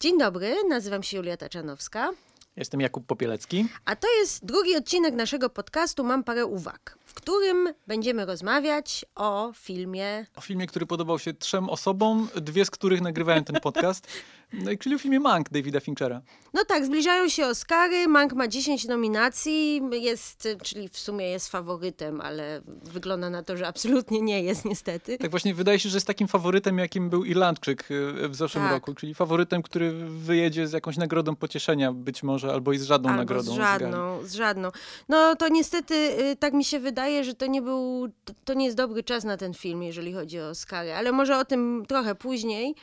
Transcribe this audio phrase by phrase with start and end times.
[0.00, 2.10] Dzień dobry, nazywam się Julia Taczanowska,
[2.56, 3.68] Jestem Jakub Popielecki.
[3.84, 6.98] a to jest drugi odcinek naszego podcastu Mam parę uwag,
[7.28, 10.26] którym będziemy rozmawiać o filmie.
[10.36, 14.06] O filmie, który podobał się trzem osobom, dwie z których nagrywają ten podcast,
[14.52, 16.22] no, czyli o filmie Mank Davida Finchera.
[16.54, 22.20] No tak, zbliżają się Oscary, Mank ma 10 nominacji, jest, czyli w sumie jest faworytem,
[22.20, 25.18] ale wygląda na to, że absolutnie nie jest niestety.
[25.18, 28.72] Tak właśnie wydaje się, że jest takim faworytem, jakim był Irlandczyk y, w zeszłym Tak.
[28.72, 33.08] roku, czyli faworytem, który wyjedzie z jakąś nagrodą pocieszenia być może, albo i z żadną
[33.08, 33.52] Albo nagrodą.
[33.52, 34.68] z żadną, z żadną.
[35.08, 38.64] No to niestety y, tak mi się wydaje, że to nie był, to- to nie
[38.64, 42.14] jest dobry czas na ten film, jeżeli chodzi o Oscary, ale może o tym trochę
[42.14, 42.74] później,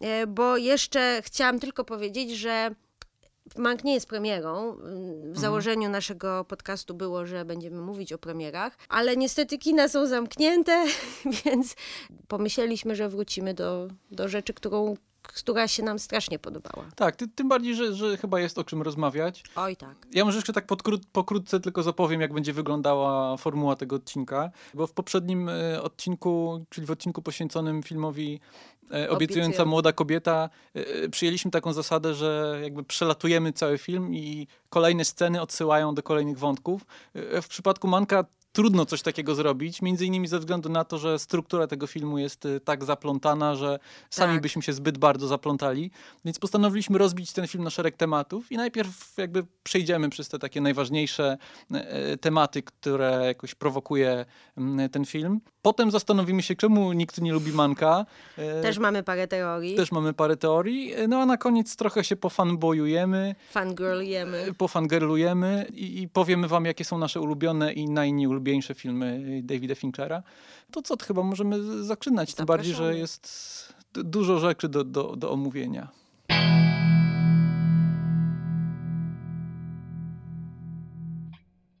[0.00, 2.74] e, bo jeszcze chciałam tylko powiedzieć, że
[3.56, 4.76] Mank nie jest premierą.
[5.32, 10.84] W założeniu naszego podcastu było, że będziemy mówić o premierach, ale niestety kina są zamknięte,
[11.44, 11.76] więc
[12.28, 14.96] pomyśleliśmy, że wrócimy do, do rzeczy, którą,
[15.32, 16.86] która się nam strasznie podobała.
[16.96, 19.44] Tak, ty, tym bardziej, że, że chyba jest o czym rozmawiać.
[19.56, 19.94] Oj tak.
[20.12, 24.86] Ja może jeszcze tak podkró- pokrótce tylko zapowiem, jak będzie wyglądała formuła tego odcinka, bo
[24.86, 28.40] w poprzednim e, odcinku, czyli w odcinku poświęconym filmowi
[28.92, 35.04] e, Obiecująca młoda kobieta, e, przyjęliśmy taką zasadę, że jakby przelatujemy cały film i kolejne
[35.04, 36.86] sceny odsyłają do kolejnych wątków.
[37.14, 41.66] W przypadku Manka trudno coś takiego zrobić, między innymi ze względu na to, że struktura
[41.66, 43.78] tego filmu jest e, tak zaplątana, że
[44.10, 44.42] sami Tak.
[44.42, 45.90] byśmy się zbyt bardzo zaplątali,
[46.24, 50.60] więc postanowiliśmy rozbić ten film na szereg tematów i najpierw jakby przejdziemy przez te takie
[50.60, 51.38] najważniejsze
[51.72, 54.24] e, tematy, które jakoś prowokuje
[54.56, 55.40] mm, ten film.
[55.62, 58.06] Potem zastanowimy się, czemu nikt nie lubi Manka.
[58.62, 59.76] Też mamy parę teorii.
[59.76, 60.92] też mamy parę teorii.
[61.08, 64.54] No a na koniec trochę się pofanboyujemy, Fangirlujemy.
[64.58, 67.88] pofangirlujemy i, i powiemy wam, jakie są nasze ulubione i
[68.40, 70.22] najnieulubieńsze filmy Davida Finchera.
[70.70, 75.30] To co, to chyba możemy zaczynać, tym bardziej, że jest dużo rzeczy do, do, do
[75.30, 75.88] omówienia.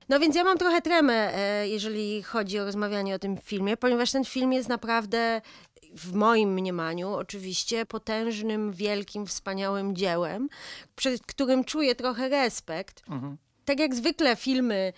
[0.08, 4.12] No więc ja mam trochę tremę, e, jeżeli chodzi o rozmawianie o tym filmie, ponieważ
[4.12, 5.40] ten film jest naprawdę,
[5.94, 10.48] w moim mniemaniu, oczywiście, potężnym, wielkim, wspaniałym dziełem,
[10.96, 13.02] przed którym czuję trochę respekt.
[13.08, 13.36] Mhm.
[13.64, 14.92] Tak jak zwykle filmy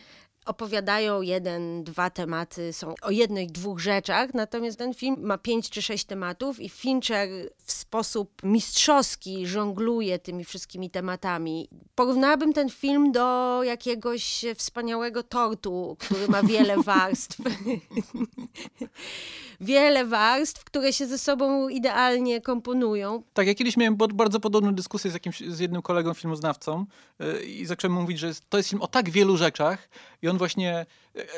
[0.47, 5.83] opowiadają jeden, dwa tematy, są o jednych, dwóch rzeczach, natomiast ten film ma pięć czy
[5.83, 7.29] sześć tematów i Fincher
[7.65, 11.69] w sposób mistrzowski żongluje tymi wszystkimi tematami.
[11.95, 17.39] Porównałabym ten film do jakiegoś wspaniałego tortu, który ma wiele warstw.
[19.63, 23.23] Wiele warstw, które się ze sobą idealnie komponują.
[23.35, 26.87] Tak, ja kiedyś miałem bardzo podobną dyskusję z, jakimś, z jednym kolegą filmoznawcą
[27.19, 29.89] yy, i zacząłem mówić, że to jest film o tak wielu rzeczach
[30.23, 30.87] i on właśnie,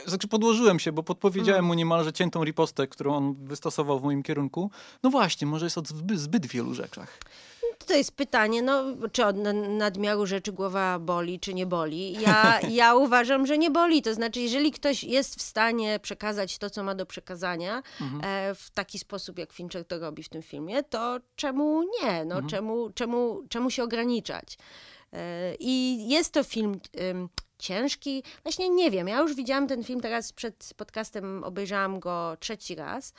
[0.07, 4.71] znaczy podłożyłem się, bo podpowiedziałem mu niemalże ciętą ripostę, którą on wystosował w moim kierunku.
[5.03, 5.83] No właśnie, może jest o
[6.15, 7.19] zbyt, wielu rzeczach.
[7.87, 12.12] To jest pytanie, no, czy od na- nadmiaru rzeczy głowa boli, czy nie boli.
[12.12, 14.03] Ja, ja uważam, że nie boli.
[14.03, 17.83] To znaczy, jeżeli ktoś jest w stanie przekazać to, co ma do przekazania
[18.23, 22.25] e, w taki sposób, jak Fincher to robi w tym filmie, to czemu nie?
[22.25, 24.59] No, czemu, czemu, czemu się ograniczać?
[25.12, 26.81] E, I jest to film
[27.59, 28.22] ciężki.
[28.42, 33.12] Właśnie nie wiem, ja już widziałam ten film teraz przed podcastem, obejrzałam go trzeci raz.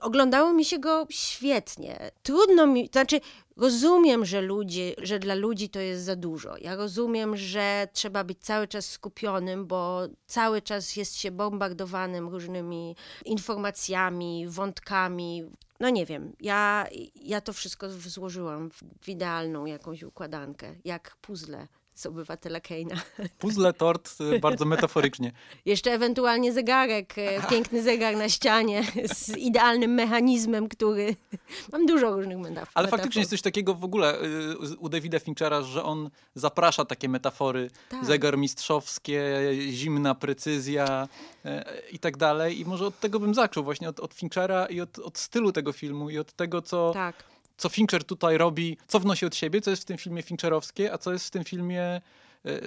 [0.00, 2.10] Oglądało mi się go świetnie.
[2.22, 3.20] Trudno mi, to znaczy
[3.56, 6.56] rozumiem, że ludzie, że dla ludzi to jest za dużo.
[6.56, 12.96] Ja rozumiem, że trzeba być cały czas skupionym, bo cały czas jest się bombardowanym różnymi
[13.24, 15.44] informacjami, wątkami.
[15.80, 18.70] No nie wiem, ja, ja to wszystko złożyłam
[19.02, 22.94] w idealną jakąś układankę, jak puzzle z obywatela Keina.
[23.38, 25.32] Puzzle, tort, yy, bardzo metaforycznie.
[25.64, 31.16] Jeszcze ewentualnie zegarek, e, piękny zegar na ścianie z idealnym mechanizmem, który...
[31.72, 32.68] Mam dużo różnych metafor.
[32.74, 37.08] Ale faktycznie jest coś takiego w ogóle y, u Davida Finchera, że on zaprasza takie
[37.08, 38.04] metafory, Tak.
[38.04, 39.40] zegar mistrzowskie,
[39.70, 41.08] zimna precyzja
[41.46, 41.48] y,
[41.92, 42.60] i tak dalej.
[42.60, 45.72] I może od tego bym zaczął, właśnie od, od Finchera i od, od stylu tego
[45.72, 47.24] filmu i od tego, co, Tak.
[47.56, 50.98] Co Fincher tutaj robi, co wnosi od siebie, co jest w tym filmie Fincherowskie, a
[50.98, 52.00] co jest w tym filmie
[52.46, 52.60] y,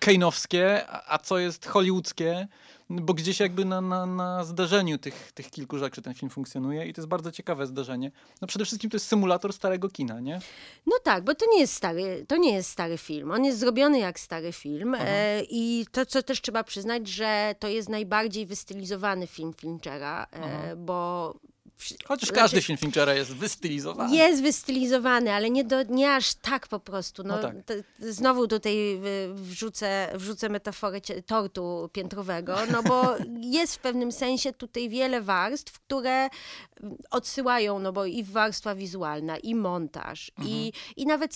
[0.00, 2.48] Kane'owskie, a, a co jest hollywoodzkie,
[2.90, 6.92] bo gdzieś jakby na, na, na zderzeniu tych, tych kilku rzeczy ten film funkcjonuje i
[6.92, 8.10] to jest bardzo ciekawe zderzenie.
[8.40, 10.40] No przede wszystkim to jest symulator starego kina, nie?
[10.86, 13.30] No tak, bo to nie jest stary, to nie jest stary film.
[13.30, 17.68] On jest zrobiony jak stary film e, i to, co też trzeba przyznać, że to
[17.68, 21.34] jest najbardziej wystylizowany film Finchera, e, bo
[22.04, 24.16] Chociaż każdy znaczy, film Finchera jest wystylizowany.
[24.16, 27.22] Jest wystylizowany, ale nie, do, nie aż tak po prostu.
[27.22, 27.56] No, no tak.
[27.66, 29.00] to, znowu tutaj
[29.34, 33.16] wrzucę, wrzucę metaforę tortu piętrowego, no bo
[33.58, 36.28] jest w pewnym sensie tutaj wiele warstw, które
[37.10, 40.48] odsyłają, no bo i warstwa wizualna, i montaż, mhm.
[40.48, 41.34] i, i nawet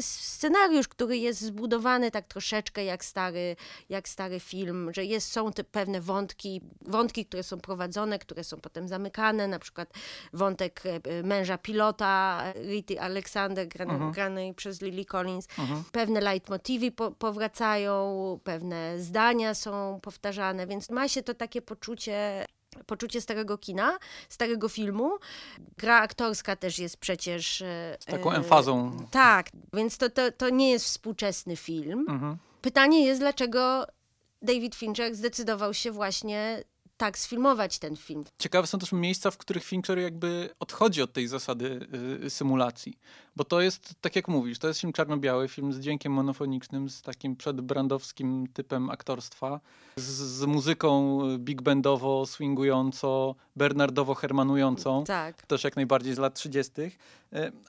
[0.00, 3.56] scenariusz, który jest zbudowany tak troszeczkę jak stary,
[3.88, 8.60] jak stary film, że jest, są te pewne wątki, wątki, które są prowadzone, które są
[8.60, 9.92] potem zamykane, na przykład
[10.32, 14.12] wątek e, męża pilota, Rity Alexander, grany, mhm.
[14.12, 15.48] granej przez Lily Collins.
[15.58, 15.84] Mhm.
[15.92, 22.46] Pewne leitmotivy po, powracają, pewne zdania są powtarzane, więc ma się to takie poczucie
[22.86, 23.98] poczucie starego kina,
[24.28, 25.18] starego filmu.
[25.76, 27.62] Gra aktorska też jest przecież...
[27.62, 28.96] E, Z taką emfazą.
[29.10, 32.06] Tak, więc to, to, to nie jest współczesny film.
[32.08, 32.36] Mhm.
[32.62, 33.86] Pytanie jest, dlaczego
[34.42, 36.64] David Fincher zdecydował się właśnie
[36.98, 38.24] tak sfilmować ten film.
[38.38, 41.88] Ciekawe są też miejsca, w których Fincher jakby odchodzi od tej zasady
[42.24, 42.98] y, symulacji.
[43.38, 47.02] Bo to jest, tak jak mówisz, to jest film czarno-biały, film z dźwiękiem monofonicznym, z
[47.02, 49.60] takim przedbrandowskim typem aktorstwa,
[49.96, 55.04] z, z muzyką big bandowo, swingująco, bernardowo-hermanującą.
[55.04, 55.46] Tak.
[55.46, 56.72] Też jak najbardziej z lat 30.
[56.82, 56.92] Y,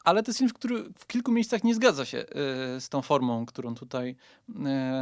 [0.04, 2.26] ale to jest film, który w kilku miejscach nie zgadza się y,
[2.82, 4.16] z tą formą, którą tutaj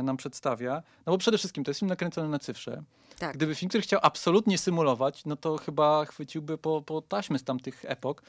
[0.04, 0.84] nam przedstawia.
[1.06, 2.84] No bo przede wszystkim to jest film nakręcony na cyfrze.
[3.20, 3.38] Tak.
[3.38, 8.24] Gdyby Fincher chciał absolutnie symulować, no to chyba chwyciłby po, po taśmy z tamtych epok.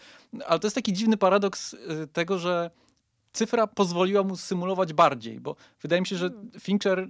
[0.47, 1.79] Ale to jest taki dziwny paradoks y,
[2.29, 2.71] tego, że
[3.33, 6.51] cyfra pozwoliła mu symulować bardziej, bo wydaje mi się, że hmm.
[6.61, 7.09] Fincher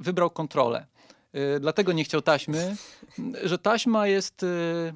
[0.00, 0.86] wybrał kontrolę.
[1.34, 2.76] Y, dlatego nie chciał taśmy,
[3.44, 4.42] że taśma jest...
[4.42, 4.94] Y,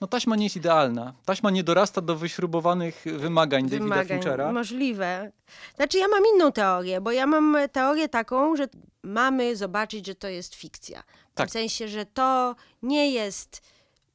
[0.00, 1.14] no taśma nie jest idealna.
[1.24, 4.52] Taśma nie dorasta do wyśrubowanych wymagań, wymagań Davida Finchera.
[4.52, 5.32] Możliwe.
[5.76, 8.68] Znaczy ja mam inną teorię, bo ja mam teorię taką, że
[9.02, 11.02] mamy zobaczyć, że to jest fikcja.
[11.32, 11.50] W tak.
[11.50, 13.62] sensie, że to nie jest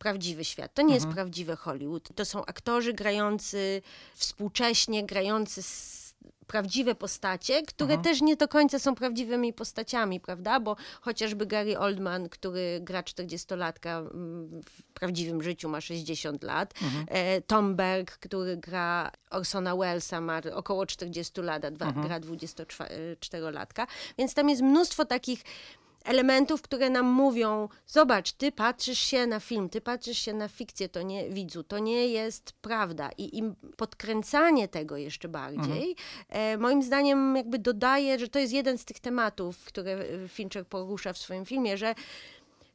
[0.05, 0.73] prawdziwy świat.
[0.73, 1.03] To nie mhm.
[1.03, 2.09] jest prawdziwy Hollywood.
[2.15, 3.81] To są aktorzy grający
[4.15, 5.61] współcześnie, grający
[6.47, 8.03] prawdziwe postacie, które mhm.
[8.03, 10.59] też nie do końca są prawdziwymi postaciami, prawda?
[10.59, 17.05] Bo chociażby Gary Oldman, który gra 40-latka mm, w prawdziwym życiu ma 60 lat, mhm.
[17.07, 22.07] E, Tom Berg, który gra Orsona Wellesa ma około 40 lat, a mhm.
[22.07, 23.87] gra 24-latka,
[24.17, 25.43] więc tam jest mnóstwo takich
[26.05, 30.89] elementów, które nam mówią, zobacz, ty patrzysz się na film, ty patrzysz się na fikcję,
[30.89, 33.09] to nie widzu, to nie jest prawda.
[33.17, 35.95] I im podkręcanie tego jeszcze bardziej, mhm.
[36.29, 41.13] e, moim zdaniem jakby dodaje, że to jest jeden z tych tematów, które Fincher porusza
[41.13, 41.95] w swoim filmie, że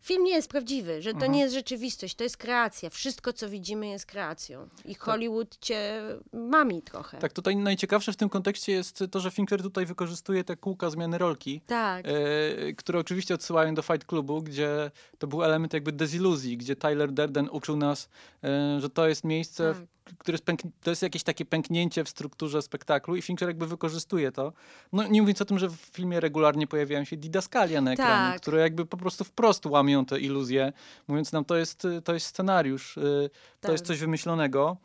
[0.01, 1.33] film nie jest prawdziwy, że to mhm.
[1.33, 2.91] nie jest rzeczywistość, to jest kreacja.
[2.91, 4.69] Wszystko, co widzimy, jest kreacją.
[4.85, 5.03] I tak.
[5.03, 6.03] Hollywood cię
[6.33, 7.19] mami trochę.
[7.19, 11.19] Tak, tutaj najciekawsze w tym kontekście jest to, że Fincher tutaj wykorzystuje te kółka zmiany
[11.19, 12.07] rolki, tak.
[12.07, 17.13] e, które oczywiście odsyłają do Fight Clubu, gdzie to był element jakby deziluzji, gdzie Tyler
[17.13, 18.09] Durden uczył nas,
[18.45, 19.87] e, że to jest miejsce, tak
[20.19, 24.33] które jest pęk, to jest jakieś takie pęknięcie w strukturze spektaklu i Fincher jakby wykorzystuje
[24.33, 24.53] to.
[24.93, 28.41] No nie mówiąc o tym, że w filmie regularnie pojawiają się didaskalia na ekranie, tak.
[28.41, 30.73] które jakby po prostu wprost łamią te iluzje,
[31.09, 33.31] mówiąc nam to jest, to jest scenariusz, y,
[33.61, 33.73] to tak.
[33.73, 34.77] jest coś wymyślonego.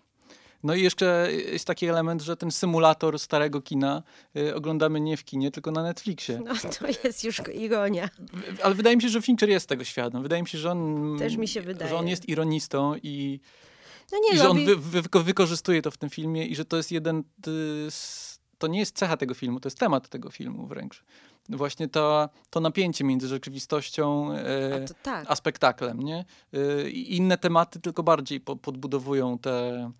[0.63, 4.03] No i jeszcze jest taki element, że ten symulator starego kina
[4.37, 6.41] y, oglądamy nie w kinie, tylko na Netflixie.
[6.45, 8.09] No to jest już ironia.
[8.63, 10.23] Ale wydaje mi się, że Fincher jest tego świadom.
[10.23, 11.89] Wydaje mi się, że on, Też mi się wydaje.
[11.89, 13.39] Że on jest ironistą i
[14.11, 16.77] no nie, I że on wy, wy, wykorzystuje to w tym filmie i że to
[16.77, 17.23] jest jeden
[17.89, 21.03] z, to nie jest cecha tego filmu, to jest temat tego filmu wręcz.
[21.49, 25.25] Właśnie to, to napięcie między rzeczywistością e, a, tak.
[25.27, 26.03] a, spektaklem.
[26.03, 26.25] Nie?
[26.53, 29.91] E, inne tematy tylko bardziej po, podbudowują te,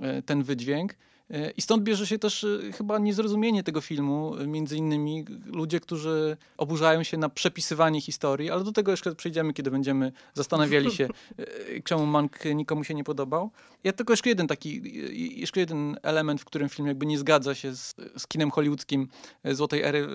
[0.00, 0.94] e, ten wydźwięk.
[1.30, 5.80] E, I stąd bierze się też e, chyba niezrozumienie tego filmu, e, między innymi ludzie,
[5.80, 11.08] którzy oburzają się na przepisywanie historii, ale do tego jeszcze przejdziemy, kiedy będziemy zastanawiali się,
[11.84, 13.50] czemu Mank nikomu się nie podobał.
[13.84, 14.82] Ja tylko jeszcze jeden taki,
[15.40, 19.08] jeszcze jeden element, w którym film jakby nie zgadza się z, z kinem hollywoodzkim
[19.44, 20.08] Złotej Ery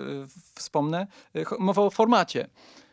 [0.55, 1.07] wspomnę.
[1.59, 2.49] Mowa o formacie.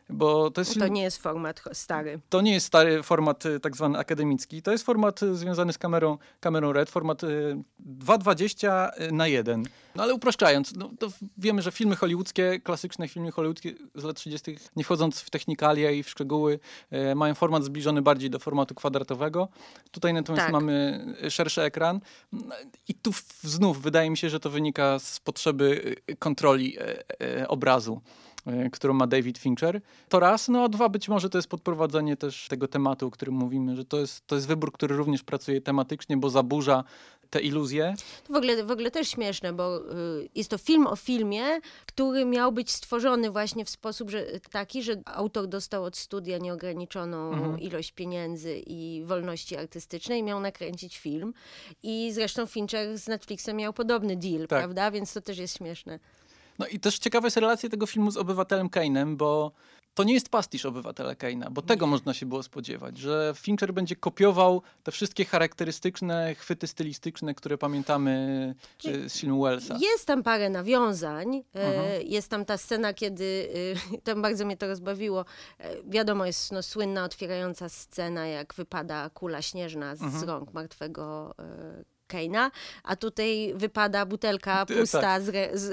[0.09, 2.21] Bo to, jest to nie jest format stary.
[2.29, 4.63] To nie jest stary format y, tak zwany akademicki.
[4.63, 9.65] To jest format y, związany z kamerą, kamerą RED, format 2,20 y, na 1.
[9.97, 11.09] No ale upraszczając, no, to
[11.39, 16.03] wiemy, że filmy hollywoodzkie, klasyczne filmy hollywoodzkie z lat 30., nie wchodząc w technikalia i
[16.03, 16.59] w szczegóły,
[16.91, 19.49] e, mają format zbliżony bardziej do formatu kwadratowego.
[19.91, 20.53] Tutaj natomiast tak.
[20.53, 22.01] mamy szerszy ekran.
[22.89, 23.11] I tu
[23.43, 27.05] znów wydaje mi się, że to wynika z potrzeby kontroli e,
[27.41, 28.01] e, obrazu.
[28.47, 29.81] E, którą ma David Fincher.
[30.09, 33.35] To raz, no a dwa być może to jest podprowadzenie też tego tematu, o którym
[33.35, 36.85] mówimy, że to jest, to jest wybór, który również pracuje tematycznie, bo zaburza
[37.31, 37.95] te iluzje.
[38.26, 41.43] To w ogóle, w ogóle też śmieszne, bo y, jest to film o filmie,
[41.87, 47.33] który miał być stworzony właśnie w sposób że, taki, że autor dostał od studia nieograniczoną
[47.33, 47.61] Mhm.
[47.61, 51.33] ilość pieniędzy i wolności artystycznej, miał nakręcić film.
[51.83, 54.49] I zresztą Fincher z Netflixem miał podobny deal, Tak.
[54.49, 54.91] prawda?
[54.91, 55.99] Więc to też jest śmieszne.
[56.59, 59.53] No i też ciekawa jest relacja tego filmu z Obywatelem Kane'em, bo
[59.95, 63.97] to nie jest pastisz Obywatela Kane'a, bo tego można się było spodziewać, że Fincher będzie
[63.97, 68.11] kopiował te wszystkie charakterystyczne chwyty stylistyczne, które pamiętamy
[68.85, 69.79] e, z filmu Wellsa.
[69.81, 71.37] Jest tam parę nawiązań.
[71.55, 72.03] E, Mhm.
[72.07, 73.49] Jest tam ta scena, kiedy,
[73.95, 75.25] e, tam bardzo mnie to rozbawiło,
[75.87, 80.25] wiadomo, jest no, słynna otwierająca scena, jak wypada kula śnieżna z, Mhm.
[80.25, 81.35] rąk martwego
[82.07, 82.51] Keina,
[82.85, 85.23] a tutaj wypada butelka pusta tak.
[85.23, 85.65] z, re, z,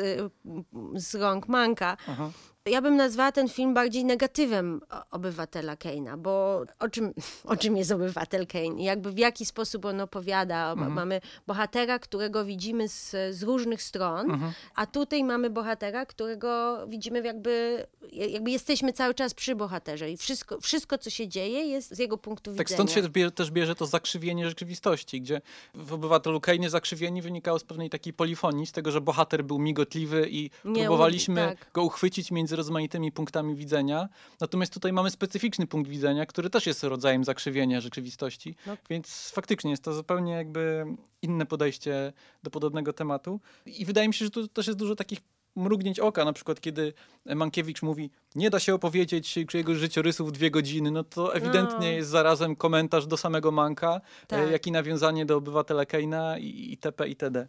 [0.95, 1.97] z rąk Manka.
[2.07, 2.31] Aha.
[2.69, 7.13] Ja bym nazwała ten film bardziej negatywem obywatela Keina, bo o czym,
[7.45, 8.83] o czym jest obywatel Kane?
[8.83, 10.71] Jakby w jaki sposób on opowiada?
[10.71, 10.93] Mhm.
[10.93, 14.51] Mamy bohatera, którego widzimy z, z różnych stron, Mhm.
[14.75, 20.59] a tutaj mamy bohatera, którego widzimy jakby, jakby jesteśmy cały czas przy bohaterze i wszystko,
[20.61, 22.77] wszystko co się dzieje jest z jego punktu Tak widzenia.
[22.89, 25.41] stąd się też bierze to zakrzywienie rzeczywistości, gdzie
[25.73, 30.27] w Obywatelu Kane'ie zakrzywienie wynikało z pewnej takiej polifonii, z tego, że bohater był migotliwy
[30.29, 31.71] i Nie, próbowaliśmy tak.
[31.73, 34.09] go uchwycić między rozmaitymi punktami widzenia.
[34.41, 38.77] Natomiast tutaj mamy specyficzny punkt widzenia, który też jest rodzajem zakrzywienia rzeczywistości, No.
[38.89, 40.85] więc faktycznie jest to zupełnie jakby
[41.21, 43.39] inne podejście do podobnego tematu.
[43.65, 45.19] I wydaje mi się, że tu też jest dużo takich
[45.55, 46.93] mrugnięć oka, na przykład kiedy
[47.35, 51.93] Mankiewicz mówi, nie da się opowiedzieć jego życiorysu w dwie godziny, no to ewidentnie No.
[51.95, 54.51] jest zarazem komentarz do samego Manka, Tak.
[54.51, 57.07] jak i nawiązanie do obywatela Keina i itp.
[57.07, 57.47] itd.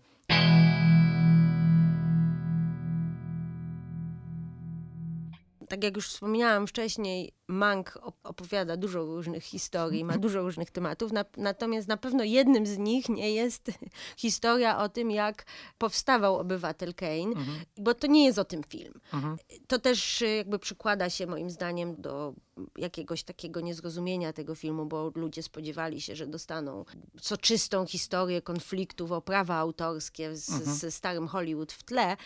[5.75, 11.13] tak jak już wspomniałam wcześniej, Mank op- opowiada dużo różnych historii, ma dużo różnych tematów,
[11.13, 13.71] na, natomiast na pewno jednym z nich nie jest
[14.17, 15.45] historia o tym, jak
[15.79, 17.35] powstawał Obywatel Kane,
[17.79, 19.01] bo to nie jest o tym film.
[19.13, 19.37] Mhm.
[19.67, 22.35] To też y, jakby przykłada się moim zdaniem do
[22.79, 26.85] jakiegoś takiego niezrozumienia tego filmu, bo ludzie spodziewali się, że dostaną
[27.21, 30.47] soczystą historię konfliktów o prawa autorskie z,
[30.81, 32.17] ze starym Hollywood w tle,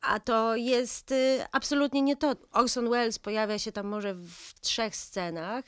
[0.00, 2.36] a to jest y, absolutnie nie to.
[2.52, 5.64] Orson Welles pojawia się tam może w trzech scenach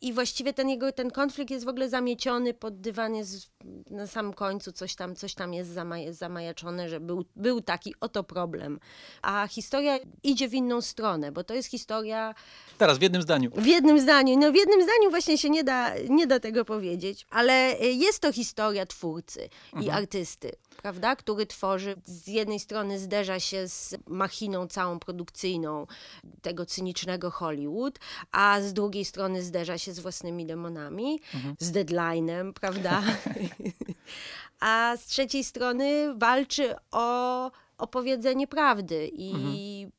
[0.00, 3.50] i właściwie ten jego ten konflikt jest w ogóle zamieciony pod dywan, jest
[3.90, 8.24] na samym końcu coś tam, coś tam jest zama- zamajaczone, że był, był taki oto
[8.24, 8.80] problem.
[9.22, 12.34] A historia idzie w inną stronę, bo to jest historia
[12.78, 13.50] Teraz w jednym zdaniu.
[13.56, 17.26] w jednym zdaniu, no w jednym zdaniu właśnie się nie da, nie da tego powiedzieć,
[17.30, 19.48] ale y, jest to historia twórcy
[19.82, 25.86] i artysty, prawda, który tworzy, z jednej strony zderza się z machiną całą produkcyjną
[26.42, 27.98] tego cynicznego Hollywood,
[28.32, 31.20] a z drugiej strony zderza się z własnymi demonami,
[31.58, 33.02] z deadline'em, prawda,
[34.60, 39.34] a z trzeciej strony walczy o opowiedzenie prawdy i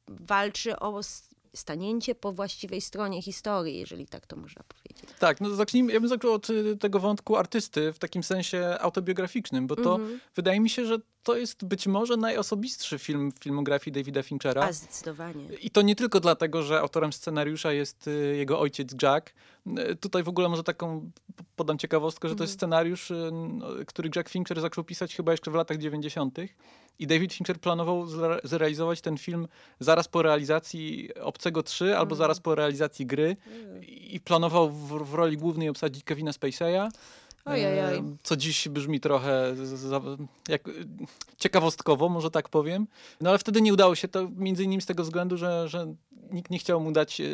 [0.07, 1.01] walczy o
[1.55, 5.09] stanięcie po właściwej stronie historii, jeżeli tak to można powiedzieć.
[5.19, 9.67] Tak, no zacznijmy, ja bym zaczął od y, tego wątku artysty w takim sensie autobiograficznym,
[9.67, 10.19] bo to Mhm.
[10.35, 14.63] wydaje mi się, że to jest być może najosobistszy film w filmografii Davida Finchera.
[14.63, 15.45] A zdecydowanie.
[15.61, 19.33] I to nie tylko dlatego, że autorem scenariusza jest y, jego ojciec Jack.
[19.91, 21.11] Y, Tutaj w ogóle może taką
[21.55, 25.51] podam ciekawostkę, że to jest scenariusz, y, no, który Jack Fincher zaczął pisać chyba jeszcze
[25.51, 26.37] w latach 90.
[26.99, 29.47] I David Fincher planował zre- zrealizować ten film
[29.79, 33.35] zaraz po realizacji Obcego 3 albo zaraz po realizacji gry.
[33.87, 36.89] I planował w, w roli głównej obsadzić Kevina Spacey'a.
[37.45, 37.97] Ojej, oj.
[37.97, 40.01] E, Co dziś brzmi trochę za,
[40.49, 40.61] jak,
[41.37, 42.87] ciekawostkowo, może tak powiem.
[43.21, 45.93] No ale wtedy nie udało się to między innymi z tego względu, że, że
[46.31, 47.25] nikt nie chciał mu dać e,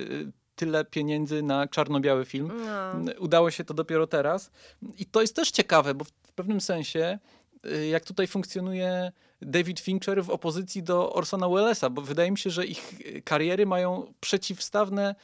[0.56, 2.51] tyle pieniędzy na czarno-biały film.
[2.65, 3.12] No.
[3.20, 4.51] Udało się to dopiero teraz.
[4.98, 7.20] I to jest też ciekawe, bo w pewnym sensie
[7.65, 12.50] y, jak tutaj funkcjonuje David Fincher w opozycji do Orsona Wellesa, bo wydaje mi się,
[12.50, 12.93] że ich
[13.24, 15.15] kariery mają przeciwstawne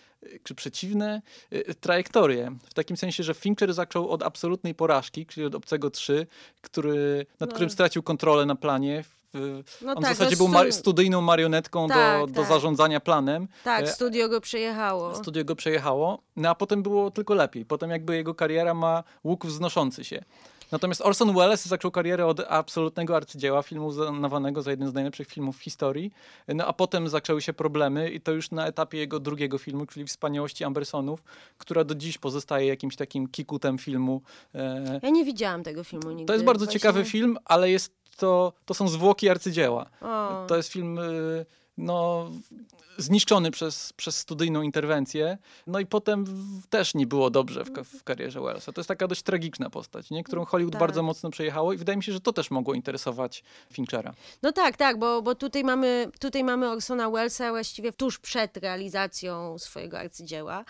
[0.43, 1.21] czy przeciwne
[1.53, 2.51] y, trajektorie.
[2.69, 6.27] W takim sensie, że Fincher zaczął od absolutnej porażki, czyli od Obcego 3,
[6.61, 7.53] który, nad No.
[7.53, 9.03] którym stracił kontrolę na planie.
[9.81, 12.49] No On tak, w zasadzie no był mar- studyjną marionetką Tak, do, do tak.
[12.49, 13.47] zarządzania planem.
[13.63, 15.15] Tak, E, studio go przejechało.
[15.15, 17.65] Studio go przejechało, no a potem było tylko lepiej.
[17.65, 20.23] Potem jakby jego kariera ma łuk wznoszący się.
[20.71, 25.57] Natomiast Orson Welles zaczął karierę od absolutnego arcydzieła, filmu uznawanego za jeden z najlepszych filmów
[25.57, 26.11] w historii.
[26.47, 30.05] No a potem zaczęły się problemy i to już na etapie jego drugiego filmu, czyli
[30.05, 31.23] Wspaniałości Ambersonów,
[31.57, 34.21] która do dziś pozostaje jakimś takim kikutem filmu.
[34.55, 36.25] E, Ja nie widziałam tego filmu nigdy.
[36.25, 39.85] To jest bardzo Właśnie- ciekawy film, ale jest to, to są zwłoki arcydzieła.
[40.01, 40.45] O.
[40.47, 41.45] To jest film y,
[41.77, 42.29] no,
[42.97, 45.37] zniszczony przez, przez studyjną interwencję.
[45.67, 46.25] No i potem
[46.69, 47.69] też nie było dobrze w,
[47.99, 48.73] w karierze Wellsa.
[48.73, 50.23] To jest taka dość tragiczna postać, nie?
[50.23, 50.79] którą Hollywood Tak.
[50.79, 53.43] bardzo mocno przejechało i wydaje mi się, że to też mogło interesować
[53.73, 54.13] Finchera.
[54.43, 59.59] No tak, tak, bo, bo tutaj, mamy, tutaj mamy Orsona Wellesa właściwie tuż przed realizacją
[59.59, 60.65] swojego arcydzieła,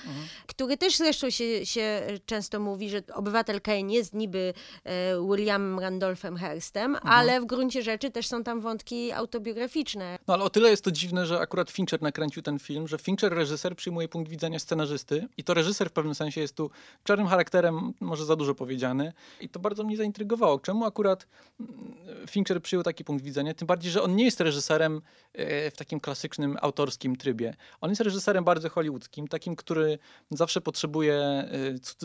[0.48, 6.38] który też zresztą się, się często mówi, że Obywatel Kane jest niby e, Williamem Randolphem
[6.38, 10.20] Herstem, ale w gruncie rzeczy też są tam wątki autobiograficzne.
[10.28, 13.34] No ale o tyle jest to dziwne, że akurat Fincher nakręcił ten film, że Fincher,
[13.34, 16.70] reżyser, przyjmuje punkt widzenia scenarzysty i to reżyser w pewnym sensie jest tu
[17.04, 20.60] czarnym charakterem, może za dużo powiedziany i to bardzo mnie zaintrygowało.
[20.60, 21.28] Czemu akurat
[21.60, 21.96] mm,
[22.28, 23.54] Fincher przyjął taki punkt widzenia?
[23.54, 25.02] Tym bardziej, że on nie jest reżyserem
[25.34, 27.54] e, w takim klasycznym autorskim trybie.
[27.82, 30.00] On jest reżyserem bardzo hollywoodzkim, takim, który
[30.32, 31.50] zawsze potrzebuje e,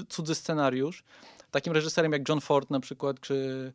[0.09, 1.05] cudzy, scenariusz.
[1.51, 3.73] Takim reżyserem jak John Ford na przykład, czy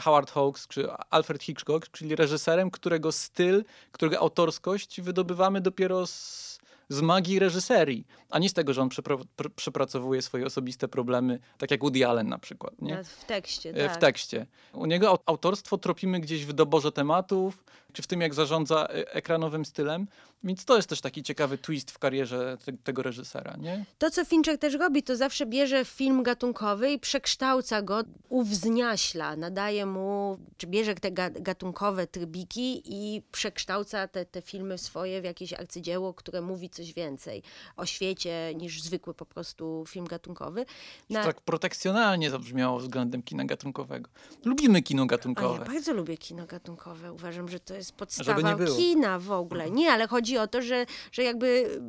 [0.00, 7.00] Howard Hawks czy Alfred Hitchcock, czyli reżyserem, którego styl, którego autorskość wydobywamy dopiero z, z
[7.00, 11.70] magii reżyserii, a nie z tego, że on przepra- pr- przepracowuje swoje osobiste problemy, tak
[11.70, 12.82] jak Woody Allen na przykład.
[12.82, 13.04] Nie?
[13.04, 13.96] W tekście, E, tak.
[13.96, 14.46] W tekście.
[14.72, 19.12] U niego au- autorstwo tropimy gdzieś w doborze tematów, czy w tym, jak zarządza e,
[19.14, 20.06] ekranowym stylem.
[20.44, 23.84] Więc to jest też taki ciekawy twist w karierze te, tego reżysera, nie?
[23.98, 29.86] To, co Fincher też robi, to zawsze bierze film gatunkowy i przekształca go, uwzniaśla, nadaje
[29.86, 35.52] mu, czy bierze te ga- gatunkowe trybiki i przekształca te, te filmy swoje w jakieś
[35.52, 37.42] arcydzieło, które mówi coś więcej
[37.76, 40.64] o świecie niż zwykły po prostu film gatunkowy.
[41.10, 44.10] Na- Tak protekcjonalnie zabrzmiało względem kina gatunkowego.
[44.44, 45.64] Lubimy kino A ja gatunkowe.
[45.64, 47.12] bardzo lubię kino gatunkowe.
[47.12, 49.70] Uważam, że to jest podstawa kina w ogóle.
[49.70, 51.80] Nie, ale chodzi o to, że, że jakby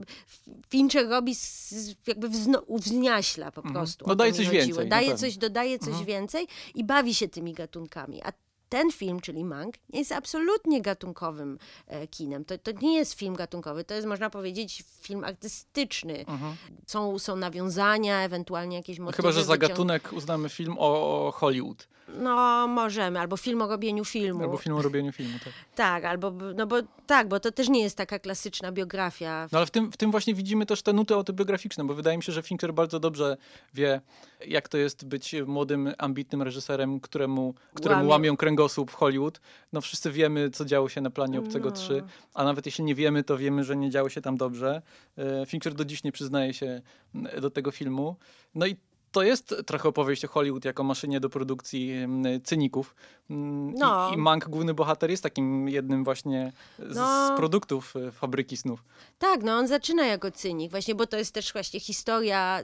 [0.69, 1.73] Fincher robi, z,
[2.07, 4.05] jakby wzno, uwzniaśla po prostu.
[4.07, 4.65] No daje coś chodziło.
[4.65, 8.21] więcej, Daje coś, dodaje coś więcej i bawi się tymi gatunkami.
[8.23, 8.31] A
[8.69, 12.45] ten film, czyli Mank, jest absolutnie gatunkowym e, kinem.
[12.45, 16.25] To, to nie jest film gatunkowy, to jest, można powiedzieć, film artystyczny.
[16.87, 19.17] Są, są nawiązania, ewentualnie jakieś motywy.
[19.17, 21.87] Chyba, że za gatunek uznamy film o, Hollywood.
[22.17, 23.19] No, możemy.
[23.19, 24.43] Albo film o robieniu filmu.
[24.43, 25.39] Albo film o robieniu filmu.
[25.43, 25.53] Tak.
[25.75, 26.75] Tak, albo, no bo
[27.07, 29.47] tak, bo to też nie jest taka klasyczna biografia.
[29.51, 32.23] No ale w tym, w tym właśnie widzimy też te nuty autobiograficzne, bo wydaje mi
[32.23, 33.37] się, że Fincher bardzo dobrze
[33.73, 34.01] wie,
[34.47, 39.41] jak to jest być młodym, ambitnym reżyserem, któremu, któremu łamią kręgosłup w Hollywood.
[39.73, 41.75] No wszyscy wiemy, co działo się na planie Obcego No.
[41.75, 44.81] 3, a nawet jeśli nie wiemy, to wiemy, że nie działo się tam dobrze.
[45.17, 46.81] E, Fincher do dziś nie przyznaje się
[47.15, 48.15] mm, do tego filmu.
[48.55, 48.75] No i
[49.11, 51.93] to jest trochę opowieść o Hollywood jako maszynie do produkcji
[52.43, 52.95] cyników.
[53.29, 54.09] Mm, No.
[54.11, 57.27] I, I Mank, główny bohater, jest takim jednym właśnie z, No.
[57.27, 58.83] z produktów e, fabryki snów.
[59.19, 62.59] Tak, no on zaczyna jako cynik, właśnie, bo to jest też właśnie historia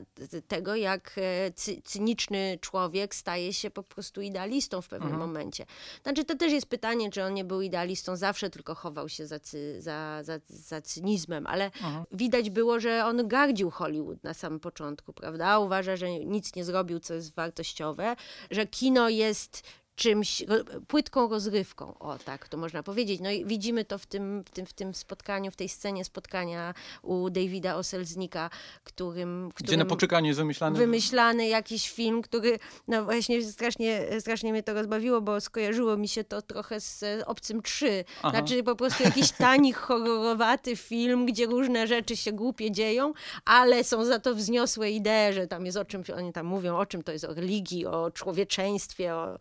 [0.47, 5.65] tego, jak e, cy, cyniczny człowiek staje się po prostu idealistą w pewnym momencie.
[6.03, 9.39] Znaczy, to też jest pytanie, czy on nie był idealistą zawsze, tylko chował się za,
[9.39, 11.71] cy, za, za, za cynizmem, ale
[12.11, 15.59] widać było, że on gardził Hollywood na samym początku, prawda?
[15.59, 18.15] Uważa, że nic nie zrobił, co jest wartościowe,
[18.51, 19.63] że kino jest
[19.95, 20.43] czymś,
[20.87, 23.21] płytką rozrywką, o tak to można powiedzieć.
[23.21, 26.73] No i widzimy to w tym, w tym, w tym spotkaniu, w tej scenie spotkania
[27.01, 28.49] u Davida Oselznika,
[28.83, 30.77] którym, Gdzie którym na poczekaniu jest wymyślany.
[30.77, 36.23] wymyślany jakiś film, który no właśnie strasznie, strasznie mnie to rozbawiło, bo skojarzyło mi się
[36.23, 38.05] to trochę z Obcym 3.
[38.19, 38.29] Aha.
[38.29, 43.13] Znaczy po prostu jakiś tani, horrorowaty film, gdzie różne rzeczy się głupie dzieją,
[43.45, 46.85] ale są za to wzniosłe idee, że tam jest o czym, oni tam mówią o
[46.85, 49.37] czym to jest, o religii, o człowieczeństwie, o,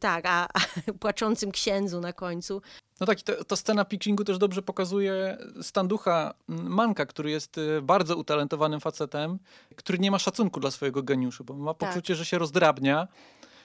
[0.00, 0.60] tak, a, a
[1.00, 2.62] płaczącym księdzu na końcu.
[3.00, 7.30] No tak, i ta, ta scena pitchingu też dobrze pokazuje stan ducha mm, Manka, który
[7.30, 9.38] jest y, bardzo utalentowanym facetem,
[9.76, 11.88] który nie ma szacunku dla swojego geniuszu, bo ma Tak.
[11.88, 13.08] poczucie, że się rozdrabnia.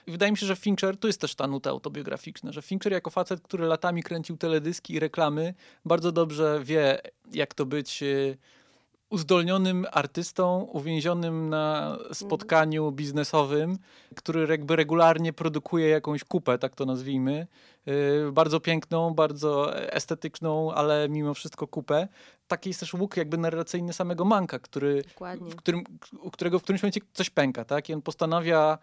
[0.06, 3.10] I wydaje mi się, że Fincher, tu jest też ta nuta autobiograficzna, że Fincher jako
[3.10, 7.00] facet, który latami kręcił teledyski i reklamy, bardzo dobrze wie,
[7.32, 8.38] jak to być y,
[9.10, 13.78] uzdolnionym artystą, uwięzionym na spotkaniu biznesowym,
[14.16, 17.46] który jakby regularnie produkuje jakąś kupę, tak to nazwijmy.
[17.86, 22.08] Yy, bardzo piękną, bardzo estetyczną, ale mimo wszystko kupę.
[22.48, 25.50] Taki jest też łuk jakby narracyjny samego Manka, który, Dokładnie.
[25.50, 25.84] w którym,
[26.20, 27.88] u którego w którymś momencie coś pęka, tak?
[27.88, 28.78] I on postanawia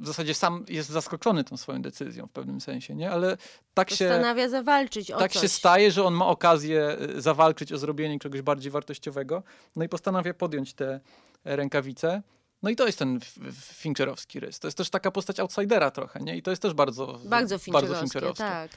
[0.00, 3.10] w zasadzie sam jest zaskoczony tą swoją decyzją w pewnym sensie, nie?
[3.10, 3.36] Ale
[3.74, 5.42] tak się Postanawia zawalczyć o tak coś.
[5.42, 9.42] się staje, że on ma okazję y, zawalczyć o zrobienie czegoś bardziej wartościowego,
[9.76, 11.00] no i postanawia podjąć te
[11.44, 12.22] rękawice.
[12.62, 13.20] No i to jest ten
[13.62, 14.58] Fincherowski rys.
[14.60, 16.36] To jest też taka postać outsidera trochę, nie?
[16.36, 18.44] I to jest też bardzo Bardzo fincherowskie, fincherowskie.
[18.44, 18.70] tak.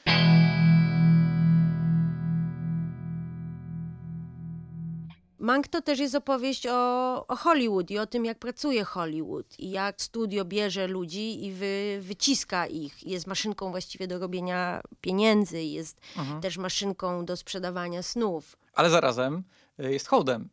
[5.39, 9.71] Mank to też jest opowieść o, o Hollywood i o tym, jak pracuje Hollywood i
[9.71, 13.04] jak studio bierze ludzi i wy, wyciska ich.
[13.08, 16.41] Jest maszynką właściwie do robienia pieniędzy, jest Mhm.
[16.41, 18.58] też maszynką do sprzedawania snów.
[18.73, 19.43] Ale zarazem
[19.80, 20.50] y, jest hołdem.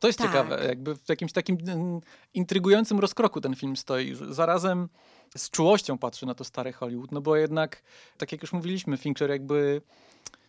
[0.00, 0.28] To jest Tak.
[0.28, 1.58] ciekawe, jakby w jakimś takim
[2.34, 4.14] intrygującym rozkroku ten film stoi.
[4.30, 4.88] Zarazem
[5.36, 7.82] z czułością patrzy na to stare Hollywood, no bo jednak,
[8.18, 9.82] tak jak już mówiliśmy, Fincher jakby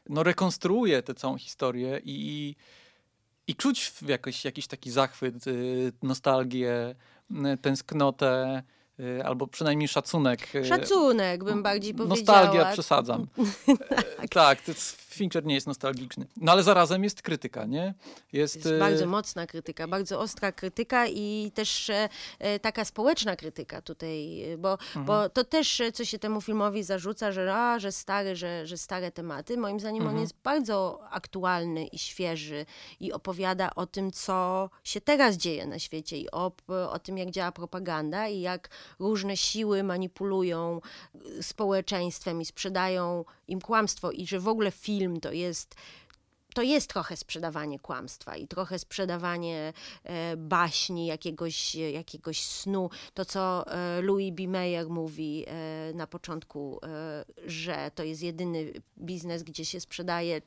[0.10, 2.56] no, rekonstruuje tę całą historię i,
[3.48, 6.96] i czuć jakoś, jakiś taki zachwyt, y, nostalgię,
[7.32, 8.64] y, tęsknotę,
[9.26, 10.56] albo przynajmniej szacunek.
[10.56, 12.39] y, Szacunek, bym bardziej powiedziała.
[12.42, 13.28] Nostalgia, przesadzam.
[14.20, 16.26] tak, tak jest, Fincher nie jest nostalgiczny.
[16.38, 17.94] No ale zarazem jest krytyka, nie?
[18.34, 23.36] Jest, Jest y, bardzo mocna krytyka, bardzo ostra krytyka i też e, e, taka społeczna
[23.36, 25.06] krytyka tutaj, e, bo, Mhm.
[25.06, 28.78] bo to też, e, co się temu filmowi zarzuca, że, a, że stary, że, że
[28.78, 29.58] stare tematy.
[29.58, 30.16] Moim zdaniem Mhm.
[30.16, 32.66] on jest bardzo aktualny i świeży
[33.00, 36.52] i opowiada o tym, co się teraz dzieje na świecie i o,
[36.92, 40.82] o tym, jak działa propaganda i jak różne siły manipulują
[41.40, 45.76] y, społeczeństwem i sprzedają im kłamstwo i że w ogóle film to jest
[46.54, 52.90] to jest trochę sprzedawanie kłamstwa i trochę sprzedawanie e, baśni, jakiegoś, jakiegoś snu.
[53.14, 54.48] To, co e, Louis B.
[54.48, 56.80] Mayer mówi e, na początku,
[57.46, 60.42] że to jest jedyny biznes, gdzie się sprzedaje.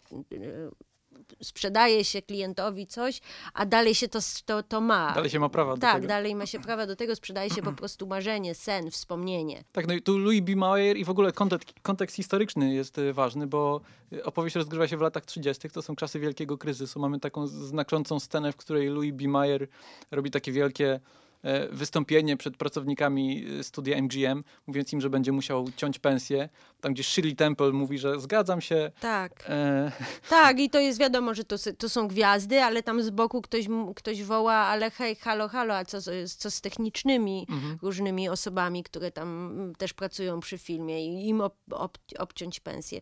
[1.42, 3.20] Sprzedaje się klientowi coś,
[3.54, 5.12] a dalej się to, to, to ma.
[5.14, 6.08] Dalej się ma prawa do tak, tego.
[6.08, 9.64] dalej ma się prawa do tego, sprzedaje się po prostu marzenie, sen, wspomnienie.
[9.72, 10.56] Tak, no i tu Louis B.
[10.56, 13.80] Mayer i w ogóle kontekst, kontekst historyczny jest y, ważny, bo
[14.12, 15.70] y, opowieść rozgrywa się w latach 30.
[15.70, 17.00] To są czasy wielkiego kryzysu.
[17.00, 19.28] Mamy taką znaczącą scenę, w której Louis B.
[19.28, 19.68] Mayer
[20.10, 21.00] robi takie wielkie
[21.42, 26.48] e, wystąpienie przed pracownikami y, studia MGM, mówiąc im, że będzie musiał ciąć pensję.
[26.86, 28.90] Tam, gdzie Shirley Temple mówi, że zgadzam się.
[29.00, 29.44] Tak.
[29.48, 29.92] E,
[30.30, 33.66] Tak, i to jest wiadomo, że to, to są gwiazdy, ale tam z boku ktoś,
[33.96, 37.78] ktoś woła, ale hej, halo, halo, a co, z- co z technicznymi mhm.
[37.82, 43.00] różnymi osobami, które tam też pracują przy filmie i im ob, ob, obciąć pensję.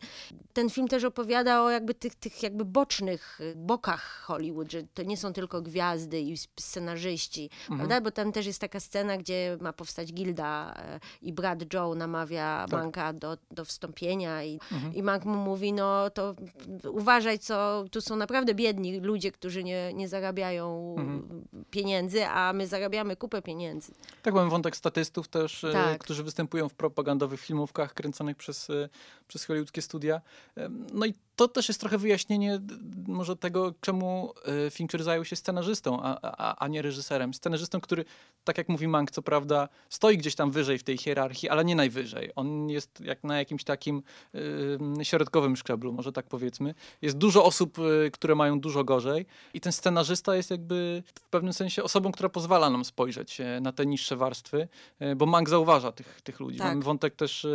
[0.53, 5.03] Ten film też opowiada o jakby tych, tych jakby bocznych y, bokach Hollywood, że to
[5.03, 8.01] nie są tylko gwiazdy i scenarzyści, prawda?
[8.01, 12.65] Bo tam też jest taka scena, gdzie ma powstać gilda e, i brat Joe namawia
[12.69, 12.79] Tak.
[12.79, 14.93] Manka do, do wstąpienia i, Mhm.
[14.93, 16.35] i Mank mu mówi, no to
[16.91, 21.43] uważaj, co tu są naprawdę biedni ludzie, którzy nie, nie zarabiają Mhm.
[21.71, 23.91] pieniędzy, a my zarabiamy kupę pieniędzy.
[24.21, 25.97] Tak, mamy wątek statystów też, e, Tak.
[26.03, 28.89] którzy występują w propagandowych filmówkach kręconych przez, e,
[29.27, 30.21] przez hollywoodzkie studia.
[30.93, 32.59] No i to też jest trochę wyjaśnienie
[33.07, 34.33] może tego, czemu
[34.67, 37.33] e, Fincher zajął się scenarzystą, a, a, a nie reżyserem.
[37.33, 38.05] Scenarzystą, który,
[38.43, 41.75] tak jak mówi Mank, co prawda, stoi gdzieś tam wyżej w tej hierarchii, ale nie
[41.75, 42.31] najwyżej.
[42.35, 46.73] On jest jak na jakimś takim em, środkowym szczeblu, może tak powiedzmy.
[47.01, 51.53] Jest dużo osób, e, które mają dużo gorzej i ten scenarzysta jest jakby w pewnym
[51.53, 54.67] sensie osobą, która pozwala nam spojrzeć e, na te niższe warstwy,
[54.99, 56.57] e, bo Mank zauważa tych, tych ludzi.
[56.57, 56.67] Tak.
[56.67, 57.47] Mamy wątek też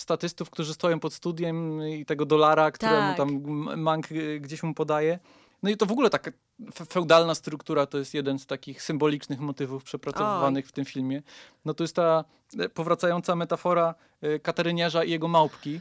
[0.00, 3.16] statystów, którzy stoją pod studiem i tego dolara, któremu Tak.
[3.16, 3.42] tam
[3.80, 5.18] Mank e, gdzieś mu podaje.
[5.62, 6.30] No i to w ogóle taka
[6.74, 11.22] fe- feudalna struktura to jest jeden z takich symbolicznych motywów przepracowywanych w tym filmie.
[11.64, 12.24] No to jest ta
[12.58, 15.80] e, powracająca metafora e, kateryniarza i jego małpki,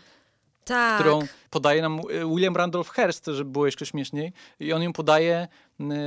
[0.65, 0.99] Tak.
[0.99, 2.01] którą podaje nam e,
[2.35, 4.33] William Randolph Hearst, żeby było jeszcze śmieszniej.
[4.59, 5.47] I on ją podaje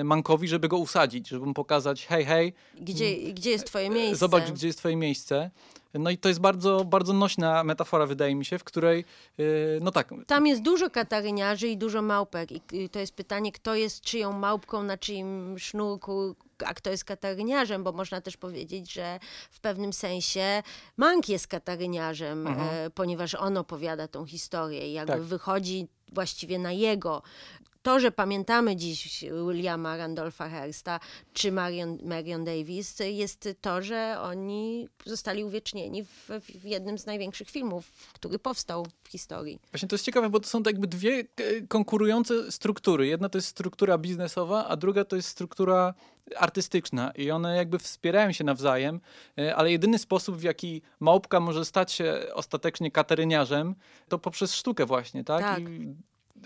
[0.04, 4.16] Mankowi, żeby go usadzić, żeby mu pokazać, hej, hej, Gdzie, gdzie jest twoje miejsce?
[4.16, 5.50] zobacz, gdzie jest twoje miejsce.
[5.94, 9.04] No i to jest bardzo, bardzo nośna metafora, wydaje mi się, w której,
[9.38, 9.42] e,
[9.80, 12.72] no tak, Tam jest dużo kataryniarzy i dużo małpek.
[12.72, 16.34] I to jest pytanie, kto jest czyją małpką na czyim sznurku,
[16.66, 20.62] a kto jest kataryniarzem, bo można też powiedzieć, że w pewnym sensie
[20.96, 25.22] Mank jest kataryniarzem, e, ponieważ on opowiada tą historię i jakby Tak.
[25.22, 27.22] wychodzi właściwie na jego.
[27.82, 31.00] To, że pamiętamy dziś Williama Randolpha Hearsta
[31.32, 37.50] czy Marion, Marion Davis, jest to, że oni zostali uwiecznieni w, w jednym z największych
[37.50, 39.60] filmów, który powstał w historii.
[39.72, 43.06] Właśnie to jest ciekawe, bo to są jakby dwie e, konkurujące struktury.
[43.06, 45.94] Jedna to jest struktura biznesowa, a druga to jest struktura
[46.36, 49.00] artystyczna i one jakby wspierają się nawzajem,
[49.38, 53.74] e, ale jedyny sposób, w jaki małpka może stać się ostatecznie kateryniarzem,
[54.08, 55.40] to poprzez sztukę właśnie, tak?
[55.40, 55.60] Tak.
[55.60, 55.94] I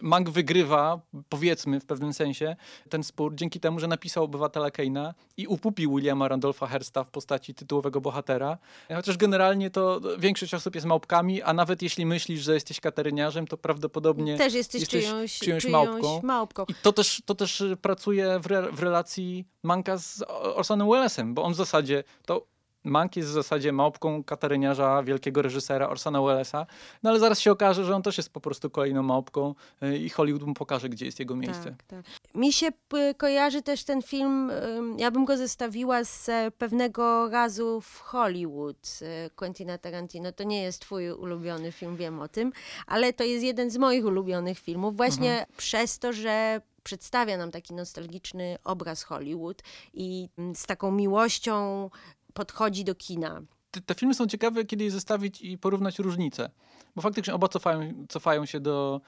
[0.02, 2.56] Mank wygrywa, powiedzmy w pewnym sensie,
[2.88, 7.54] ten spór dzięki temu, że napisał Obywatela Keina i upupił Williama Randolpha Hearsta w postaci
[7.54, 8.58] tytułowego bohatera.
[8.94, 13.56] Chociaż generalnie to większość osób jest małpkami, a nawet jeśli myślisz, że jesteś kateryniarzem, to
[13.56, 16.20] prawdopodobnie Też jesteś, jesteś czyjąś, czyjąś czyjąś małpką.
[16.22, 16.64] małpką.
[16.68, 21.34] i to też, to też y, pracuje w, re, w relacji Manka z Orsonem Wellesem,
[21.34, 22.46] bo on w zasadzie to
[22.86, 26.66] Mank jest w zasadzie małpką kataryniarza, wielkiego reżysera Orsona Wellesa,
[27.02, 30.08] no ale zaraz się okaże, że on też jest po prostu kolejną małpką y, i
[30.08, 31.64] Hollywood mu pokaże, gdzie jest jego miejsce.
[31.64, 32.04] Tak, tak.
[32.34, 34.50] Mi się p- kojarzy też ten film,
[34.98, 40.32] ja bym go zestawiła z e, pewnego razu w Hollywood e, Quentina Tarantino.
[40.32, 42.52] To nie jest twój ulubiony film, wiem o tym,
[42.86, 47.74] ale to jest jeden z moich ulubionych filmów właśnie przez to, że przedstawia nam taki
[47.74, 49.62] nostalgiczny obraz Hollywood
[49.94, 51.90] i mm, z taką miłością
[52.36, 53.42] podchodzi do kina.
[53.70, 56.50] te, te filmy są ciekawe, kiedy je zestawić i porównać różnice.
[56.96, 59.00] Bo faktycznie oba cofają, cofają się do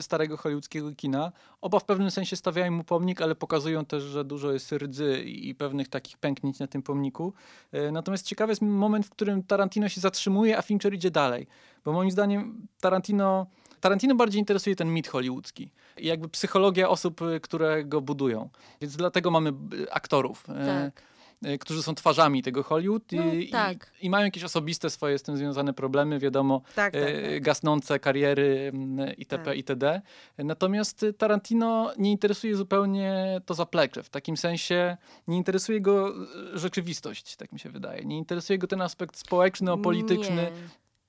[0.00, 1.32] starego hollywoodzkiego kina.
[1.60, 5.54] Oba w pewnym sensie stawiają mu pomnik, ale pokazują też, że dużo jest rdzy i
[5.54, 7.32] pewnych takich pęknięć na tym pomniku.
[7.72, 11.46] E, Natomiast ciekawy jest moment, w którym Tarantino się zatrzymuje, a Fincher idzie dalej.
[11.84, 13.46] Bo moim zdaniem Tarantino,
[13.80, 15.70] Tarantino bardziej interesuje ten mit hollywoodzki.
[15.98, 18.48] I jakby psychologia osób, które go budują.
[18.80, 20.44] Więc dlatego mamy y, aktorów.
[20.48, 21.02] e, Tak.
[21.44, 23.92] E, którzy są twarzami tego Hollywood i, No, i- tak.
[24.00, 27.42] i, mają jakieś osobiste swoje z tym związane problemy, wiadomo, Tak, tak, e, tak.
[27.42, 29.44] gasnące kariery mm, itp.
[29.44, 29.56] Tak.
[29.56, 30.02] itd.
[30.38, 34.02] Natomiast y, Tarantino nie interesuje zupełnie to zaplecze.
[34.02, 34.96] W takim sensie
[35.28, 36.14] nie interesuje go
[36.54, 38.04] y, rzeczywistość, tak mi się wydaje.
[38.04, 40.36] Nie interesuje go ten aspekt społeczno-polityczny.
[40.36, 40.52] Nie.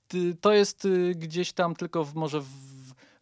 [0.08, 2.46] Ty- To jest y, gdzieś tam tylko w, może w,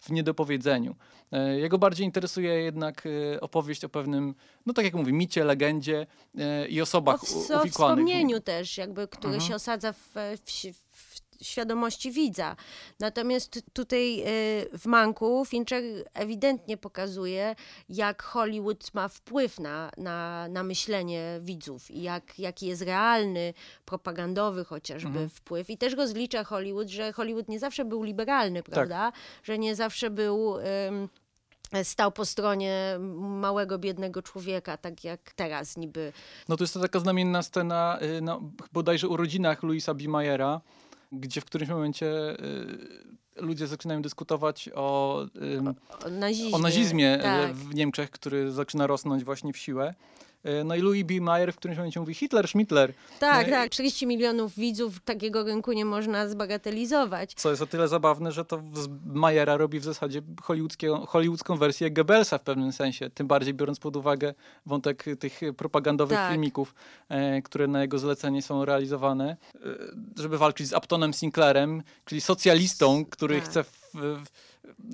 [0.03, 0.97] w niedopowiedzeniu.
[1.33, 3.03] E, Jego bardziej interesuje jednak
[3.35, 4.35] e, opowieść o pewnym,
[4.67, 6.07] no tak jak mówię, micie, legendzie
[6.39, 7.73] e, i O, osobach w, u- o uwikłanych.
[7.73, 9.49] wspomnieniu też, jakby, które Mhm.
[9.49, 9.99] się osadza w,
[10.47, 12.57] w, w świadomości widza.
[13.01, 15.83] Natomiast tutaj y, w Manku Fincher
[16.15, 17.57] ewidentnie pokazuje,
[17.89, 24.65] jak Hollywood ma wpływ na, na, na myślenie widzów i jak, jaki jest realny, propagandowy
[24.65, 25.29] chociażby Mhm.
[25.31, 25.71] wpływ.
[25.71, 28.73] I też rozlicza Hollywood, że Hollywood nie zawsze był liberalny, Tak.
[28.75, 29.13] prawda?
[29.43, 30.57] Że nie zawsze był...
[30.89, 31.09] ym,
[31.85, 36.13] stał po stronie małego, biednego człowieka, tak jak teraz niby
[36.49, 38.41] No to jest to taka znamienna scena y, na
[38.73, 40.05] bodajże urodzinach Louisa B.
[40.09, 40.61] Mayera,
[41.13, 42.07] gdzie w którymś momencie
[43.37, 45.19] y, ludzie zaczynają dyskutować o,
[46.05, 46.53] o nazizmie.
[46.53, 47.55] o nazizmie y, Tak.
[47.55, 49.95] w Niemczech, który zaczyna rosnąć właśnie w siłę.
[50.47, 51.15] Y, No i Louis B.
[51.21, 53.71] Mayer w którymś momencie mówi Hitler, Schmittler, Tak, No tak.
[53.71, 57.35] 40 milionów widzów takiego rynku nie można zbagatelizować.
[57.35, 60.23] co jest o tyle zabawne, że to z Mayera robi w zasadzie
[61.07, 64.35] hollywoodzką wersję Goebbelsa w pewnym sensie, tym bardziej biorąc pod uwagę
[64.67, 66.31] wątek tych propagandowych Tak.
[66.33, 66.75] filmików,
[67.09, 69.59] e, które na jego zlecenie są realizowane, e,
[70.17, 73.45] żeby walczyć z Uptonem Sinclairem, czyli socjalistą, który Tak.
[73.45, 74.25] chce w, w,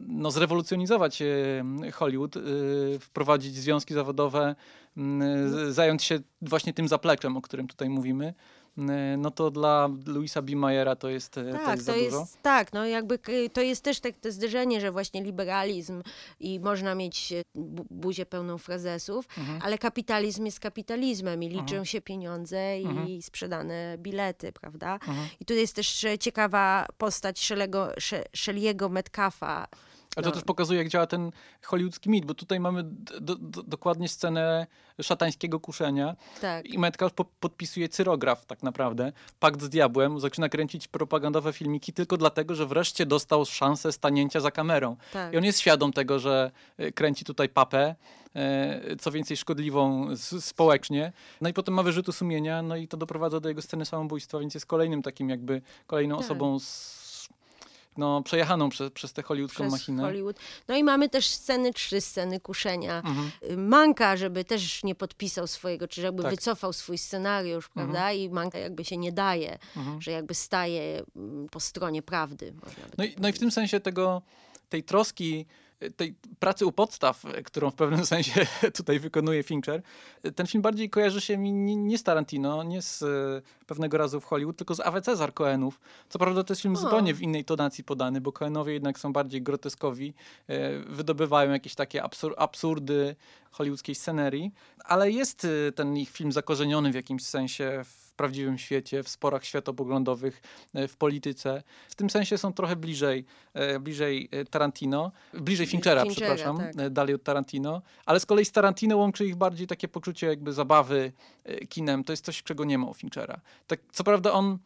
[0.08, 2.40] no, zrewolucjonizować e, Hollywood, e,
[3.00, 4.54] wprowadzić związki zawodowe,
[5.70, 8.34] zająć się właśnie tym zapleczem, o którym tutaj mówimy.
[8.78, 10.56] E, No to dla Louisa B.
[10.56, 12.20] Mayera to jest, e, to Tak, jest za to dużo.
[12.20, 16.02] jest, tak, no jakby k- to jest też tak to zderzenie, że właśnie liberalizm
[16.40, 19.58] i można mieć e, bu- buzię pełną frazesów, Mhm.
[19.62, 21.84] ale kapitalizm jest kapitalizmem i liczą Mhm.
[21.84, 23.22] się pieniądze i Mhm.
[23.22, 24.92] sprzedane bilety, prawda?
[24.94, 25.28] Mhm.
[25.40, 27.38] I tu jest też e, ciekawa postać
[28.36, 29.66] Shelley'ego Metcalfa.
[30.18, 30.34] Ale to No.
[30.34, 31.30] też pokazuje, jak działa ten
[31.64, 32.82] hollywoodzki mit, bo tutaj mamy
[33.20, 34.66] do, do, dokładnie scenę
[35.02, 36.66] szatańskiego kuszenia Tak.
[36.66, 42.16] i Metcalf po, podpisuje cyrograf tak naprawdę, pakt z diabłem, zaczyna kręcić propagandowe filmiki tylko
[42.16, 44.96] dlatego, że wreszcie dostał szansę stanięcia za kamerą.
[45.12, 45.32] Tak.
[45.32, 47.94] I on jest świadom tego, że e, kręci tutaj papę,
[48.36, 50.08] e, co więcej szkodliwą
[50.40, 51.12] społecznie.
[51.40, 54.54] No i potem ma wyrzuty sumienia, no i to doprowadza do jego sceny samobójstwa, więc
[54.54, 56.24] jest kolejnym takim jakby, kolejną Tak.
[56.24, 57.07] osobą z,
[57.98, 60.02] no, przejechaną przez, przez tę hollywoodzką Przez machinę.
[60.02, 60.36] Hollywood.
[60.68, 62.96] No i mamy też sceny, trzy sceny kuszenia.
[62.98, 63.30] Mhm.
[63.50, 66.30] Y, Manka, żeby też nie podpisał swojego, czy jakby Tak.
[66.30, 68.12] wycofał swój scenariusz, prawda?
[68.12, 70.02] I Manka jakby się nie daje, Mhm.
[70.02, 72.52] że jakby staje mm, po stronie prawdy.
[72.54, 74.22] No, tak i, no i w tym sensie tego,
[74.68, 75.46] tej troski,
[75.96, 79.82] tej pracy u podstaw, którą w pewnym sensie tutaj wykonuje Fincher,
[80.34, 84.24] ten film bardziej kojarzy się mi nie, z Tarantino, nie z y, pewnego razu w
[84.24, 85.80] Hollywood, tylko z Awe Cezar Coenów.
[86.08, 86.78] Co prawda to jest film O.
[86.78, 90.14] zupełnie w innej tonacji podany, bo Coenowie jednak są bardziej groteskowi,
[90.50, 90.54] y,
[90.86, 93.16] wydobywają jakieś takie absur absurdy
[93.50, 94.52] hollywoodzkiej scenerii,
[94.84, 99.44] ale jest y, ten ich film zakorzeniony w jakimś sensie w prawdziwym świecie, w sporach
[99.44, 100.42] światopoglądowych,
[100.74, 101.62] e, w polityce.
[101.88, 106.90] W tym sensie są trochę bliżej, e, bliżej Tarantino, bliżej Finchera, Finchera, przepraszam, tak.
[106.90, 111.12] dalej od Tarantino, ale z kolei z Tarantino łączy ich bardziej takie poczucie jakby zabawy
[111.68, 112.04] kinem.
[112.04, 113.40] To jest coś, czego nie ma u Finchera.
[113.66, 114.58] Tak, co prawda on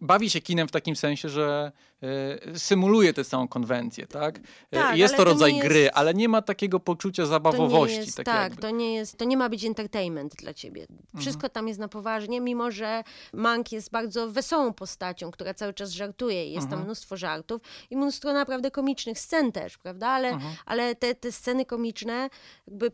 [0.00, 1.72] bawi się kinem w takim sensie, że
[2.02, 4.38] e, symuluje tę całą konwencję, tak?
[4.38, 7.26] E, Tak, jest to to rodzaj nie jest- gry, ale nie ma takiego poczucia To
[7.26, 7.96] zabawowości.
[7.96, 10.82] jest, tak, tak, to nie jest, to nie ma być entertainment dla ciebie.
[10.90, 11.20] Mhm.
[11.20, 15.90] Wszystko tam jest na poważnie, mimo że Mank jest bardzo wesołą postacią, która cały czas
[15.90, 16.44] żartuje.
[16.46, 16.70] Jest Mhm.
[16.80, 20.08] tam mnóstwo żartów i mnóstwo naprawdę komicznych scen też, prawda?
[20.08, 20.54] Ale, Mhm.
[20.66, 22.30] ale te, te sceny komiczne
[22.66, 22.92] jakby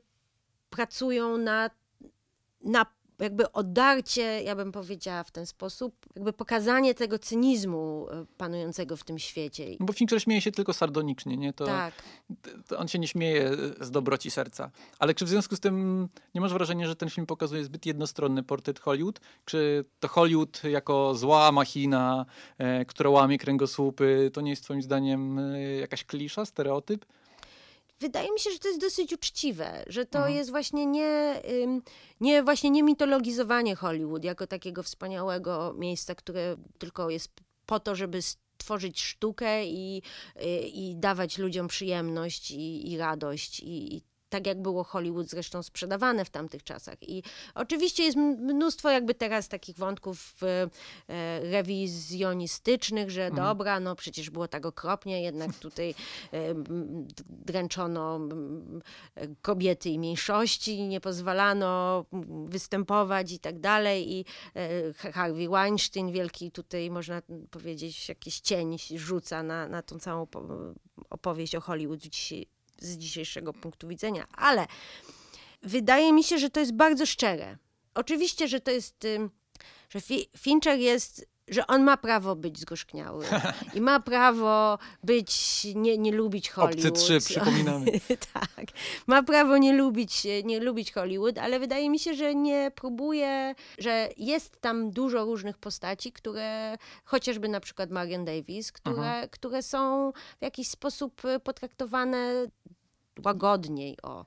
[0.70, 1.70] pracują na,
[2.64, 2.86] na
[3.18, 9.04] jakby odarcie, ja bym powiedziała w ten sposób, jakby pokazanie tego cynizmu e, panującego w
[9.04, 9.66] tym świecie.
[9.80, 11.52] Bo Fincher śmieje się tylko sardonicznie, nie?
[11.52, 11.94] To, tak.
[12.68, 13.50] to on się nie śmieje
[13.80, 14.70] z dobroci serca.
[14.98, 18.42] Ale czy w związku z tym nie masz wrażenia, że ten film pokazuje zbyt jednostronny
[18.42, 19.20] portret Hollywood?
[19.44, 22.26] Czy to Hollywood jako zła machina,
[22.58, 27.06] e, która łamie kręgosłupy, to nie jest twoim zdaniem e, jakaś klisza, stereotyp?
[28.00, 30.36] Wydaje mi się, że to jest dosyć uczciwe, że to mhm.
[30.36, 31.42] jest właśnie nie,
[32.20, 37.32] nie, właśnie nie mitologizowanie Hollywood jako takiego wspaniałego miejsca, które tylko jest
[37.66, 38.20] po to, żeby
[38.58, 40.02] tworzyć sztukę i,
[40.40, 45.62] i, i dawać ludziom przyjemność i, i radość i, i tak jak było Hollywood zresztą
[45.62, 47.02] sprzedawane w tamtych czasach.
[47.02, 47.22] I
[47.54, 53.46] oczywiście jest mnóstwo jakby teraz takich wątków e, rewizjonistycznych, że mhm.
[53.46, 55.94] dobra, no przecież było tak okropnie, jednak tutaj
[56.32, 56.54] e,
[57.28, 58.20] dręczono
[59.42, 62.04] kobiety i mniejszości, nie pozwalano
[62.44, 64.12] występować i tak dalej.
[64.12, 70.26] I e, Harvey Weinstein, wielki tutaj można powiedzieć jakiś cień rzuca na, na tą całą
[71.10, 74.66] opowieść o Hollywood dzisiaj z dzisiejszego punktu widzenia, ale
[75.62, 77.58] wydaje mi się, że to jest bardzo szczere.
[77.94, 79.06] Oczywiście, że to jest,
[79.88, 80.00] że
[80.36, 83.24] Fincher jest że on ma prawo być zgorzkniały
[83.74, 86.86] i ma prawo być, nie, nie lubić Hollywood.
[86.86, 87.86] Obcy trzy, przypominamy.
[88.32, 88.66] tak,
[89.06, 94.08] ma prawo nie lubić, nie lubić Hollywood, ale wydaje mi się, że nie próbuje, że
[94.16, 100.42] jest tam dużo różnych postaci, które, chociażby na przykład Marion Davis, które, które są w
[100.42, 102.46] jakiś sposób potraktowane
[103.24, 104.24] łagodniej, o.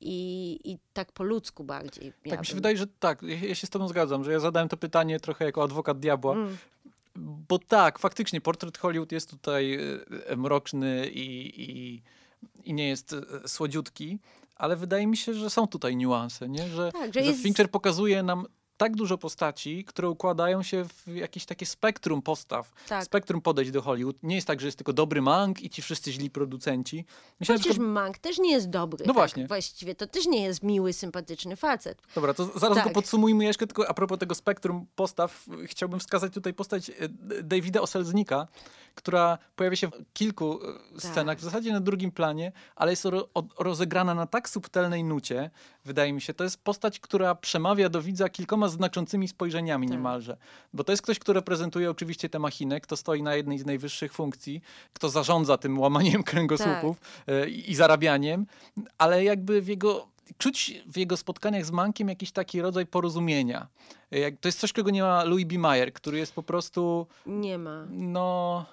[0.00, 2.12] I, i tak po ludzku bardziej.
[2.30, 4.76] Tak mi się wydaje, że tak, ja się z tobą zgadzam, że ja zadałem to
[4.76, 6.32] pytanie trochę jako adwokat diabła.
[6.32, 6.56] Mm.
[7.48, 9.78] Bo tak, faktycznie portret Hollywood jest tutaj
[10.26, 12.02] e, mroczny i, i,
[12.64, 14.18] i nie jest e, słodziutki,
[14.56, 16.68] ale wydaje mi się, że są tutaj niuanse, nie?
[16.68, 17.42] Że, tak, że, że jest...
[17.42, 18.46] Fincher pokazuje nam
[18.76, 23.04] tak dużo postaci, które układają się w jakieś takie spektrum postaw, tak.
[23.04, 24.16] spektrum podejść do Hollywood.
[24.22, 27.04] Nie jest tak, że jest tylko dobry Mank i ci wszyscy źli producenci.
[27.40, 27.92] Myślę, Przecież przykład...
[27.92, 28.98] Mank też nie jest dobry.
[29.06, 29.46] No tak, właśnie.
[29.46, 32.02] Właściwie to też nie jest miły, sympatyczny facet.
[32.14, 32.84] Dobra, to zaraz tak.
[32.84, 37.08] go podsumujmy jeszcze, tylko a propos tego spektrum postaw, chciałbym wskazać tutaj postać e,
[37.42, 38.46] Davida Oselznika,
[38.94, 41.12] która pojawia się w kilku e, tak.
[41.12, 45.50] scenach, w zasadzie na drugim planie, ale jest ro rozegrana na tak subtelnej nucie,
[45.86, 46.34] wydaje mi się.
[46.34, 49.96] To jest postać, która przemawia do widza kilkoma znaczącymi spojrzeniami tak.
[49.96, 50.36] niemalże.
[50.72, 54.12] Bo to jest ktoś, kto reprezentuje oczywiście tę machinę, kto stoi na jednej z najwyższych
[54.12, 57.34] funkcji, kto zarządza tym łamaniem kręgosłupów tak.
[57.34, 58.46] E, i, i zarabianiem,
[58.98, 60.06] ale jakby w jego
[60.38, 63.66] czuć w jego spotkaniach z Mankiem jakiś taki rodzaj porozumienia.
[64.10, 65.58] E, to jest coś, czego nie ma Louis B.
[65.58, 67.06] Mayer, który jest po prostu...
[67.26, 67.86] Nie ma.
[67.90, 68.66] No...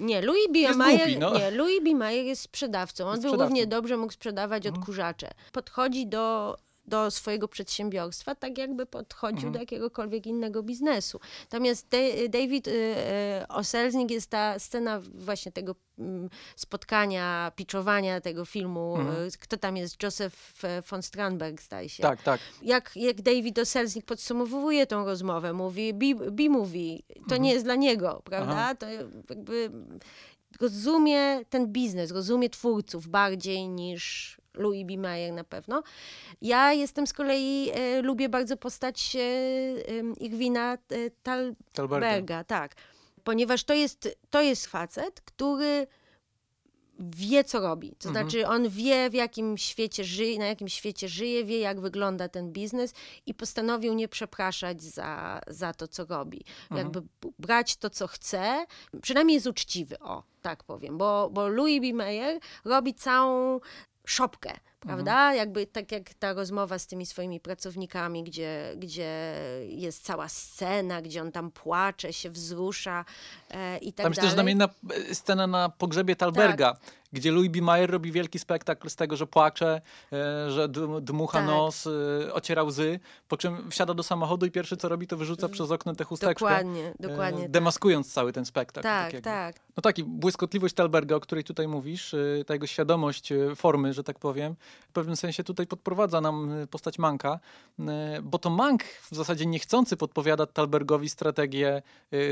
[0.00, 0.74] Nie, Louis B.
[0.74, 1.38] Mayer, no.
[1.38, 1.94] nie, Louis B.
[1.94, 3.04] Mayer jest sprzedawcą.
[3.04, 4.80] On jest był równie dobrze mógł sprzedawać mhm.
[4.80, 5.30] odkurzacze.
[5.52, 6.56] Podchodzi do
[6.88, 9.52] do swojego przedsiębiorstwa, tak jakby podchodził mhm.
[9.52, 11.20] do jakiegokolwiek innego biznesu.
[11.42, 11.88] Natomiast
[12.28, 18.96] David y, y, Oselznik jest ta scena właśnie tego mm, spotkania, pitchowania tego filmu.
[18.96, 19.26] Mhm.
[19.26, 20.02] Y, kto tam jest?
[20.02, 22.02] Joseph von Strandberg, zdaje się.
[22.02, 22.40] Tak, tak.
[22.62, 25.94] Jak, jak David Oselznik podsumowuje tą rozmowę, mówi,
[26.30, 27.42] B-movie, to mhm.
[27.42, 28.52] nie jest dla niego, prawda?
[28.52, 28.74] Aha.
[28.74, 28.86] To
[29.28, 29.70] jakby
[30.60, 34.96] rozumie ten biznes, rozumie twórców bardziej niż Louis B.
[34.96, 35.82] Mayer na pewno.
[36.42, 40.78] Ja jestem z kolei, e, lubię bardzo postać e, Irwina e,
[41.22, 42.74] Tal Talberga, tak.
[43.24, 45.86] Ponieważ to jest, to jest facet, który
[46.98, 47.94] wie, co robi.
[47.98, 48.28] To mhm.
[48.28, 52.52] znaczy, on wie, w jakim świecie żyje, na jakim świecie żyje, wie, jak wygląda ten
[52.52, 52.94] biznes
[53.26, 56.44] i postanowił nie przepraszać za, za to, co robi.
[56.62, 56.78] Mhm.
[56.78, 57.02] Jakby
[57.38, 58.66] brać to, co chce,
[59.02, 61.92] przynajmniej jest uczciwy, o, tak powiem, bo, bo Louis B.
[61.92, 63.60] Mayer robi całą
[64.10, 65.12] szopkę, prawda?
[65.12, 65.36] Mhm.
[65.36, 69.34] Jakby tak jak ta rozmowa z tymi swoimi pracownikami, gdzie, gdzie
[69.68, 73.04] jest cała scena, gdzie on tam płacze, się wzrusza
[73.50, 74.04] e, i tak tam dalej.
[74.04, 74.68] Tam jest też znamienna
[75.10, 76.72] e, scena na pogrzebie Talberga.
[76.74, 77.62] Tak gdzie Louis B.
[77.62, 79.80] Mayer robi wielki spektakl z tego, że płacze,
[80.12, 80.68] e, że
[81.02, 81.46] dmucha tak.
[81.46, 85.48] nos, e, ociera łzy, po czym wsiada do samochodu i pierwsze co robi, to wyrzuca
[85.48, 86.44] przez okno tę chusteczkę.
[86.44, 87.42] Dokładnie, dokładnie.
[87.42, 87.50] Tak.
[87.50, 88.14] Demaskując tak.
[88.14, 88.82] cały ten spektakl.
[88.82, 89.56] Tak, tak, tak.
[89.76, 92.14] No taki, błyskotliwość Talberga, o której tutaj mówisz,
[92.46, 94.54] ta jego świadomość formy, że tak powiem,
[94.88, 97.40] w pewnym sensie tutaj podprowadza nam postać Manka,
[98.22, 101.82] bo to Mank w zasadzie niechcący podpowiada Talbergowi strategię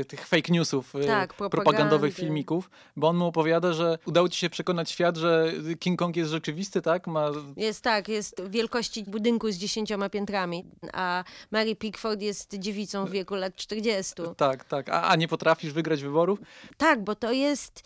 [0.07, 4.66] tych fake newsów, tak, propagandowych filmików, bo on mu opowiada, że udało ci się przekonać
[4.67, 7.07] przekonać świat, że King Kong jest rzeczywisty, tak?
[7.07, 7.31] Ma...
[7.57, 13.35] Jest tak, jest wielkości budynku z dziesięcioma piętrami, a Mary Pickford jest dziewicą w wieku
[13.35, 14.13] lat 40.
[14.37, 14.89] Tak, tak.
[14.89, 16.39] A, a nie potrafisz wygrać wyborów?
[16.77, 17.83] Tak, bo to jest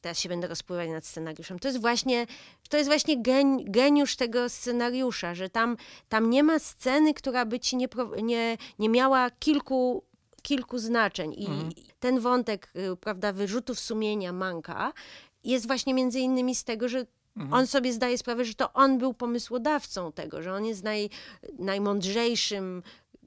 [0.00, 1.58] teraz się będę rozpływać nad scenariuszem.
[1.58, 2.26] To jest właśnie,
[2.68, 5.76] to jest właśnie gen, geniusz tego scenariusza, że tam,
[6.08, 7.88] tam nie ma sceny, która by ci nie,
[8.22, 10.02] nie, nie miała kilku,
[10.42, 11.34] kilku znaczeń.
[11.34, 11.48] I
[12.00, 14.92] ten wątek, y, prawda, wyrzutów sumienia Manka
[15.44, 17.06] jest właśnie między innymi z tego, że
[17.50, 21.10] on sobie zdaje sprawę, że to on był pomysłodawcą tego, że on jest naj,
[21.58, 22.82] najmądrzejszym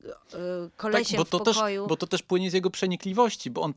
[0.05, 0.07] y,
[0.77, 1.87] kolesiem Tak, bo to, w też, pokoju.
[1.87, 3.73] bo to też płynie z jego przenikliwości, bo on,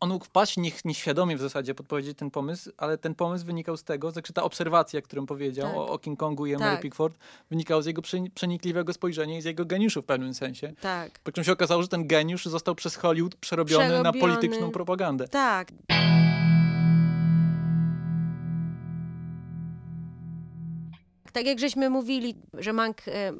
[0.00, 3.84] on mógł wpaść nie, nieświadomie w zasadzie podpowiedzieć ten pomysł, ale ten pomysł wynikał z
[3.84, 5.76] tego, znaczy ta obserwacja, którą powiedział Tak.
[5.76, 6.80] o, o King Kongu i Emery Tak.
[6.80, 7.18] Pickford,
[7.50, 10.72] wynikała z jego przeni- przenikliwego spojrzenia i z jego geniuszu w pewnym sensie.
[10.80, 11.18] Tak.
[11.18, 14.20] Po czym się okazało, że ten geniusz został przez Hollywood przerobiony, na Przerobiony.
[14.34, 15.28] polityczną propagandę.
[15.28, 15.68] Tak.
[21.32, 23.32] Tak jak żeśmy mówili, że Mank e,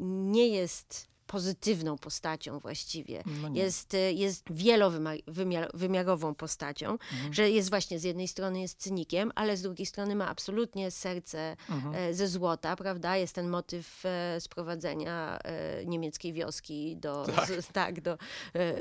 [0.00, 3.22] nie jest pozytywną postacią właściwie.
[3.42, 7.34] No jest, e, jest wielowymiarową postacią, Mhm.
[7.34, 11.56] że jest właśnie z jednej strony jest cynikiem, ale z drugiej strony ma absolutnie serce
[11.70, 11.94] Mhm.
[11.94, 13.16] e, ze złota, prawda?
[13.16, 17.48] Jest ten motyw e, sprowadzenia e, niemieckiej wioski do, Tak.
[17.62, 18.18] z, tak, do,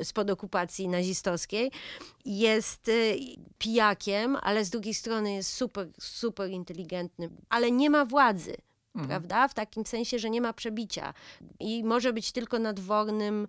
[0.04, 1.72] spod okupacji nazistowskiej.
[2.26, 2.92] Jest
[3.58, 8.56] pijakiem, ale z drugiej strony jest super, super inteligentny, ale nie ma władzy.
[8.96, 9.08] Mhm.
[9.08, 9.48] Prawda?
[9.48, 11.14] W takim sensie, że nie ma przebicia
[11.60, 13.48] i może być tylko nadwornym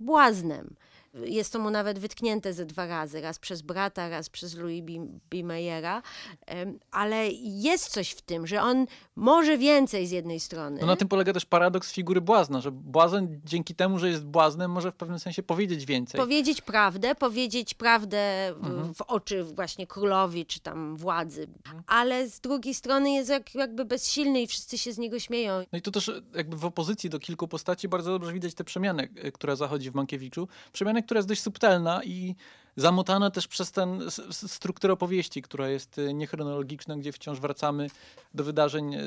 [0.00, 0.76] błaznem.
[1.14, 4.92] Jest to mu nawet wytknięte ze dwa razy, raz przez brata, raz przez Louis B.
[5.30, 5.42] B.
[5.44, 6.02] Mayera,
[6.46, 8.86] Em, ale jest coś w tym, że on
[9.16, 10.80] może więcej z jednej strony.
[10.80, 14.70] No na tym polega też paradoks figury błazna, że błazen dzięki temu, że jest błaznem,
[14.70, 16.20] może w pewnym sensie powiedzieć więcej.
[16.20, 18.94] Powiedzieć prawdę, powiedzieć prawdę w, Mhm.
[18.94, 21.46] w oczy właśnie królowi czy tam władzy,
[21.86, 25.64] ale z drugiej strony jest jak, jakby bezsilny i wszyscy się z niego śmieją.
[25.72, 29.02] No i to też jakby w opozycji do kilku postaci bardzo dobrze widać tę przemianę,
[29.16, 30.48] e, która zachodzi w Mankiewiczu.
[30.72, 32.34] Przemianę, która jest dość subtelna i
[32.76, 33.98] zamotana też przez tę
[34.32, 37.86] strukturę opowieści, która jest e, niechronologiczna, gdzie wciąż wracamy
[38.34, 39.00] do wydarzeń e,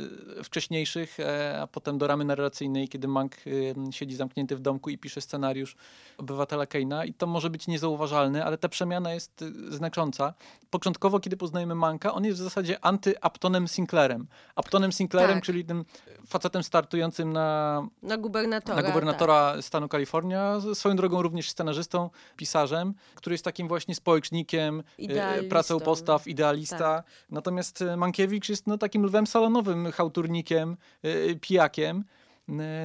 [0.44, 4.98] wcześniejszych, e, a potem do ramy narracyjnej, kiedy Mank e, siedzi zamknięty w domku i
[4.98, 5.76] pisze scenariusz
[6.18, 10.34] obywatela Keina i to może być niezauważalne, ale ta przemiana jest znacząca.
[10.70, 14.28] Początkowo, kiedy poznajemy Manka, on jest w zasadzie anty-Aptonem Sinclairem.
[14.56, 15.44] Aptonem Sinclairem, Tak.
[15.44, 15.86] czyli tym
[16.28, 18.76] facetem startującym na, Na gubernatora.
[18.76, 18.92] na tak.
[18.92, 25.50] gubernatora stanu Kalifornia, swoją drogą również scenarzystą, pisarzem, który jest takim właśnie społecznikiem, Idealistą.
[25.50, 26.78] pracą postaw, idealista.
[26.78, 27.06] Tak.
[27.30, 32.04] Natomiast e, Mankiewicz jest no, takim lwem salonowym, chałturnikiem, e, pijakiem.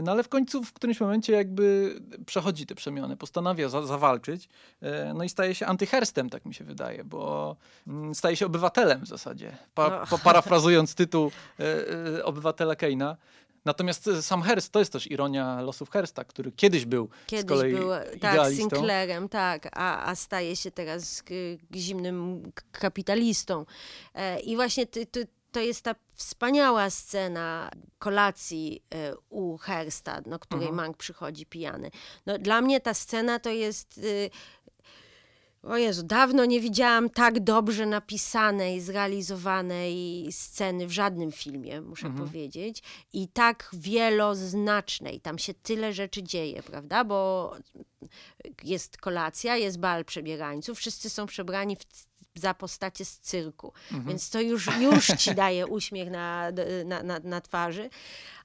[0.03, 1.95] No ale w końcu w którymś momencie jakby
[2.27, 4.49] przechodzi te przemiany, postanawia za, zawalczyć,
[5.15, 7.57] no i staje się antyherstem, tak mi się wydaje, bo
[7.87, 10.19] mm, staje się obywatelem w zasadzie, pa, No.
[10.19, 11.31] parafrazując tytuł
[12.25, 13.17] obywatela Keina.
[13.65, 17.49] Natomiast e, sam Hearst to jest też ironia losów Hearsta, który kiedyś był Kiedyś z
[17.49, 18.69] kolei był tak, idealistą.
[18.71, 21.35] Sinclairem, tak, a, a staje się teraz k-
[21.77, 23.67] zimnym kapitalistą.
[24.15, 30.39] E, I właśnie ty, ty, to jest ta wspaniała scena kolacji e, u Hersta, no,
[30.39, 30.77] której Mhm.
[30.77, 31.91] Mank przychodzi pijany.
[32.27, 34.01] No, dla mnie ta scena to jest...
[35.63, 42.29] o Jezu, dawno nie widziałam tak dobrze napisanej, zrealizowanej sceny w żadnym filmie, muszę Mhm.
[42.29, 42.83] powiedzieć.
[43.13, 45.21] I tak wieloznacznej.
[45.21, 47.05] Tam się tyle rzeczy dzieje, prawda?
[47.05, 47.53] Bo
[48.65, 51.85] jest kolacja, jest bal przebierańców, wszyscy są przebrani w
[52.35, 53.73] za postacie z cyrku.
[53.93, 54.05] Mhm.
[54.09, 56.51] Więc to już, już ci daje uśmiech na,
[56.85, 57.91] na, na, na twarzy.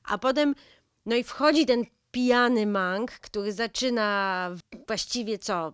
[0.04, 0.56] A potem,
[1.06, 1.84] no i wchodzi ten
[2.16, 4.50] pijany mank, który zaczyna
[4.88, 5.74] właściwie co?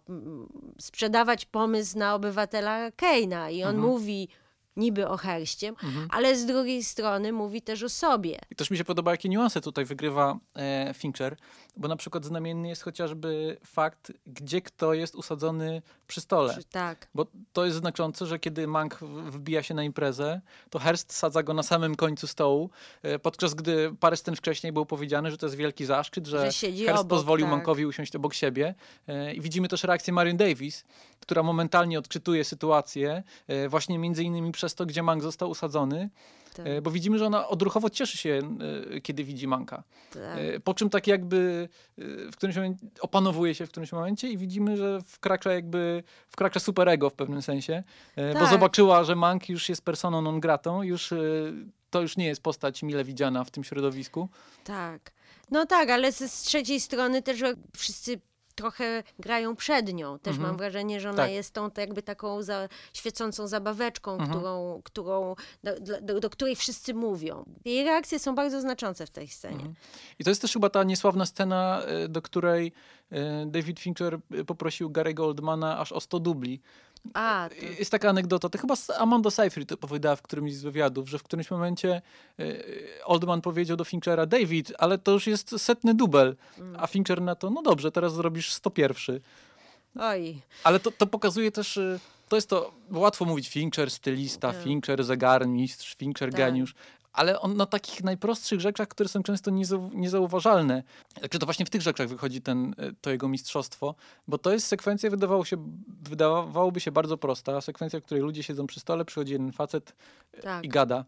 [0.80, 4.28] Sprzedawać pomysł na obywatela Keina i on mówi
[4.76, 5.74] niby o Herście,
[6.10, 8.40] ale z drugiej strony mówi też o sobie.
[8.52, 11.38] I też mi się podoba, jakie niuanse tutaj wygrywa e, Fincher,
[11.78, 16.58] bo na przykład znamienny jest chociażby fakt, gdzie kto jest usadzony przy stole.
[16.72, 17.08] Tak.
[17.16, 21.54] Bo to jest znaczące, że kiedy Mank wbija się na imprezę, to Hearst sadza go
[21.54, 22.70] na samym końcu stołu,
[23.04, 26.72] e, podczas gdy parę scen wcześniej było powiedziane, że to jest wielki zaszczyt, że, Że
[26.72, 27.52] Hearst obok, pozwolił tak.
[27.52, 28.76] Mankowi usiąść obok siebie.
[29.08, 30.84] E, I widzimy też reakcję Marion Davis,
[31.20, 36.10] która momentalnie odczytuje sytuację, e, właśnie między innymi przez to, gdzie Mank został usadzony,
[36.54, 36.68] Tak.
[36.68, 38.40] e, bo widzimy, że ona odruchowo cieszy się,
[38.96, 39.84] e, kiedy widzi Manka.
[40.14, 40.22] tak.
[40.38, 44.78] E, Po czym tak jakby w którymś momencie opanowuje się w którymś momencie i widzimy,
[44.78, 47.84] że wkracza jakby, wkracza superego w pewnym sensie,
[48.16, 48.50] e, bo Tak.
[48.50, 51.14] zobaczyła, że Mank już jest personą non gratą, już
[51.90, 54.30] to już nie jest postać mile widziana w tym środowisku.
[54.64, 55.12] Tak.
[55.52, 57.44] No tak, ale z, z trzeciej strony też
[57.78, 58.20] wszyscy
[58.62, 60.20] trochę grają przed nią.
[60.20, 60.48] Też Mhm.
[60.50, 61.32] mam wrażenie, że ona Tak.
[61.32, 64.30] jest tą jakby taką za, świecącą zabaweczką, Mhm.
[64.30, 67.46] którą, którą, do, do, do, do której wszyscy mówią.
[67.66, 69.56] Jej reakcje są bardzo znaczące w tej scenie.
[69.56, 69.74] Mhm.
[70.20, 72.72] I to jest też chyba ta niesławna scena, e, do której
[73.12, 76.62] e, David Fincher e, poprosił Gary'ego Oldmana aż o 100 dubli.
[77.14, 77.66] A, to...
[77.80, 81.24] Jest taka anegdota, to chyba Amanda Seyfried to powiedziała w którymś z wywiadów, że w
[81.24, 82.02] którymś momencie
[82.40, 82.44] e,
[83.06, 86.36] Oldman powiedział do Finchera, David, ale to już jest setny dubel,
[86.78, 89.20] a Fincher na to, no dobrze, teraz zrobisz 101.
[90.00, 90.42] Oj.
[90.64, 92.00] Ale to, to pokazuje też, e,
[92.30, 94.64] to jest to, łatwo mówić Fincher, stylista, Tak.
[94.64, 96.38] Fincher, zegarmistrz, Fincher, Tak.
[96.38, 96.76] geniusz,
[97.14, 100.84] ale on na takich najprostszych rzeczach, które są często niezau- niezauważalne.
[101.22, 103.96] Także to właśnie w tych rzeczach wychodzi ten, e, to jego mistrzostwo,
[104.28, 105.58] bo to jest sekwencja, wydawało się,
[106.04, 109.96] wydawałoby się bardzo prosta, sekwencja, w której ludzie siedzą przy stole, przychodzi jeden facet
[110.34, 110.64] e, Tak.
[110.64, 111.06] i gada.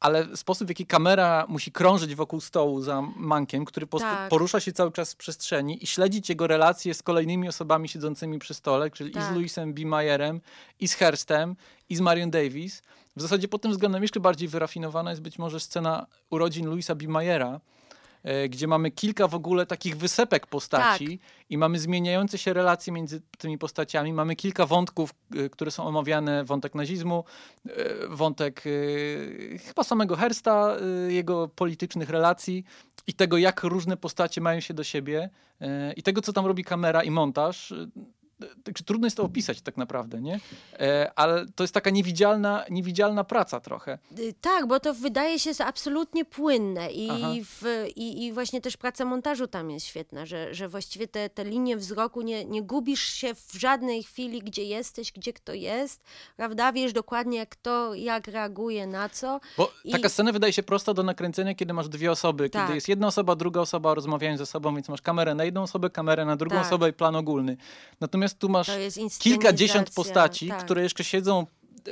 [0.00, 4.30] Ale sposób, w jaki kamera musi krążyć wokół stołu za mankiem, który po Tak.
[4.30, 8.54] porusza się cały czas w przestrzeni i śledzić jego relacje z kolejnymi osobami siedzącymi przy
[8.54, 9.32] stole, czyli i z Tak.
[9.32, 9.84] Louisem B.
[9.86, 10.40] Mayerem,
[10.80, 11.56] i z Hurstem,
[11.88, 12.82] i z Marion Davis.
[13.16, 17.08] W zasadzie pod tym względem jeszcze bardziej wyrafinowana jest być może scena urodzin Louisa B.
[17.08, 17.60] Mayera,
[18.48, 21.20] gdzie mamy kilka w ogóle takich wysepek postaci
[21.50, 24.12] i mamy zmieniające się relacje między tymi postaciami.
[24.12, 26.44] Mamy kilka wątków, e, które są omawiane.
[26.44, 27.24] Wątek nazizmu,
[27.68, 27.70] e,
[28.08, 30.76] wątek e, chyba samego Hersta,
[31.08, 32.64] e, jego politycznych relacji
[33.06, 36.64] i tego, jak różne postacie mają się do siebie e, i tego, co tam robi
[36.64, 37.74] kamera i montaż.
[38.64, 40.40] Także trudno jest to opisać tak naprawdę, nie?
[40.80, 43.98] E, ale to jest taka niewidzialna, niewidzialna praca trochę.
[44.18, 47.10] Y, Tak, bo to wydaje się absolutnie płynne i,
[47.44, 51.44] w, i, i właśnie też praca montażu tam jest świetna, że, że właściwie te, te
[51.44, 56.02] linie wzroku nie, nie gubisz się w żadnej chwili, gdzie jesteś, gdzie kto jest,
[56.36, 56.72] prawda?
[56.72, 59.40] Wiesz dokładnie, jak kto, jak reaguje na co.
[59.56, 62.50] Bo I- taka scena wydaje się prosta do nakręcenia, kiedy masz dwie osoby.
[62.50, 62.62] Tak.
[62.62, 65.90] Kiedy jest jedna osoba, druga osoba rozmawiają ze sobą, więc masz kamerę na jedną osobę,
[65.90, 66.66] kamerę na drugą Tak.
[66.66, 67.56] osobę i plan ogólny.
[68.00, 68.70] Natomiast tu masz
[69.18, 70.64] kilkadziesiąt postaci, tak.
[70.64, 71.46] które jeszcze siedzą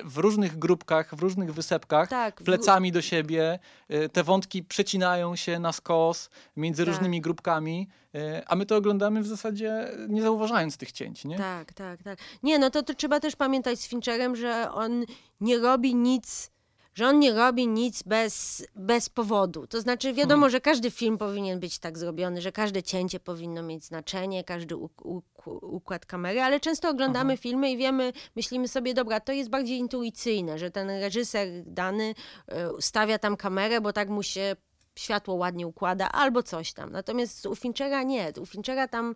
[0.05, 3.59] w różnych grupkach, w różnych wysepkach, Tak, w- plecami do siebie.
[3.91, 6.95] Y, Te wątki przecinają się na skos między Tak.
[6.95, 11.39] różnymi grupkami, y, a my to oglądamy w zasadzie nie zauważając tych cięć, nie?
[11.39, 12.18] Tak, tak, tak.
[12.43, 15.05] Nie, no to, to trzeba też pamiętać z Fincherem, że on
[15.41, 16.51] nie robi nic,
[16.95, 19.66] że on nie robi nic bez, bez powodu.
[19.66, 20.51] To znaczy, wiadomo, Hmm.
[20.51, 25.03] że każdy film powinien być tak zrobiony, że każde cięcie powinno mieć znaczenie, każdy uk-
[25.05, 29.78] uk- układ kamery, ale często oglądamy filmy i wiemy, myślimy sobie, dobra, to jest bardziej
[29.78, 32.14] intuicyjne, że ten reżyser dany
[32.49, 34.57] y, stawia tam kamerę, bo tak mu się
[34.99, 36.93] światło ładnie układa, albo coś tam.
[36.93, 38.32] Natomiast u Finchera nie.
[38.40, 39.14] U Finchera tam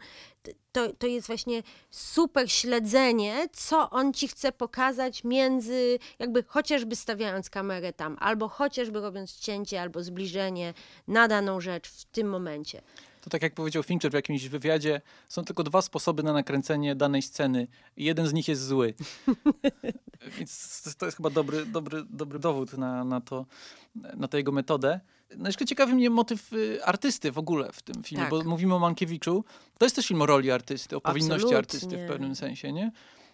[0.73, 7.51] to, to jest właśnie super śledzenie, co on ci chce pokazać między, jakby chociażby stawiając
[7.51, 10.75] kamerę tam, albo chociażby robiąc cięcie, albo zbliżenie
[11.09, 12.83] na daną rzecz w tym momencie.
[13.21, 17.23] To tak jak powiedział Fincher w jakimś wywiadzie, są tylko dwa sposoby na nakręcenie danej
[17.23, 17.67] sceny.
[17.97, 18.95] i Jeden z nich jest zły.
[20.39, 23.47] Więc to- to jest chyba dobry, dobry, dobry dowód na, na, to,
[23.95, 25.01] na tę jego metodę.
[25.37, 28.31] No jeszcze ciekawi mnie motyw y, artysty w ogóle w tym filmie, Tak.
[28.31, 29.45] bo mówimy o Mankiewiczu.
[29.79, 31.59] To jest też film o roli artysty, o powinności Absolutnie.
[31.59, 32.93] artysty w pewnym sensie, nie?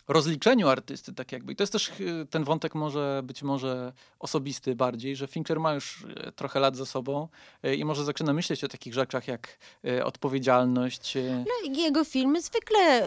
[0.08, 1.52] Rozliczeniu artysty, tak jakby.
[1.52, 5.74] I to jest też y, ten wątek może być może osobisty bardziej, że Fincher ma
[5.74, 7.28] już y, trochę lat za sobą
[7.76, 9.58] i może zaczyna myśleć o takich rzeczach jak
[10.04, 11.14] odpowiedzialność.
[11.38, 13.06] No, i Jego filmy zwykle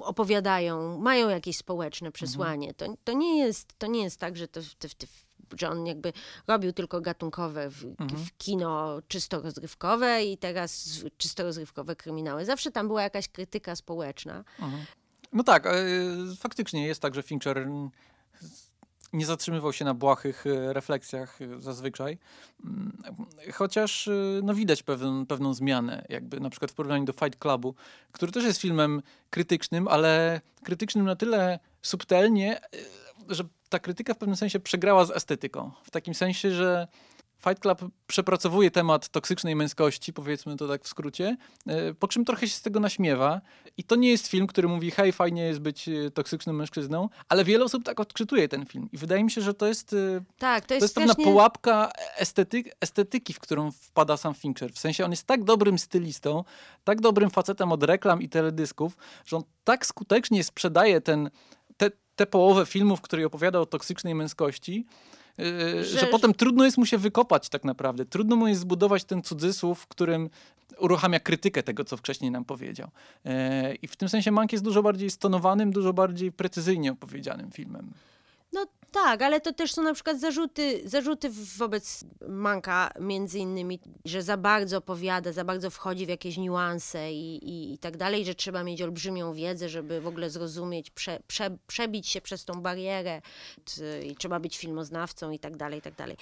[0.00, 2.74] opowiadają, mają jakieś społeczne przesłanie.
[2.74, 5.06] To, to, nie jest, to nie jest tak, że, to, to, to,
[5.56, 6.12] że on jakby
[6.46, 12.44] robił tylko gatunkowe w, w kino czysto rozrywkowe i teraz czysto rozrywkowe kryminały.
[12.44, 14.44] Zawsze tam była jakaś krytyka społeczna.
[15.32, 15.72] No tak, e,
[16.38, 17.68] faktycznie jest tak, że Fincher
[19.12, 22.18] nie zatrzymywał się na błahych e, refleksjach e, zazwyczaj,
[22.64, 23.02] Mm,
[23.54, 24.08] chociaż
[24.42, 27.74] no, widać pewną, pewną zmianę, jakby na przykład w porównaniu do Fight Clubu,
[28.12, 32.60] który też jest filmem krytycznym, ale krytycznym na tyle subtelnie,
[33.28, 35.70] że ta krytyka w pewnym sensie przegrała z estetyką.
[35.82, 36.88] W takim sensie, że
[37.44, 42.48] Fight Club przepracowuje temat toksycznej męskości, powiedzmy to tak w skrócie, e, po czym trochę
[42.48, 43.40] się z tego naśmiewa.
[43.76, 47.44] I to nie jest film, który mówi, hej, fajnie jest być e, toksycznym mężczyzną, ale
[47.44, 48.88] wiele osób tak odczytuje ten film.
[48.92, 51.32] I wydaje mi się, że to jest, e, Tak, to to jest, jest pewna strasznie...
[51.32, 54.72] pułapka estety estetyki, w którą wpada sam Fincher.
[54.72, 56.44] W sensie on jest tak dobrym stylistą,
[56.84, 58.96] tak dobrym facetem od reklam i teledysków,
[59.26, 61.30] że on tak skutecznie sprzedaje ten, te,
[62.18, 64.86] tę połowę filmów, w której opowiada o toksycznej męskości,
[65.38, 68.04] yy, że, Że- potem trudno jest mu się wykopać tak naprawdę.
[68.04, 70.30] Trudno mu jest zbudować ten cudzysłów, w którym
[70.78, 72.88] uruchamia krytykę tego, co wcześniej nam powiedział.
[73.24, 73.32] Yy,
[73.82, 77.92] I w tym sensie Mank jest dużo bardziej stonowanym, dużo bardziej precyzyjnie opowiedzianym filmem.
[78.92, 84.36] Tak, ale to też są na przykład zarzuty, zarzuty wobec Manka, między innymi, że za
[84.36, 88.64] bardzo opowiada, za bardzo wchodzi w jakieś niuanse i, i, i tak dalej, że trzeba
[88.64, 93.22] mieć olbrzymią wiedzę, żeby w ogóle zrozumieć, prze, prze, przebić się przez tą barierę
[94.04, 96.16] i trzeba być filmoznawcą i tak dalej, i tak dalej.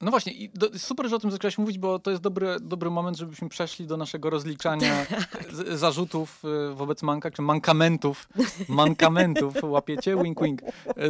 [0.00, 2.90] No właśnie, i do, super, że o tym zaczęłaś mówić, bo to jest dobry, dobry
[2.90, 5.06] moment, żebyśmy przeszli do naszego rozliczania
[5.52, 8.28] z, zarzutów y, wobec Manka, czy mankamentów,
[8.68, 10.16] mankamentów, łapiecie?
[10.22, 10.62] Wink, wink,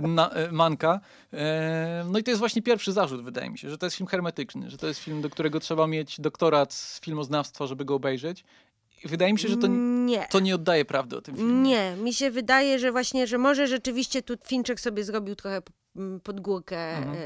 [0.03, 1.01] na, y, Manka.
[1.33, 4.07] E, no i to jest właśnie pierwszy zarzut, wydaje mi się, że to jest film
[4.07, 8.45] hermetyczny, że to jest film, do którego trzeba mieć doktorat z filmoznawstwa, żeby go obejrzeć.
[9.05, 10.27] Wydaje mi się, że to Nie.
[10.31, 11.63] to nie oddaje prawdy o tym filmie.
[11.63, 15.63] Nie, mi się wydaje, że właśnie, że może rzeczywiście tu Finczek sobie zrobił trochę
[16.23, 17.17] pod górkę Mhm.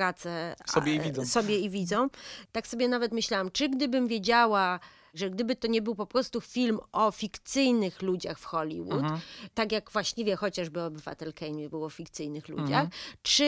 [0.00, 1.26] Pracę Sobie i a, widzom.
[1.26, 2.10] sobie i widzom.
[2.52, 4.80] Tak sobie nawet myślałam, czy gdybym wiedziała,
[5.14, 9.20] że gdyby to nie był po prostu film o fikcyjnych ludziach w Hollywood, Mhm.
[9.54, 12.90] tak jak właściwie chociażby Obywatel Kane było o fikcyjnych ludziach, Mhm.
[13.22, 13.44] czy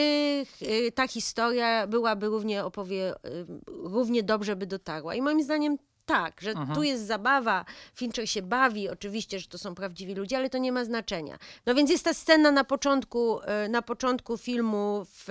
[0.61, 5.15] y, ta historia byłaby równie opowie, y, równie dobrze by dotarła.
[5.15, 6.75] I moim zdaniem tak, że Mhm.
[6.75, 10.71] tu jest zabawa, Fincher się bawi, oczywiście, że to są prawdziwi ludzie, ale to nie
[10.71, 11.37] ma znaczenia.
[11.65, 15.27] No więc jest ta scena na początku, y, na początku filmu w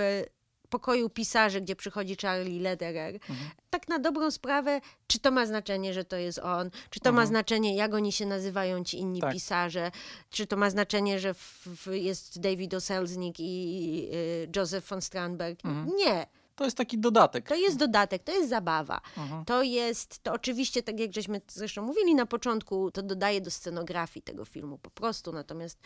[0.70, 3.14] pokoju pisarzy, gdzie przychodzi Charlie Lederer.
[3.14, 3.50] Mhm.
[3.70, 7.22] Tak na dobrą sprawę, czy to ma znaczenie, że to jest on, czy to ma
[7.22, 7.28] Mhm.
[7.28, 9.32] znaczenie, jak oni się nazywają, ci inni Tak.
[9.32, 9.90] pisarze,
[10.30, 15.64] czy to ma znaczenie, że w, w jest David Oselznik i y, Joseph von Strandberg.
[15.64, 15.96] Mhm.
[15.96, 16.26] Nie,
[16.59, 17.48] To jest taki dodatek.
[17.48, 19.00] to jest dodatek, to jest zabawa.
[19.18, 19.44] Mhm.
[19.44, 24.22] To jest, to oczywiście, tak jak żeśmy zresztą mówili na początku, to dodaje do scenografii
[24.22, 25.78] tego filmu po prostu, natomiast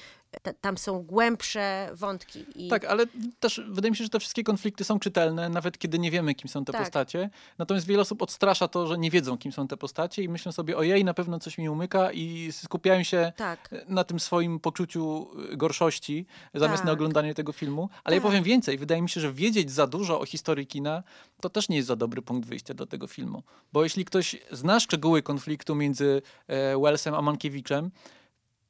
[0.43, 2.45] ta, tam są głębsze wątki.
[2.57, 3.05] I Tak, ale
[3.41, 6.49] też wydaje mi się, że te wszystkie konflikty są czytelne, nawet kiedy nie wiemy, kim
[6.49, 6.81] są te Tak.
[6.83, 7.31] postacie.
[7.59, 10.77] Natomiast wiele osób odstrasza to, że nie wiedzą, kim są te postacie i myślą sobie,
[10.77, 13.69] ojej, na pewno coś mi umyka i skupiają się tak.
[13.89, 16.95] na tym swoim poczuciu y, gorszości, zamiast na Tak.
[16.95, 17.89] oglądaniu tego filmu.
[18.05, 18.29] Ale ja Tak.
[18.31, 21.03] powiem więcej, wydaje mi się, że wiedzieć za dużo o historii kina,
[21.41, 23.43] to też nie jest za dobry punkt wyjścia do tego filmu.
[23.73, 27.91] Bo jeśli ktoś zna szczegóły konfliktu między e, Wellsem a Mankiewiczem,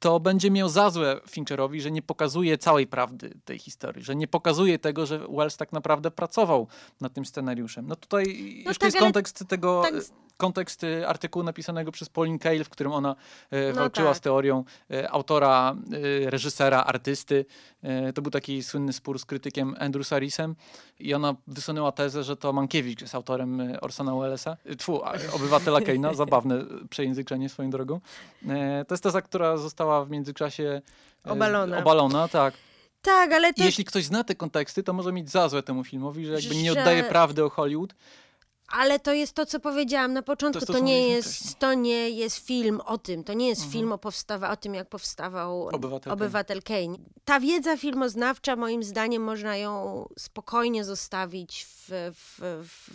[0.03, 4.27] to będzie miał za złe Fincherowi, że nie pokazuje całej prawdy tej historii, że nie
[4.27, 6.67] pokazuje tego, że Wells tak naprawdę pracował
[7.01, 7.87] nad tym scenariuszem.
[7.87, 8.25] No tutaj
[8.57, 9.93] jeszcze tak, jest kontekst tego, tak-
[10.37, 13.15] kontekst artykułu napisanego przez Pauline Kael, w którym ona
[13.51, 14.17] e, No walczyła tak.
[14.17, 15.75] z teorią e, autora,
[16.25, 17.45] e, reżysera, artysty.
[18.15, 20.55] To był taki słynny spór z krytykiem Andrew Sarisem
[20.99, 24.57] i ona wysunęła tezę, że to Mankiewicz jest autorem Orsona Wellesa.
[24.77, 25.01] Tfu,
[25.33, 27.99] obywatela Keina, zabawne przejęzyczenie swoją drogą.
[28.87, 30.81] To jest teza, która została w międzyczasie
[31.23, 31.77] Obalona.
[31.77, 32.53] obalona tak.
[33.01, 36.25] Tak, ale to jeśli ktoś zna te konteksty, to może mieć za złe temu filmowi,
[36.25, 37.95] że jakby nie Że- oddaje prawdy o Hollywood.
[38.73, 40.59] Ale to jest to, co powiedziałam na początku.
[40.59, 43.23] To To, to, nie, jest, to nie jest film o tym.
[43.23, 43.73] To nie jest Mhm.
[43.73, 46.13] film o, powstawa, o tym, jak powstawał Obywatel.
[46.13, 46.97] Obywatel Kane.
[47.25, 52.89] Ta wiedza filmoznawcza, moim zdaniem, można ją spokojnie zostawić w, w, w,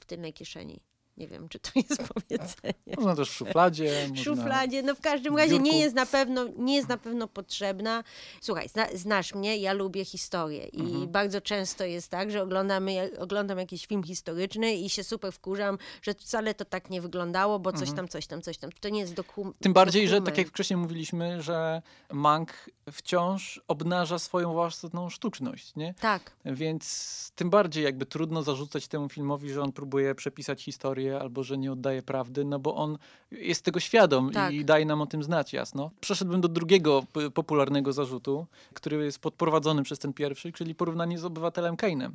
[0.00, 0.80] w tylnej kieszeni.
[1.16, 2.94] Nie wiem, czy to jest powiedzenie.
[2.96, 4.08] Można też w szufladzie.
[4.14, 8.04] W szufladzie, no w każdym razie nie jest na pewno, nie jest na pewno potrzebna.
[8.40, 11.08] Słuchaj, zna, znasz mnie, ja lubię historię i Mhm.
[11.08, 16.14] bardzo często jest tak, że oglądamy, oglądam jakiś film historyczny i się super wkurzam, że
[16.14, 18.70] wcale to tak nie wyglądało, bo coś tam, coś tam, coś tam.
[18.80, 19.56] To nie jest dokument.
[19.56, 19.62] Mhm.
[19.62, 21.82] Tym bardziej, że tak jak wcześniej mówiliśmy, że
[22.12, 25.94] Mank wciąż obnaża swoją własną sztuczność, nie?
[26.00, 31.42] Tak, Więc tym bardziej jakby trudno zarzucać temu filmowi, że on próbuje przepisać historię albo
[31.42, 32.98] że nie oddaje prawdy, no bo on
[33.30, 34.54] jest tego świadom Tak.
[34.54, 35.90] i daje nam o tym znać jasno.
[36.00, 41.76] Przeszedłbym do drugiego popularnego zarzutu, który jest podprowadzony przez ten pierwszy, czyli porównanie z obywatelem
[41.76, 42.10] Kane'em.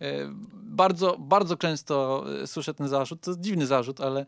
[0.00, 0.12] E,
[0.52, 4.26] Bardzo, bardzo często e, słyszę ten zarzut, to jest dziwny zarzut, ale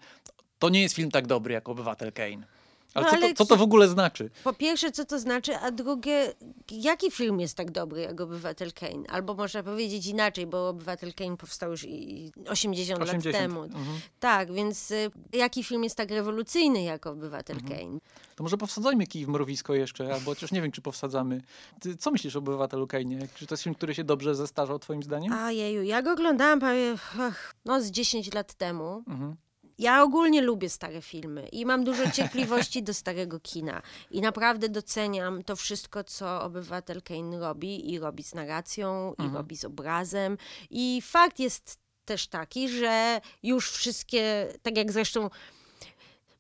[0.58, 2.46] to nie jest film tak dobry jak Obywatel Kane.
[2.94, 4.30] Ale, No, co, ale to, co to w ogóle znaczy?
[4.44, 6.32] po pierwsze, co to znaczy, a drugie,
[6.70, 9.02] jaki film jest tak dobry jak Obywatel Kane?
[9.08, 13.24] Albo można powiedzieć inaczej, bo Obywatel Kane powstał już i 80, 80.
[13.24, 13.62] lat temu.
[13.62, 13.84] Mhm.
[14.20, 17.80] Tak, więc y, jaki film jest tak rewolucyjny jak Obywatel Mhm.
[17.80, 17.98] Kane?
[18.36, 21.42] To może powsadzajmy kij w mrowisko jeszcze, albo chociaż nie wiem, czy powsadzamy.
[21.80, 23.28] Ty, co myślisz o Obywatelu Kane?
[23.34, 25.32] Czy to jest film, który się dobrze zestarzał twoim zdaniem?
[25.32, 29.02] A jeju, ja go oglądałam prawie, ach, no z 10 lat temu.
[29.08, 29.36] Mhm.
[29.78, 33.82] Ja ogólnie lubię stare filmy i mam dużo cierpliwości do starego kina.
[34.10, 39.34] I naprawdę doceniam to wszystko, co obywatel Kane robi i robi z narracją, i Mhm.
[39.36, 40.38] robi z obrazem.
[40.70, 45.30] I fakt jest też taki, że już wszystkie, tak jak zresztą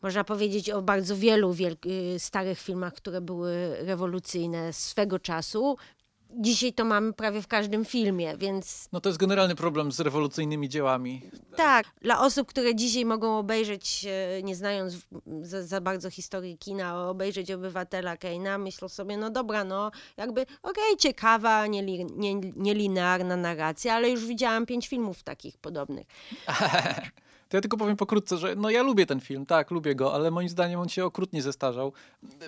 [0.02, 1.54] można powiedzieć o bardzo wielu
[1.86, 5.76] y, starych filmach, które były rewolucyjne swego czasu.
[6.30, 10.68] Dzisiaj to mamy prawie w każdym filmie, więc No to jest generalny problem z rewolucyjnymi
[10.68, 11.22] dziełami.
[11.56, 14.06] tak, dla osób, które dzisiaj mogą obejrzeć,
[14.38, 14.94] e, nie znając
[15.42, 20.96] za, za bardzo historii kina, obejrzeć Obywatela Keina, myślą sobie, no dobra, no jakby okej,
[20.98, 26.06] ciekawa, nieli, nie, nielinearna narracja, ale już widziałam pięć filmów takich podobnych.
[27.48, 30.30] To ja tylko powiem pokrótce, że no ja lubię ten film, tak, lubię go, ale
[30.30, 31.92] moim zdaniem on się okrutnie zestarzał.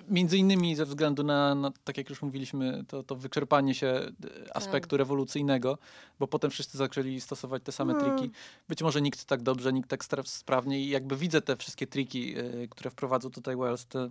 [0.09, 4.11] Między innymi ze względu na, na tak jak już mówiliśmy, to, to wyczerpanie się e,
[4.57, 4.99] aspektu Tak.
[4.99, 5.78] rewolucyjnego,
[6.18, 8.01] bo potem wszyscy zaczęli stosować te same No.
[8.01, 8.30] triki.
[8.68, 12.68] Być może nikt tak dobrze, nikt tak sprawnie i jakby widzę te wszystkie triki, e,
[12.68, 14.11] które wprowadzał tutaj Wells, te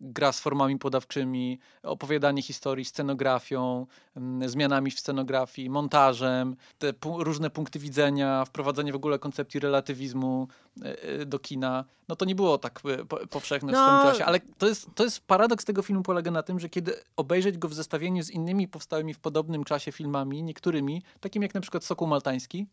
[0.00, 3.86] gra z formami podawczymi, opowiadanie historii, scenografią,
[4.16, 10.48] mm, zmianami w scenografii, montażem, te różne punkty widzenia, wprowadzenie w ogóle koncepcji relatywizmu
[10.82, 11.84] e, e, do kina.
[12.08, 13.86] No to nie było tak e, po- powszechne w No.
[13.86, 16.94] swoim czasie, ale to jest, to jest paradoks tego filmu polega na tym, że kiedy
[17.16, 21.60] obejrzeć go w zestawieniu z innymi powstałymi w podobnym czasie filmami, niektórymi, takim jak na
[21.60, 22.66] przykład Sokół Maltański,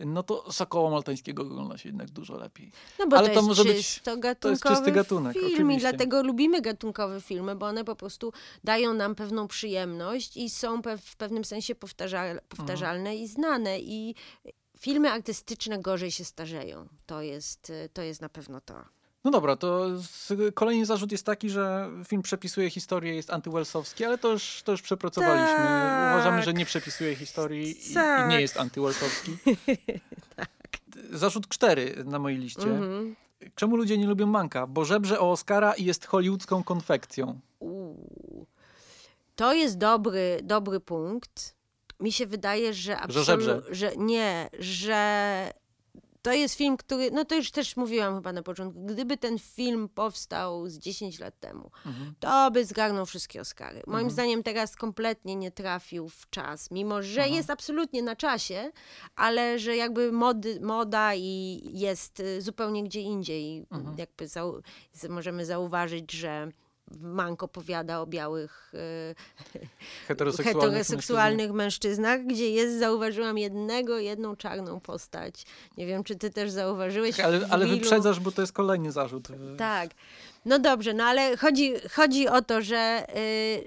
[0.00, 2.72] no to Sokoła Maltańskiego ogląda się jednak dużo lepiej.
[2.98, 4.00] No bo Ale to, to może być-
[4.40, 5.76] to jest czysty gatunek, film oczywiście.
[5.76, 8.32] i dlatego lubimy gatunkowe filmy, bo one po prostu
[8.64, 13.18] dają nam pewną przyjemność i są w pewnym sensie powtarza powtarzalne Mhm.
[13.18, 14.14] i znane i
[14.78, 16.88] filmy artystyczne gorzej się starzeją.
[17.06, 18.74] To jest, to jest na pewno to.
[19.26, 19.86] No dobra, to
[20.54, 24.82] kolejny zarzut jest taki, że film przepisuje historię, jest antywelsowski, ale to już, to już
[24.82, 25.56] przepracowaliśmy.
[25.56, 26.14] Tak.
[26.14, 28.30] Uważamy, że nie przepisuje historii i, i Tak.
[28.30, 29.36] nie jest antywelsowski.
[31.12, 32.62] Zarzut cztery na mojej liście.
[32.62, 33.16] Mhm.
[33.54, 34.66] Czemu ludzie nie lubią Manka?
[34.66, 37.40] Bo żebrze o Oscara i jest hollywoodzką konfekcją.
[37.58, 38.46] Uuu.
[39.36, 41.54] To jest dobry, dobry punkt.
[42.00, 45.50] Mi się wydaje, że absolutnie, że nie, że
[46.26, 49.88] to jest film, który, no to już też mówiłam chyba na początku, gdyby ten film
[49.88, 52.14] powstał z 10 lat temu, Mhm.
[52.20, 53.82] to by zgarnął wszystkie Oscary.
[53.86, 57.30] Moim zdaniem teraz kompletnie nie trafił w czas, mimo że Aha.
[57.34, 58.70] jest absolutnie na czasie,
[59.16, 63.66] ale że jakby mody, moda i jest y, zupełnie gdzie indziej.
[63.70, 63.98] Mhm.
[63.98, 64.62] Jakby zau
[65.08, 66.50] możemy zauważyć, że
[67.00, 69.14] Mank opowiada o białych y,
[70.08, 75.44] Heteroseksualnych, heteroseksualnych mężczyznach, gdzie jest, zauważyłam jednego, jedną czarną postać.
[75.76, 77.20] Nie wiem, czy ty też zauważyłeś.
[77.20, 79.28] Ale, ale wyprzedzasz, bo to jest kolejny zarzut.
[79.58, 79.90] Tak.
[80.46, 83.06] No dobrze, no ale chodzi, chodzi o to, że,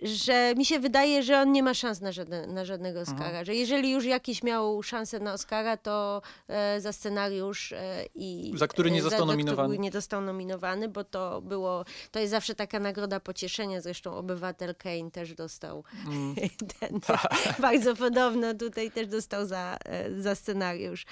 [0.04, 3.18] y, że mi się wydaje, że on nie ma szans na, żadne, na żadnego Mhm.
[3.18, 3.46] Oscara.
[3.46, 8.54] Że jeżeli już jakiś miał szansę na Oscara, to e, za scenariusz e, i...
[8.56, 9.78] Za który nie e, został za, nominowany.
[9.78, 11.86] Nie został nominowany, bo to było...
[12.12, 13.82] To jest zawsze taka nagroda pocieszenia.
[13.82, 16.36] Zresztą obywatel Kane też dostał Mm.
[16.80, 17.00] ten,
[17.60, 19.78] bardzo podobno tutaj też dostał za,
[20.20, 21.06] za scenariusz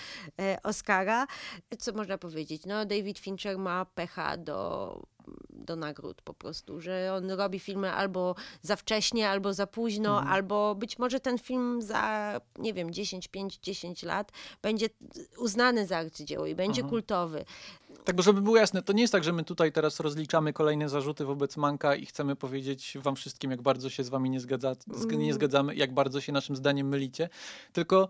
[0.64, 1.28] Oscara.
[1.80, 2.66] Co można powiedzieć?
[2.66, 5.02] No, David Fincher ma pecha do,
[5.50, 10.34] do nagród po prostu, że on robi filmy albo za wcześnie, albo za późno, Mhm.
[10.34, 14.90] albo być może ten film za, nie wiem, 10, 5, 10 lat będzie
[15.38, 16.90] uznany za arcydzieło i będzie Mhm.
[16.90, 17.46] kultowy.
[18.06, 20.90] Tak, bo żeby było jasne, to nie jest tak, że my tutaj teraz rozliczamy kolejne
[20.90, 24.74] zarzuty wobec Manka i chcemy powiedzieć wam wszystkim, jak bardzo się z wami nie, zgadza,
[24.74, 25.34] zg- nie Mm.
[25.34, 27.30] zgadzamy, jak bardzo się naszym zdaniem mylicie,
[27.74, 28.10] tylko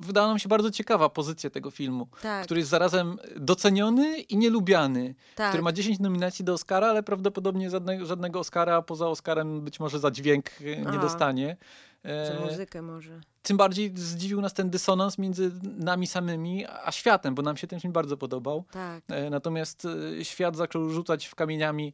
[0.00, 5.14] wydała nam się bardzo ciekawa pozycja tego filmu, Tak, który jest zarazem doceniony i nielubiany,
[5.34, 5.48] tak.
[5.48, 9.98] który ma 10 nominacji do Oscara, ale prawdopodobnie żadnego, żadnego Oscara poza Oscarem być może
[9.98, 11.02] za dźwięk nie A.
[11.02, 11.56] dostanie.
[12.04, 13.20] Za E, muzykę może.
[13.42, 17.80] tym bardziej zdziwił nas ten dysonans między nami samymi a światem, bo nam się ten
[17.80, 18.64] film bardzo podobał.
[18.70, 19.04] Tak.
[19.08, 19.86] E, Natomiast
[20.20, 21.92] e, świat zaczął rzucać w kamieniami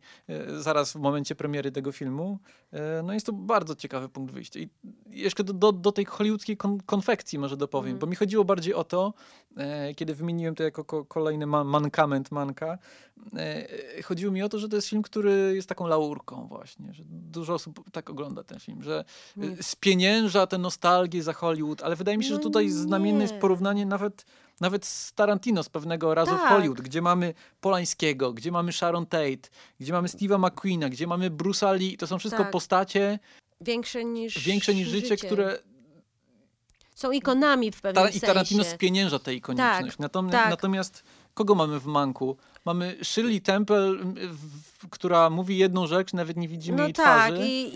[0.58, 2.38] zaraz w momencie premiery tego filmu.
[3.04, 4.60] No jest to bardzo ciekawy punkt wyjścia.
[4.60, 4.68] I
[5.10, 7.98] jeszcze do, do, do tej hollywoodzkiej kon, konfekcji może dopowiem, Mhm.
[8.00, 9.14] bo mi chodziło bardziej o to,
[9.96, 12.78] kiedy wymieniłem to jako ko, kolejny ma, mankament Manka,
[14.04, 17.54] chodziło mi o to, że to jest film, który jest taką laurką właśnie, że dużo
[17.54, 19.04] osób tak ogląda ten film, że
[19.58, 19.62] e,
[19.98, 20.08] Nie.
[20.12, 23.40] spienięża tę nostalgię za Hollywood, ale wydaje mi się, że No tutaj znamienne jest nie.
[23.40, 24.24] porównanie nawet
[24.60, 26.48] nawet z Tarantino z pewnego razu w Tak.
[26.48, 29.48] Hollywood, gdzie mamy Polańskiego, gdzie mamy Sharon Tate,
[29.80, 31.96] gdzie mamy Steve'a McQueena, gdzie mamy Bruce'a Lee.
[31.96, 32.52] To są wszystko Tak.
[32.52, 33.18] postacie
[33.60, 35.58] Większe niż większe niż życie, które
[36.94, 38.26] Są ikonami w pewnym ta, i sensie.
[38.26, 39.96] Tarantino spienięża tę ikoniczność.
[39.96, 40.50] Tak, Natom- tak.
[40.50, 41.02] Natomiast
[41.34, 42.36] kogo mamy w Manku?
[42.68, 43.94] Mamy Shirley Temple,
[44.90, 47.46] która mówi jedną rzecz, nawet nie widzimy No jej tak, twarzy.
[47.48, 47.70] i,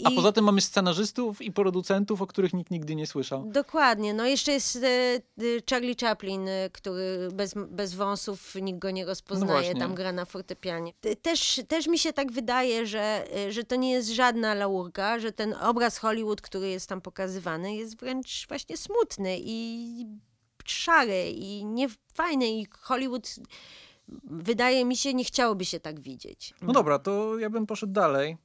[0.00, 3.44] i, A i poza tym mamy scenarzystów i producentów, o których nikt nigdy nie słyszał.
[3.52, 4.14] Dokładnie.
[4.14, 5.20] No jeszcze jest e, e,
[5.70, 10.24] Charlie Chaplin, e, który bez, bez wąsów nikt go nie rozpoznaje, No tam gra na
[10.24, 10.92] fortepianie.
[11.00, 15.32] Te- Też, też mi się tak wydaje, że, że to nie jest żadna laurka, że
[15.32, 20.06] ten obraz Hollywood, który jest tam pokazywany, jest wręcz właśnie smutny i
[20.64, 23.34] szary i niefajny i Hollywood
[24.24, 26.54] wydaje mi się, nie chciałoby się tak widzieć.
[26.62, 28.36] No dobra, to ja bym poszedł dalej.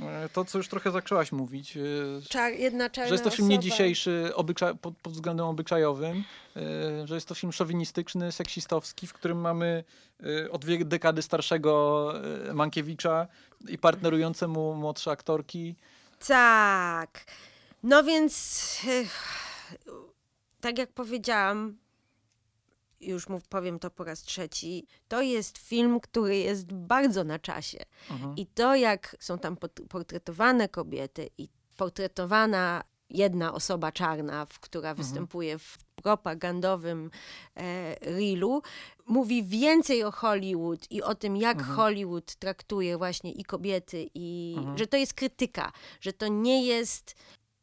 [0.00, 1.80] E, To, co już trochę zaczęłaś mówić, e,
[2.28, 3.62] Czar, jedna czarna że jest to film nie osoba.
[3.70, 6.24] dzisiejszy obycza- pod, pod względem obyczajowym,
[6.56, 9.84] e, że jest to film szowinistyczny, seksistowski, w którym mamy
[10.44, 12.12] e, o dwie dekady starszego
[12.54, 13.26] Mankiewicza
[13.68, 15.74] i partnerujące mu młodsze aktorki.
[16.26, 17.24] Tak.
[17.82, 18.62] No więc,
[20.60, 21.76] tak jak powiedziałam,
[23.02, 27.78] już mów, powiem to po raz trzeci, to jest film, który jest bardzo na czasie.
[28.10, 28.36] Mhm.
[28.36, 29.56] I to, jak są tam
[29.88, 37.10] portretowane kobiety i portretowana jedna osoba czarna, która występuje w propagandowym
[37.56, 38.62] e, reelu,
[39.06, 44.86] mówi więcej o Hollywood i o tym, jak Hollywood traktuje właśnie i kobiety, i że
[44.86, 47.14] to jest krytyka, że to nie jest,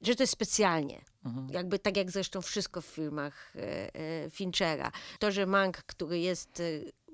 [0.02, 1.02] że to jest specjalnie.
[1.52, 4.92] Jakby tak jak zresztą wszystko w filmach e, e, Finchera.
[5.20, 6.64] To, że Mank, który jest, e,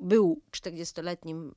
[0.02, 1.52] był 40-letnim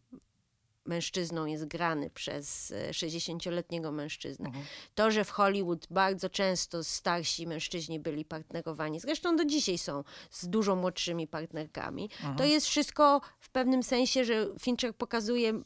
[0.88, 4.50] mężczyzną jest grany przez e, 60-letniego mężczyznę.
[4.94, 10.48] To, że w Hollywood bardzo często starsi mężczyźni byli partnerowani, zresztą do dzisiaj są z
[10.48, 15.62] dużo młodszymi partnerkami, to jest wszystko w pewnym sensie, że Fincher pokazuje,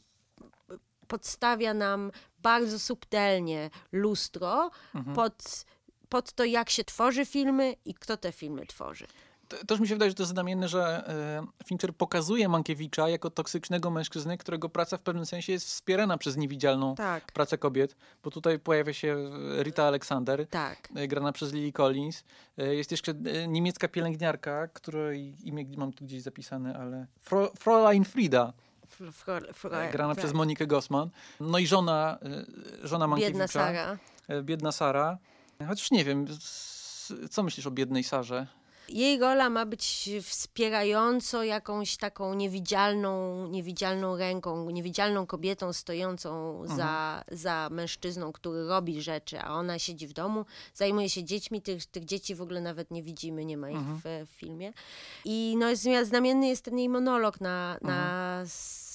[1.07, 4.71] podstawia nam bardzo subtelnie lustro
[5.15, 5.65] pod,
[6.13, 9.07] pod to, jak się tworzy filmy i kto te filmy tworzy.
[9.67, 13.89] Też mi się wydaje, że to jest znamienne, że e, Fincher pokazuje Mankiewicza jako toksycznego
[13.91, 17.25] mężczyznę, którego praca w pewnym sensie jest wspierana przez niewidzialną Tak.
[17.31, 19.17] pracę kobiet, bo tutaj pojawia się
[19.63, 20.89] Rita Alexander, Tak.
[20.95, 22.23] e, grana przez Lily Collins.
[22.57, 28.03] E, Jest jeszcze e, niemiecka pielęgniarka, której imię mam tu gdzieś zapisane, ale Fro, Fräulein
[28.05, 28.53] Frida,
[28.99, 31.09] Fr- fr- fr- e, grana przez Monikę Gossman.
[31.39, 32.17] No i żona,
[32.83, 33.33] e, żona Mankiewicza.
[33.39, 33.97] Biedna Sara.
[34.27, 35.17] e, Biedna Sara.
[35.67, 36.25] Chociaż nie wiem,
[37.29, 38.47] co myślisz o biednej Sarze?
[38.89, 47.67] Jej rola ma być wspierająco jakąś taką niewidzialną, niewidzialną ręką, niewidzialną kobietą stojącą za, za
[47.71, 52.35] mężczyzną, który robi rzeczy, a ona siedzi w domu, zajmuje się dziećmi, tych, tych dzieci
[52.35, 54.73] w ogóle nawet nie widzimy, nie ma ich w, w filmie.
[55.25, 58.41] I no, zmi- znamienny jest ten jej monolog na, na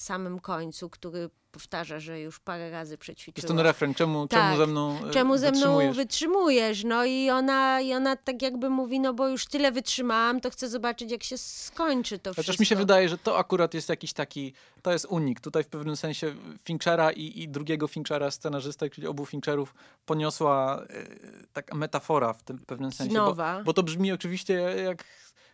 [0.09, 3.41] samym końcu, który powtarza, że już parę razy przećwiczyła.
[3.41, 4.39] Jest ten refren, czemu, Tak.
[4.39, 6.83] czemu ze mną e, Czemu ze mną wytrzymujesz?
[6.83, 10.69] No i ona, i ona tak jakby mówi, no bo już tyle wytrzymałam, to chcę
[10.69, 12.61] zobaczyć, jak się skończy to Chociaż wszystko.
[12.61, 15.39] mi się wydaje, że to akurat jest jakiś taki, to jest unik.
[15.39, 19.73] Tutaj w pewnym sensie Finchera i, i drugiego Finchera, scenarzysty, czyli obu Fincherów,
[20.05, 21.05] poniosła e,
[21.53, 23.13] taka metafora w tym pewnym sensie.
[23.13, 23.61] Bo, Kinowa.
[23.65, 24.53] bo to brzmi oczywiście
[24.83, 25.03] jak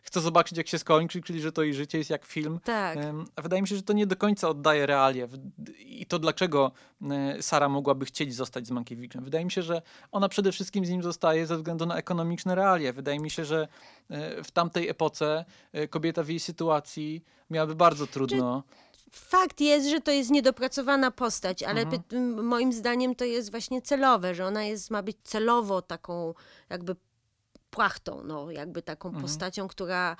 [0.06, 2.60] chcę zobaczyć, jak się skończy, czyli że to jej życie jest jak film.
[2.64, 2.97] Tak.
[3.43, 5.28] Wydaje mi się, że to nie do końca oddaje realia.
[5.28, 5.38] W-
[5.80, 6.72] I to dlaczego
[7.12, 9.24] e, Sara mogłaby chcieć zostać z Mankiewiczem.
[9.24, 9.82] Wydaje mi się, że
[10.12, 12.93] ona przede wszystkim z nim zostaje ze względu na ekonomiczne realia.
[12.93, 13.68] Wydaje mi się, że
[14.10, 18.64] e, w tamtej epoce e, kobieta w jej sytuacji miałaby bardzo trudno.
[19.12, 22.45] Fakt jest, że to jest niedopracowana postać, ale Mhm.
[22.45, 26.34] moim zdaniem to jest właśnie celowe, że ona jest, ma być celowo taką
[26.70, 26.95] jakby
[27.76, 29.21] płachtą, no, jakby taką Mhm.
[29.21, 30.17] postacią, która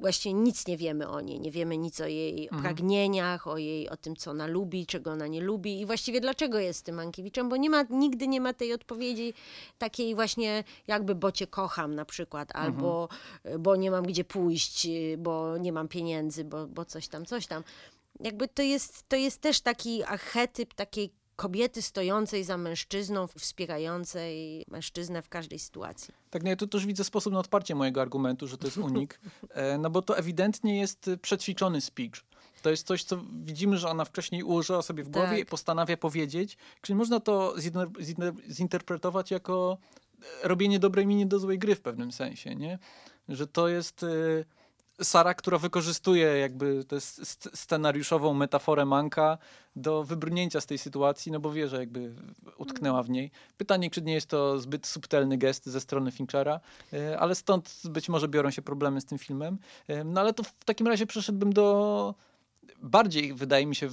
[0.00, 2.62] właśnie nic nie wiemy o niej, nie wiemy nic o jej Mhm.
[2.62, 6.58] pragnieniach, o jej, o tym, co ona lubi, czego ona nie lubi i właściwie dlaczego
[6.58, 9.34] jest tym Mankiewiczem, bo nie ma, nigdy nie ma tej odpowiedzi
[9.78, 12.64] takiej właśnie jakby, bo cię kocham na przykład, Mhm.
[12.74, 13.08] albo
[13.58, 14.86] bo nie mam gdzie pójść,
[15.18, 17.64] bo nie mam pieniędzy, bo, bo coś tam, coś tam.
[18.20, 25.22] Jakby to jest, to jest też taki archetyp takiej kobiety stojącej za mężczyzną, wspierającej mężczyznę
[25.22, 26.14] w każdej sytuacji.
[26.30, 29.20] Tak, no ja tu też widzę sposób na odparcie mojego argumentu, że to jest unik,
[29.50, 32.12] e, no bo to ewidentnie jest przećwiczony speech.
[32.62, 35.38] To jest coś, co widzimy, że ona wcześniej ułożyła sobie w głowie Tak.
[35.38, 36.56] i postanawia powiedzieć.
[36.80, 39.78] Czyli można to zinter- zinter- zinterpretować jako
[40.42, 42.78] e, robienie dobrej miny do złej gry w pewnym sensie, nie?
[43.28, 44.06] Że to jest e,
[45.02, 49.38] Sara, która wykorzystuje jakby tę sc- scenariuszową metaforę Manka
[49.76, 52.14] do wybrnięcia z tej sytuacji, no bo wie, że jakby
[52.58, 53.30] utknęła w niej.
[53.56, 56.60] Pytanie, czy nie jest to zbyt subtelny gest ze strony Finchera,
[56.92, 59.58] e, ale stąd być może biorą się problemy z tym filmem.
[59.88, 62.14] E, No ale to w takim razie przeszedłbym do
[62.82, 63.88] bardziej, wydaje mi się,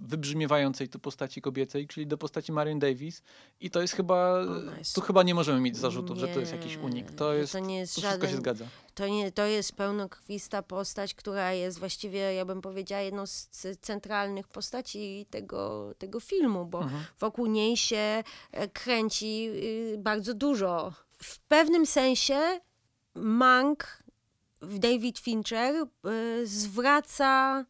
[0.00, 3.22] wybrzmiewającej tu postaci kobiecej, czyli do postaci Marion Davis.
[3.60, 4.38] I to jest chyba,
[4.78, 7.10] jest tu chyba nie możemy mieć zarzutów, że to jest Nie, jakiś unik.
[7.10, 8.64] To jest, to nie jest tu wszystko się żaden- zgadza.
[8.94, 13.50] To, nie, to jest pełnokrwista postać, która jest właściwie, ja bym powiedziała, jedną z
[13.80, 17.04] centralnych postaci tego, tego filmu, bo Mhm.
[17.18, 18.22] wokół niej się
[18.52, 19.48] e, kręci
[19.94, 20.92] y, bardzo dużo.
[21.22, 22.60] W pewnym sensie
[23.14, 24.02] Mank,
[24.62, 27.64] David Fincher, y, zwraca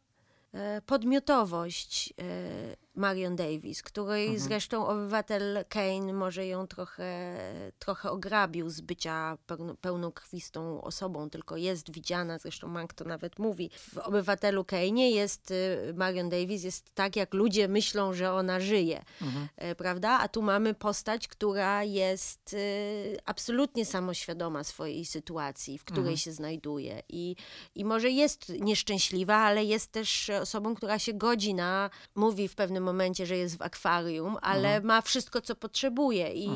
[0.87, 7.39] podmiotowość e, Marion Davis, której zresztą obywatel Kane może ją trochę,
[7.79, 13.71] trochę ograbił z bycia pełno, pełnokrwistą osobą, tylko jest widziana, zresztą Mank to nawet mówi.
[13.95, 19.05] W obywatelu Kane jest y, Marion Davis, jest tak, jak ludzie myślą, że ona żyje,
[19.57, 20.19] e, prawda?
[20.21, 27.03] A tu mamy postać, która jest y, absolutnie samoświadoma swojej sytuacji, w której się znajduje
[27.09, 27.37] i,
[27.75, 32.86] i może jest nieszczęśliwa, ale jest też osobą, która się godzi na, mówi w pewnym
[32.87, 36.49] momencie, że jest w akwarium, ale ma wszystko, co potrzebuje i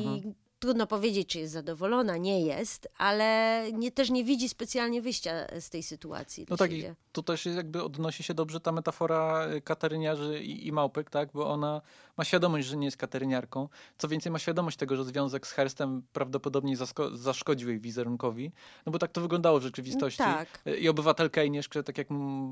[0.61, 5.69] trudno powiedzieć, czy jest zadowolona, nie jest, ale nie, też nie widzi specjalnie wyjścia z
[5.69, 6.45] tej sytuacji.
[6.49, 10.71] No tak, i tu też jakby odnosi się dobrze ta metafora y, kateryniarzy i, i,
[10.71, 11.81] małpek, tak, bo ona
[12.17, 13.69] ma świadomość, że nie jest kateryniarką.
[13.97, 16.77] Co więcej, ma świadomość tego, że związek z Herstem prawdopodobnie
[17.13, 18.51] zaszkodził jej wizerunkowi,
[18.85, 20.17] no bo tak to wyglądało w rzeczywistości.
[20.17, 20.47] Tak.
[20.67, 22.07] Y, I obywatel Kejniesz, który, tak jak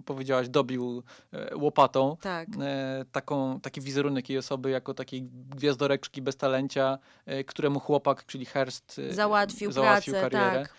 [0.05, 1.03] powiedziałaś, dobił
[1.33, 2.47] y, łopatą tak.
[3.11, 6.99] taką, taki wizerunek jej osoby jako takiej gwiazdoreczki bez talencia,
[7.47, 10.63] któremu chłopak, czyli Herst załatwił, załatwił pracę, karierę.
[10.63, 10.73] Tak.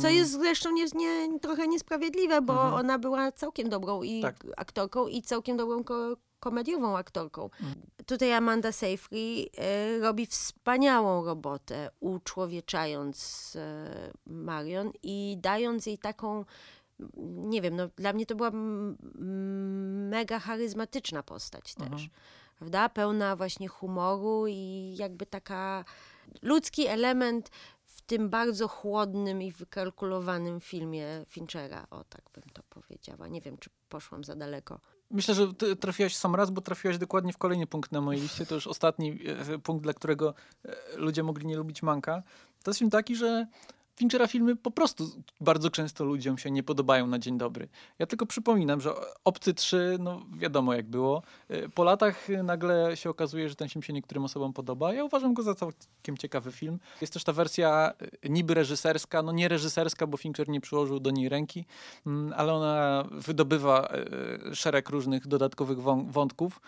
[0.00, 2.74] Co jest zresztą nie, nie, trochę niesprawiedliwe, bo mhm.
[2.74, 4.46] ona była całkiem dobrą i tak.
[4.56, 7.44] aktorką i całkiem dobrą ko komediową aktorką.
[7.44, 7.74] Mhm.
[8.06, 13.60] Tutaj Amanda Seyfried y, robi wspaniałą robotę, uczłowieczając y,
[14.26, 16.44] Marion i dając jej taką
[17.26, 18.50] nie wiem, no dla mnie to była
[20.10, 21.86] mega charyzmatyczna postać też.
[21.86, 22.08] Mhm.
[22.58, 22.88] Prawda?
[22.88, 25.84] Pełna właśnie humoru i jakby taka
[26.42, 27.50] ludzki element
[28.06, 31.86] tym bardzo chłodnym i wykalkulowanym filmie Finchera.
[31.90, 33.28] O, tak bym to powiedziała.
[33.28, 34.80] Nie wiem, czy poszłam za daleko.
[35.10, 35.46] Myślę, że
[35.80, 38.46] trafiłaś sam raz, bo trafiłaś dokładnie w kolejny punkt na mojej liście.
[38.46, 39.18] To już ostatni
[39.54, 42.22] e, punkt, dla którego e, ludzie mogli nie lubić Manka.
[42.62, 43.46] To jest film taki, że
[43.96, 47.68] Finchera filmy po prostu bardzo często ludziom się nie podobają na dzień dobry.
[47.98, 48.90] Ja tylko przypominam, że
[49.24, 51.22] Obcy 3, no wiadomo jak było.
[51.50, 54.94] Y, po latach nagle się okazuje, że ten film się niektórym osobom podoba.
[54.94, 56.78] Ja uważam go za całkiem ciekawy film.
[57.00, 57.92] Jest też ta wersja
[58.24, 61.64] y, niby reżyserska, no nie reżyserska, bo Fincher nie przyłożył do niej ręki,
[62.06, 63.88] mm, ale ona wydobywa
[64.50, 65.78] y, szereg różnych dodatkowych
[66.08, 66.60] wątków,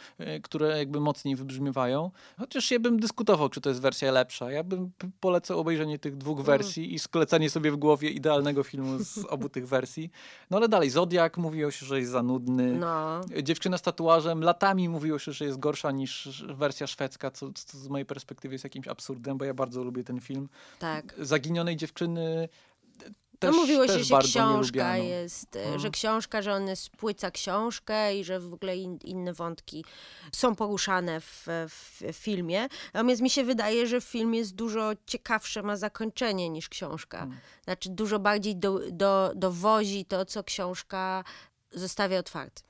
[0.42, 2.10] które jakby mocniej wybrzmiewają.
[2.38, 4.50] Chociaż ja bym dyskutował, czy to jest wersja lepsza.
[4.50, 6.46] Ja bym polecał obejrzenie tych dwóch mm.
[6.46, 10.10] wersji i sklecenie sobie w głowie idealnego filmu z obu tych wersji.
[10.50, 12.72] No ale dalej, Zodiak mówiło się, że jest za nudny.
[12.72, 13.20] No.
[13.42, 17.88] Dziewczyna z tatuażem latami mówiło się, że jest gorsza niż wersja szwedzka, co, co z
[17.88, 20.48] mojej perspektywy jest jakimś absurdem, bo ja bardzo lubię ten film.
[20.78, 21.14] Tak.
[21.18, 22.48] Zaginionej dziewczyny
[23.38, 25.78] też, no mówiło się, że książka jest, hmm.
[25.78, 29.84] że książka, że on spłyca książkę i że w ogóle in, inne wątki
[30.32, 32.68] są poruszane w, w, filmie.
[32.94, 37.18] Natomiast mi się wydaje, że film jest dużo ciekawsze, ma zakończenie niż książka.
[37.18, 37.38] Hmm.
[37.64, 41.24] Znaczy dużo bardziej do, do, dowozi to, co książka
[41.72, 42.62] zostawia otwarte.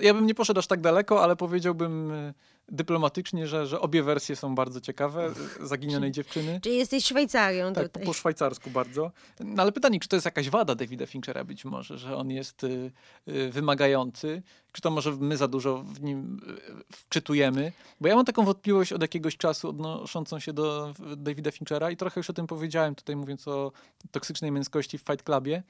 [0.00, 2.34] Ja bym nie poszedł aż tak daleko, ale powiedziałbym e,
[2.68, 6.60] dyplomatycznie, że, że obie wersje są bardzo ciekawe zaginionej dziewczyny.
[6.62, 8.04] Czy jesteś Szwajcarią tak, tutaj.
[8.04, 9.12] po szwajcarsku bardzo.
[9.40, 12.64] No ale pytanie, czy to jest jakaś wada Davida Finchera być może, że on jest
[12.64, 12.92] y,
[13.28, 14.42] y, wymagający,
[14.72, 17.72] czy to może my za dużo w nim y, wczytujemy?
[18.00, 22.20] Bo ja mam taką wątpliwość od jakiegoś czasu odnoszącą się do Davida Finchera i trochę
[22.20, 23.72] już o tym powiedziałem tutaj mówiąc o
[24.10, 25.62] toksycznej męskości w Fight Clubie.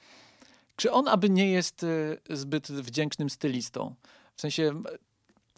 [0.77, 3.95] Czy on aby nie jest y, zbyt wdzięcznym stylistą?
[4.37, 4.83] W sensie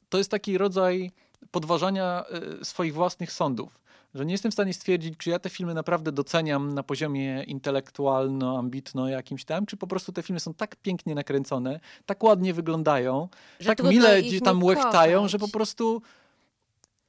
[0.09, 1.11] to jest taki rodzaj
[1.51, 2.25] podważania
[2.61, 3.81] y, swoich własnych sądów.
[4.15, 9.09] Że nie jestem w stanie stwierdzić, czy ja te filmy naprawdę doceniam na poziomie intelektualno-ambitno
[9.09, 13.29] jakimś tam, czy po prostu te filmy są tak pięknie nakręcone, tak ładnie wyglądają,
[13.61, 16.03] że tak mile gdzie tam łechtają, że po prostu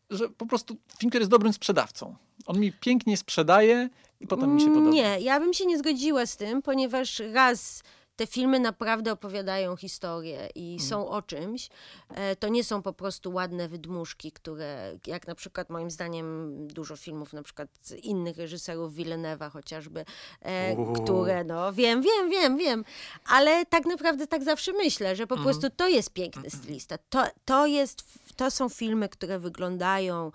[0.09, 2.15] że po prostu Finker jest dobrym sprzedawcą.
[2.45, 4.89] On mi pięknie sprzedaje i potem mi się podoba.
[4.89, 7.83] Nie, ja bym się nie zgodziła z tym, ponieważ raz
[8.19, 10.79] te filmy naprawdę opowiadają historię i mm.
[10.79, 11.69] są o czymś.
[12.09, 16.95] E, to nie są po prostu ładne wydmuszki, które, jak na przykład moim zdaniem dużo
[16.95, 17.69] filmów, na przykład
[18.03, 20.05] innych reżyserów, Villeneuve'a chociażby,
[20.41, 22.85] e, które, no wiem, wiem, wiem, wiem,
[23.25, 25.43] ale tak naprawdę tak zawsze myślę, że po mm.
[25.43, 26.97] prostu to jest piękny stylista.
[27.09, 28.03] To, to, jest,
[28.35, 30.31] to są filmy, które wyglądają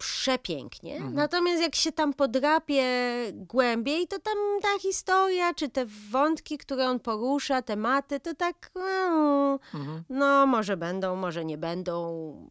[0.00, 0.96] przepięknie.
[0.96, 1.14] Mhm.
[1.14, 2.84] Natomiast jak się tam podrapie
[3.32, 9.58] głębiej, to tam ta historia, czy te wątki, które on porusza, tematy, to tak no,
[9.74, 10.02] mhm.
[10.08, 12.48] no może będą, może nie będą,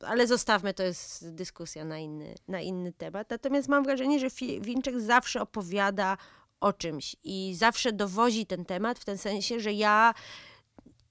[0.00, 3.30] ale zostawmy, to jest dyskusja na inny, na inny temat.
[3.30, 4.28] Natomiast mam wrażenie, że
[4.60, 6.16] Winczek zawsze opowiada
[6.60, 10.14] o czymś i zawsze dowozi ten temat w ten sensie, że ja,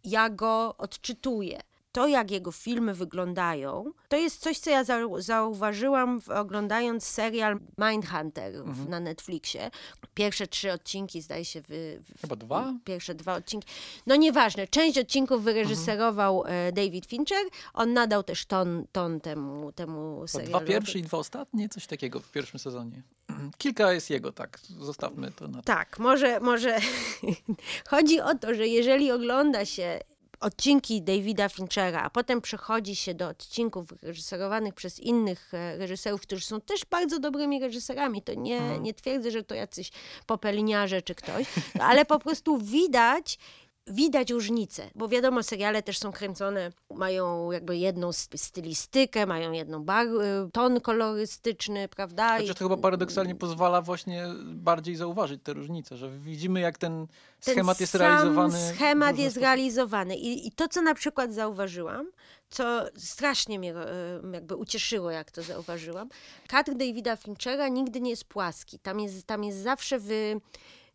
[0.04, 1.60] ja go odczytuję
[1.92, 4.84] to, jak jego filmy wyglądają, to jest coś, co ja
[5.18, 8.90] zauważyłam oglądając serial Mindhunter mhm.
[8.90, 9.72] na Netflixie.
[10.14, 12.74] Pierwsze trzy odcinki, zdaje się, wy, Chyba dwa?
[12.86, 13.68] Pierwsze dwa odcinki.
[14.08, 16.74] No nieważne, część odcinków wyreżyserował mhm.
[16.74, 17.46] David Fincher.
[17.74, 20.66] On nadał też ton, ton temu, temu serialowi.
[20.66, 23.04] Dwa pierwsze i dwa ostatnie, coś takiego w pierwszym sezonie.
[23.58, 24.60] Kilka jest jego, tak.
[24.60, 26.80] Zostawmy to na Tak, może, może
[27.90, 30.00] chodzi o to, że jeżeli ogląda się
[30.40, 36.46] odcinki Davida Finchera, a potem przechodzi się do odcinków reżyserowanych przez innych e, reżyserów, którzy
[36.46, 38.22] są też bardzo dobrymi reżyserami.
[38.22, 38.84] To nie, mhm.
[38.84, 39.92] nie twierdzę, że to jacyś
[40.26, 41.46] popeliniarze czy ktoś,
[41.80, 43.38] ale po prostu widać,
[43.90, 50.08] widać różnicę, bo wiadomo, seriale też są kręcone, mają jakby jedną stylistykę, mają jedną bar,
[50.08, 52.38] y, ton kolorystyczny, prawda?
[52.38, 57.08] Znaczy, to chyba paradoksalnie pozwala właśnie bardziej zauważyć te różnice, że widzimy jak ten,
[57.42, 58.74] ten schemat jest sam realizowany.
[58.76, 59.44] schemat jest sposób.
[59.44, 62.12] realizowany I, i to, co na przykład zauważyłam,
[62.50, 66.10] co strasznie mnie e, jakby ucieszyło, jak to zauważyłam,
[66.48, 70.42] kadr Davida Finchera nigdy nie jest płaski, tam jest, tam jest zawsze wy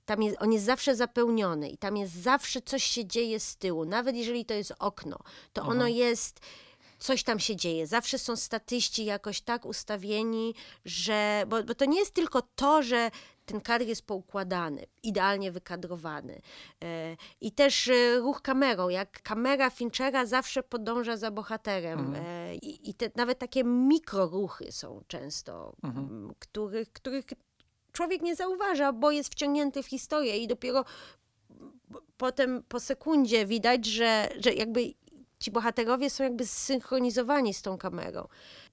[0.05, 3.85] tam jest, on jest zawsze zapełniony i tam jest zawsze coś się dzieje z tyłu.
[3.85, 5.19] Nawet jeżeli to jest okno,
[5.53, 5.71] to Aha.
[5.71, 6.41] ono jest
[6.99, 7.87] coś tam się dzieje.
[7.87, 11.45] Zawsze są statyści jakoś tak ustawieni, że.
[11.49, 13.11] Bo, bo to nie jest tylko to, że
[13.47, 16.41] ten kadr jest poukładany, idealnie wykadrowany.
[16.85, 21.99] E, I też e, ruch kamerą, jak kamera Finchera zawsze podąża za bohaterem.
[21.99, 22.25] Mhm.
[22.27, 26.35] E, I, i te, nawet takie mikroruchy są często, Mhm.
[26.39, 27.25] których, których
[27.95, 30.85] człowiek nie zauważa, bo jest wciągnięty w historię i dopiero
[32.17, 34.95] potem po sekundzie widać, że, że jakby
[35.39, 38.29] ci bohaterowie są jakby zsynchronizowani z tą kamerą.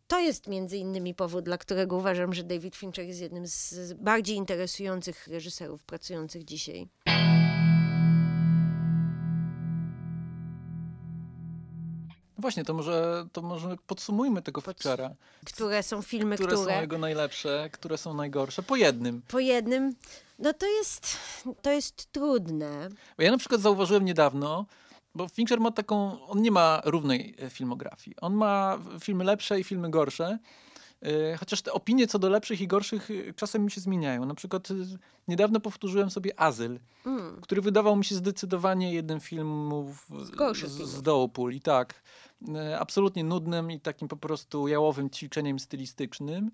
[0.07, 4.37] To jest między innymi powód, dla którego uważam, że David Fincher jest jednym z bardziej
[4.37, 6.87] interesujących reżyserów pracujących dzisiaj.
[12.41, 14.83] Właśnie, to może, to może podsumujmy tego Pod-.
[15.45, 19.21] Które są filmy, Które, które, są jego najlepsze, które są najgorsze, po jednym.
[19.27, 19.95] po jednym,
[20.39, 21.17] no to jest,
[21.61, 22.89] to jest trudne.
[23.17, 24.65] Bo ja na przykład zauważyłem niedawno,
[25.15, 28.15] bo Fincher ma taką, on nie ma równej filmografii.
[28.21, 30.39] On ma filmy lepsze i filmy gorsze.
[31.01, 34.25] E, Chociaż te opinie co do lepszych i gorszych e, czasem mi się zmieniają.
[34.25, 34.73] Na przykład e,
[35.27, 37.41] niedawno powtórzyłem sobie Azyl, Mm.
[37.41, 40.07] który wydawał mi się zdecydowanie jednym filmów
[40.53, 42.01] Z z, z dołu puli, tak.
[42.79, 46.51] Absolutnie nudnym i takim po prostu jałowym ćwiczeniem stylistycznym.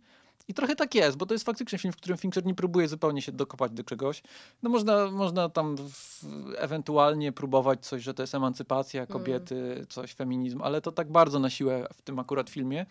[0.48, 3.22] I trochę tak jest, bo to jest faktycznie film, w którym Fincher nie próbuje zupełnie
[3.22, 4.24] się dokopać do czegoś.
[4.64, 6.24] No można, można tam w,
[6.58, 11.50] ewentualnie próbować coś, że to jest emancypacja kobiety, coś feminizm, ale to tak bardzo na
[11.50, 12.86] siłę w tym akurat filmie.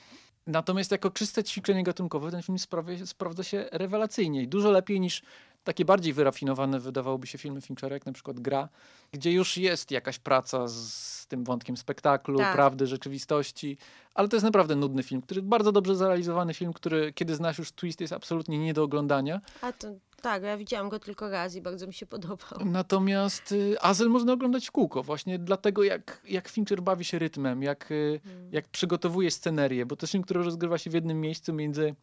[0.47, 5.23] Natomiast jako czyste ćwiczenie gatunkowe ten film sprawia, sprawdza się rewelacyjnie i dużo lepiej niż
[5.67, 8.69] takie bardziej wyrafinowane wydawałoby się filmy Finchera, jak na przykład Gra,
[9.13, 12.55] gdzie już jest jakaś praca z tym wątkiem spektaklu, Tak.
[12.55, 13.79] prawdy, rzeczywistości,
[14.15, 17.73] ale to jest naprawdę nudny film, który bardzo dobrze zrealizowany film, który kiedy znasz już
[17.73, 19.41] twist jest absolutnie nie do oglądania.
[19.63, 19.89] A to
[20.23, 22.59] tak, ja widziałam go tylko raz i bardzo mi się podobał.
[22.65, 27.63] Natomiast y, Azyl można oglądać w kółko, właśnie dlatego jak, jak Fincher bawi się rytmem,
[27.63, 28.49] jak, y, Mm.
[28.53, 31.95] jak przygotowuje scenerię, bo to jest film, który rozgrywa się w jednym miejscu między,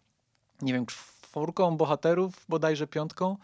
[0.61, 0.85] nie wiem,
[1.37, 3.37] czwórką bohaterów, bodajże piątką,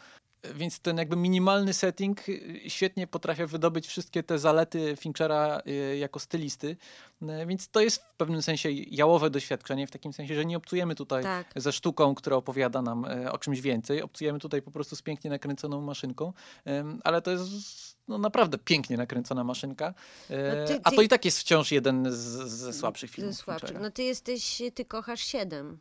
[0.56, 6.20] więc ten jakby minimalny setting y, świetnie potrafia wydobyć wszystkie te zalety Finchera y, jako
[6.20, 6.78] stylisty,
[7.22, 10.96] Y, więc to jest w pewnym sensie jałowe doświadczenie, w takim sensie, że nie obcujemy
[10.96, 11.48] tutaj Tak.
[11.56, 14.02] ze sztuką, która opowiada nam e, o czymś więcej.
[14.02, 16.34] Obcujemy tutaj po prostu z pięknie nakręconą maszynką,
[17.04, 17.50] ale to jest
[18.08, 19.94] no, naprawdę pięknie nakręcona maszynka.
[20.30, 22.18] E, No ty- A ty- to i tak jest wciąż jeden z,
[22.50, 23.36] ze słabszych Ze filmów.
[23.36, 23.80] słabszych.
[23.82, 25.80] No ty jesteś, ty kochasz siedem.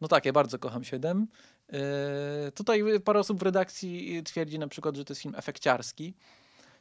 [0.00, 1.26] No tak, ja bardzo kocham 7.
[1.72, 6.14] E, Tutaj parę osób w redakcji twierdzi na przykład, że to jest film efekciarski.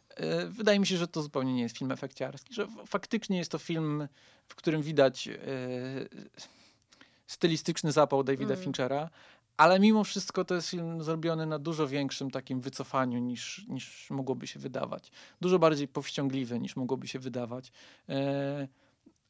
[0.10, 3.58] E, Wydaje mi się, że to zupełnie nie jest film efekciarski, że faktycznie jest to
[3.58, 4.08] film,
[4.48, 5.40] w którym widać e,
[7.28, 8.64] stylistyczny zapał Davida Mm.
[8.64, 9.10] Finchera,
[9.58, 14.48] ale mimo wszystko to jest film zrobiony na dużo większym takim wycofaniu niż, niż mogłoby
[14.48, 15.12] się wydawać.
[15.42, 17.72] Dużo bardziej powściągliwy niż mogłoby się wydawać.
[18.10, 18.68] E,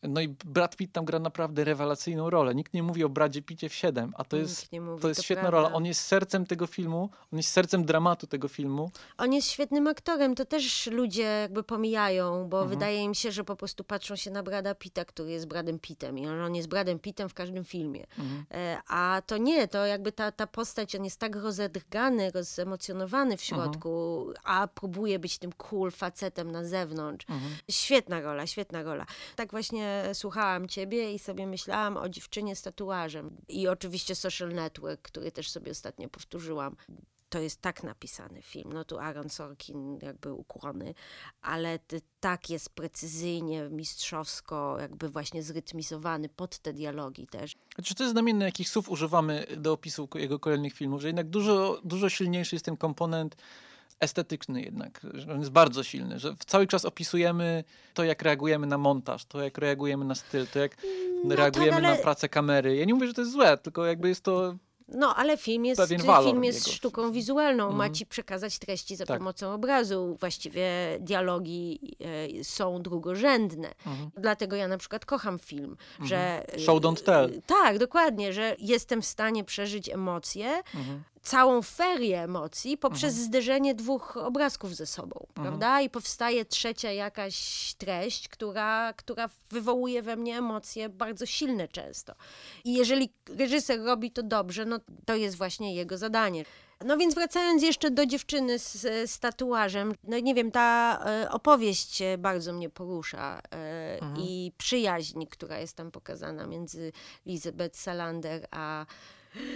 [0.08, 2.56] No i Brad Pitt tam gra naprawdę rewelacyjną rolę.
[2.56, 5.18] Nikt nie mówi o Bradzie Pitcie w 7, a to Nikt jest, mówi, to jest
[5.20, 5.58] to świetna prawda.
[5.58, 5.74] rola.
[5.76, 8.92] On jest sercem tego filmu, on jest sercem dramatu tego filmu.
[9.18, 12.70] On jest świetnym aktorem, to też ludzie jakby pomijają, bo Mhm.
[12.80, 16.18] wydaje im się, że po prostu patrzą się na Brada Pitta, który jest Bradem Pittem
[16.20, 18.06] i on, jest Bradem Pittem w każdym filmie.
[18.20, 18.46] Mhm.
[18.52, 23.52] E, A to nie, to jakby ta, ta postać, on jest tak rozedrgany, rozemocjonowany w
[23.52, 23.64] Mhm.
[23.72, 27.26] środku, a próbuje być tym cool facetem na zewnątrz.
[27.30, 27.52] Mhm.
[27.72, 29.06] Świetna rola, świetna rola.
[29.36, 33.38] Tak właśnie słuchałam ciebie i sobie myślałam o dziewczynie z tatuażem.
[33.48, 36.76] I oczywiście Social Network, który też sobie ostatnio powtórzyłam.
[37.30, 38.74] To jest tak napisany film.
[38.74, 40.94] No tu Aaron Sorkin jakby ukłony,
[41.42, 41.80] ale
[42.20, 47.56] tak jest precyzyjnie, mistrzowsko, jakby właśnie zrytmizowany pod te dialogi też.
[47.76, 51.82] Znaczy, to jest znamienne, jakich słów używamy do opisu jego kolejnych filmów, że jednak dużo,
[51.84, 53.36] dużo silniejszy jest ten komponent
[54.00, 57.64] estetyczny jednak, że on jest bardzo silny, że cały czas opisujemy
[57.94, 60.78] to, jak reagujemy na montaż, to, jak reagujemy na styl, to, jak
[61.24, 62.76] No reagujemy tak, ale- na pracę kamery.
[62.76, 64.56] Ja nie mówię, że to jest złe, tylko jakby jest to
[64.88, 65.82] No, ale film jest,
[66.24, 66.76] film jest jego.
[66.78, 67.64] sztuką wizualną.
[67.68, 67.94] Ma Mhm.
[67.94, 69.18] ci przekazać treści za Tak.
[69.20, 70.18] pomocą obrazu.
[70.20, 70.68] Właściwie
[71.00, 71.80] dialogi
[72.40, 73.68] e, są drugorzędne.
[73.88, 74.10] Mhm.
[74.18, 76.46] Dlatego ja na przykład kocham film, że...
[76.58, 77.42] Show don't tell.
[77.46, 81.04] Tak, dokładnie, że jestem w stanie przeżyć emocje, Mhm.
[81.24, 83.26] Całą ferię emocji poprzez Mhm.
[83.28, 85.82] zderzenie dwóch obrazków ze sobą, prawda?
[85.82, 87.36] I powstaje trzecia jakaś
[87.78, 92.14] treść, która, która wywołuje we mnie emocje bardzo silne często.
[92.64, 96.46] I jeżeli reżyser robi to dobrze, no to jest właśnie jego zadanie.
[96.86, 98.82] No więc wracając jeszcze do dziewczyny z,
[99.12, 105.60] z tatuażem, no nie wiem, ta e, opowieść bardzo mnie porusza e, i przyjaźń, która
[105.60, 106.92] jest tam pokazana między
[107.28, 108.86] Elizabeth Salander a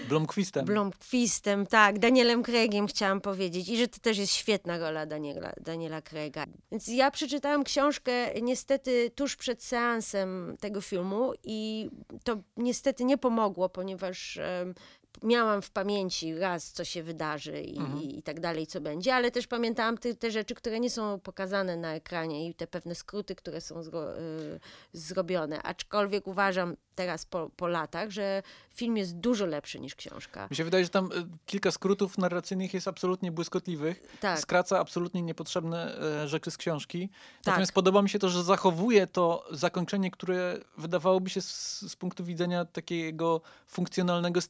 [0.09, 0.65] Blomqvistem.
[0.65, 6.01] Blomqvistem, tak, Danielem Craigiem chciałam powiedzieć i że to też jest świetna rola Daniela, Daniela
[6.01, 6.45] Craiga.
[6.71, 11.89] Więc ja przeczytałam książkę niestety tuż przed seansem tego filmu i
[12.23, 14.73] to niestety nie pomogło, ponieważ em,
[15.23, 19.47] miałam w pamięci raz, co się wydarzy i, i tak dalej, co będzie, ale też
[19.47, 23.61] pamiętałam te, te rzeczy, które nie są pokazane na ekranie i te pewne skróty, które
[23.61, 24.59] są zro, y,
[24.93, 25.63] zrobione.
[25.63, 30.47] Aczkolwiek uważam teraz po, po latach, że film jest dużo lepszy niż książka.
[30.51, 34.17] Mi się wydaje, że tam y, kilka skrótów narracyjnych jest absolutnie błyskotliwych.
[34.19, 34.39] Tak.
[34.39, 37.09] Skraca absolutnie niepotrzebne e, rzeczy z książki.
[37.09, 37.45] Tak.
[37.45, 42.23] Natomiast podoba mi się to, że zachowuje to zakończenie, które wydawałoby się z, z punktu
[42.23, 44.41] widzenia takiego funkcjonalnego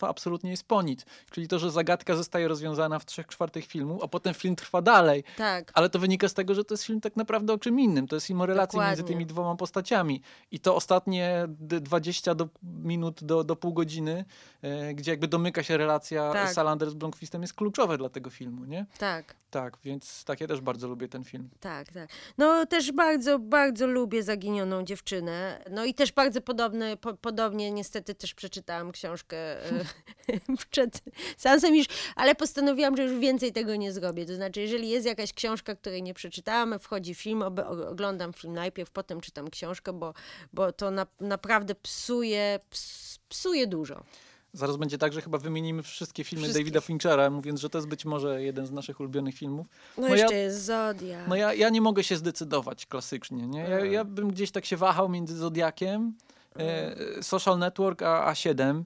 [0.00, 1.04] absolutnie jest po nic.
[1.30, 5.24] Czyli to, że zagadka zostaje rozwiązana w trzech czwartych filmu, a potem film trwa dalej.
[5.36, 8.08] Tak, Ale to wynika z tego, że to jest film tak naprawdę o czym innym.
[8.08, 9.14] To jest film o relacji między Dokładnie.
[9.14, 10.22] tymi dwoma postaciami.
[10.50, 14.24] I to ostatnie d- 20 do, minut do, do pół godziny,
[14.62, 16.52] e, gdzie jakby domyka się relacja Tak.
[16.52, 18.86] Salander z Blomqvistem jest kluczowe dla tego filmu, nie?
[18.98, 19.34] tak.
[19.50, 21.50] Tak, więc tak, ja też bardzo lubię ten film.
[21.60, 22.08] Tak, tak.
[22.38, 25.64] No też bardzo, bardzo lubię Zaginioną dziewczynę.
[25.70, 29.69] No i też bardzo podobne, po, podobnie niestety też przeczytałam książkę e,
[30.70, 31.02] przed
[31.36, 31.86] seansem już,
[32.16, 34.26] ale postanowiłam, że już więcej tego nie zrobię.
[34.26, 37.42] To znaczy, jeżeli jest jakaś książka, której nie przeczytałam, wchodzi film,
[37.90, 40.14] oglądam film najpierw, potem czytam książkę, bo,
[40.52, 44.04] bo to na, naprawdę psuje, ps, psuje dużo.
[44.52, 46.52] Zaraz będzie tak, że chyba wymienimy wszystkie filmy.
[46.52, 49.66] Davida Finchera, mówiąc, że to jest być może jeden z naszych ulubionych filmów.
[49.98, 51.28] No, No ja- jeszcze jest Zodiak.
[51.28, 53.60] No ja, ja nie mogę się zdecydować klasycznie, nie?
[53.60, 56.14] Ja, ja bym gdzieś tak się wahał między Zodiakiem,
[56.56, 58.82] e, Social Network, a A7.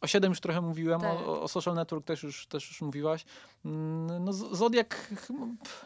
[0.00, 1.10] O 7 już trochę mówiłem, Tak.
[1.18, 3.24] o, o Social Network też już, też już mówiłaś.
[3.64, 5.06] Mm, No Zodiak...
[5.08, 5.84] pff,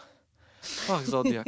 [0.91, 1.47] Ach, Zodiak.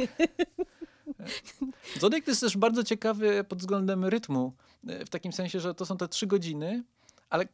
[1.99, 4.53] Zodiak to jest też bardzo ciekawy pod względem rytmu,
[4.87, 6.83] e, w takim sensie, że to są te trzy godziny,
[7.29, 7.47] ale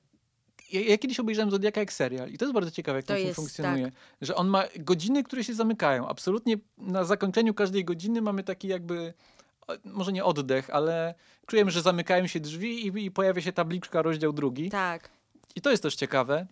[0.71, 3.23] ja, ja kiedyś obejrzałem Zodiaka jak serial i to jest bardzo ciekawe, jak To ten
[3.23, 3.91] film funkcjonuje.
[4.21, 6.07] Że on ma godziny, które się zamykają.
[6.07, 9.13] Absolutnie na zakończeniu każdej godziny mamy taki jakby,
[9.83, 11.15] może nie oddech, ale
[11.47, 14.69] czujemy, że zamykają się drzwi i, i pojawia się tabliczka, rozdział drugi.
[14.69, 15.09] Tak.
[15.55, 16.47] I to jest też ciekawe.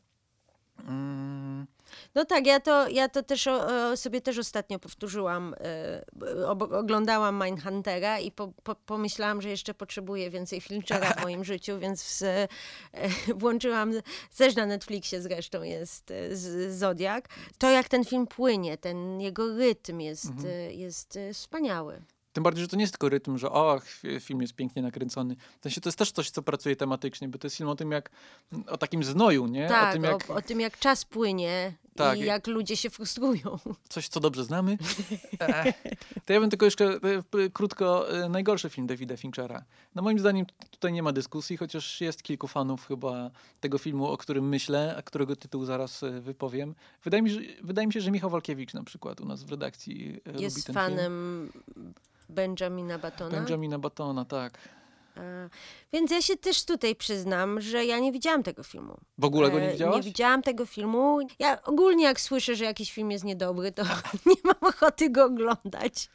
[0.88, 1.68] Mm,
[2.16, 5.56] No tak, ja to, ja to też o, sobie też ostatnio powtórzyłam.
[6.48, 11.80] Ob, oglądałam Mindhuntera i po, po, pomyślałam, że jeszcze potrzebuję więcej Finchera w moim życiu,
[11.80, 12.48] więc e,
[12.94, 13.94] e, włączyłam,
[14.38, 17.30] też na Netflixie zresztą jest e, z, Zodiak.
[17.58, 22.02] To jak ten film płynie, ten jego rytm jest, e, jest wspaniały.
[22.38, 23.82] Tym bardziej, że to nie jest tylko rytm, że o,
[24.20, 25.36] film jest pięknie nakręcony.
[25.60, 27.92] W sensie to jest też coś, co pracuje tematycznie, bo to jest film o tym,
[27.92, 28.10] jak
[28.68, 29.68] o takim znoju, nie?
[29.68, 32.20] Tak, o tym, jak o, o tym jak czas płynie Tak.
[32.20, 33.60] i jak ludzie się frustrują.
[33.90, 34.78] coś, co dobrze znamy.
[35.40, 35.76] Ech.
[36.26, 39.64] To ja bym tylko jeszcze e, krótko, e, najgorszy film Davida Finchera.
[39.96, 44.18] No moim zdaniem tutaj nie ma dyskusji, chociaż jest kilku fanów chyba tego filmu, o
[44.18, 46.76] którym myślę, a którego tytuł zaraz e, wypowiem.
[47.04, 50.22] Wydaje mi, że, wydaje mi się, że Michał Walkiewicz na przykład u nas w redakcji
[50.38, 51.50] e, Jest fanem
[52.30, 53.32] Benjamina Batona.
[53.32, 53.44] film.
[53.44, 54.58] Benjamina Batona, tak.
[55.18, 55.50] E,
[55.94, 58.98] Więc ja się też tutaj przyznam, że ja nie widziałam tego filmu.
[59.18, 59.96] W ogóle go nie E, widziałaś?
[59.96, 61.20] Nie widziałam tego filmu.
[61.40, 63.84] Ja ogólnie jak słyszę, że jakiś film jest niedobry, to
[64.26, 66.10] nie mam ochoty go oglądać,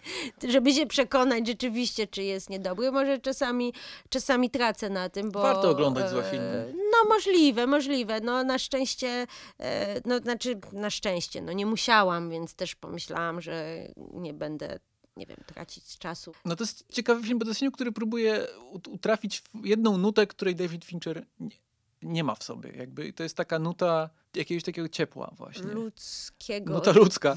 [0.49, 2.93] żeby się przekonać rzeczywiście, czy jest niedobry.
[2.93, 3.75] Może czasami,
[4.09, 5.43] czasami tracę na tym, bo...
[5.43, 6.75] Warto oglądać złe e, filmy.
[6.77, 8.21] No możliwe, możliwe.
[8.21, 9.27] No na szczęście,
[9.61, 14.79] e, no znaczy na szczęście, no nie musiałam, więc też pomyślałam, że nie będę,
[15.17, 16.33] nie wiem, tracić czasu.
[16.45, 19.99] No to jest ciekawy film, bo to jest film, który próbuje ut- utrafić w jedną
[19.99, 21.57] nutę, której David Fincher nie,
[22.03, 22.71] nie ma w sobie.
[22.77, 25.65] Jakby to jest taka nuta jakiegoś takiego ciepła właśnie.
[25.73, 26.75] Ludzkiego...
[26.75, 27.37] Nuta ludzka.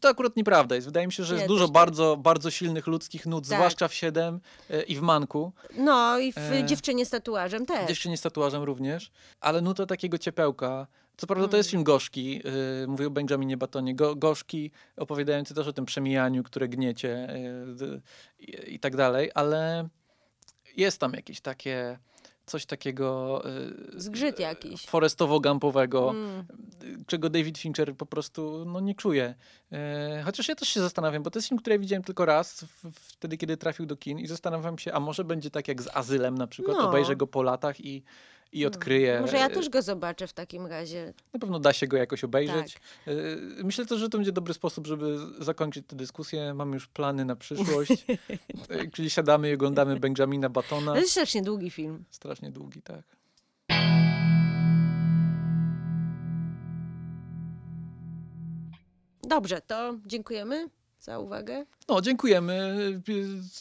[0.00, 0.86] To akurat nieprawda jest.
[0.86, 1.74] Wydaje mi się, że jest Nie, dużo też tak.
[1.74, 3.58] bardzo, bardzo silnych ludzkich nut, Tak.
[3.58, 4.40] zwłaszcza w 7
[4.70, 5.52] e, i w Manku.
[5.76, 7.88] No i w E, Dziewczynie z tatuażem też.
[7.88, 9.10] Dziewczynie z tatuażem również.
[9.40, 10.86] Ale nuta takiego ciepełka.
[11.18, 12.34] Co prawda to jest film gorzki,
[12.80, 17.28] yy, mówię o Benjaminie Batonie, go, gorzki, opowiadający też o tym przemijaniu, które gniecie
[17.66, 18.00] yy, d-
[18.66, 19.88] i, tak dalej, ale
[20.76, 21.98] jest tam jakieś takie,
[22.46, 23.42] coś takiego
[23.92, 24.86] yy, Zgrzyt jakiś.
[24.86, 26.44] forestowo-gampowego, Mm.
[27.06, 29.34] czego David Fincher po prostu no, nie czuje.
[29.72, 32.64] E, chociaż ja też się zastanawiam, bo to jest film, który ja widziałem tylko raz,
[32.94, 36.38] wtedy kiedy trafił do kin i zastanawiam się, a może będzie tak jak z Azylem
[36.38, 36.88] na przykład, No.
[36.88, 38.02] obejrzę go po latach i,
[38.52, 39.20] i odkryje.
[39.20, 41.14] Może ja e, też go zobaczę w takim razie.
[41.32, 42.74] Na pewno da się go jakoś obejrzeć.
[42.74, 43.14] Tak.
[43.14, 46.54] E, Myślę też, że to będzie dobry sposób, żeby zakończyć tę dyskusję.
[46.54, 47.92] Mamy już plany na przyszłość.
[48.68, 50.92] E, Czyli siadamy i oglądamy Benjamina Batona.
[50.92, 52.04] To jest strasznie długi film.
[52.10, 53.02] Strasznie długi, tak.
[59.22, 60.68] Dobrze, to dziękujemy
[61.00, 61.66] za uwagę.
[61.88, 62.76] No, dziękujemy.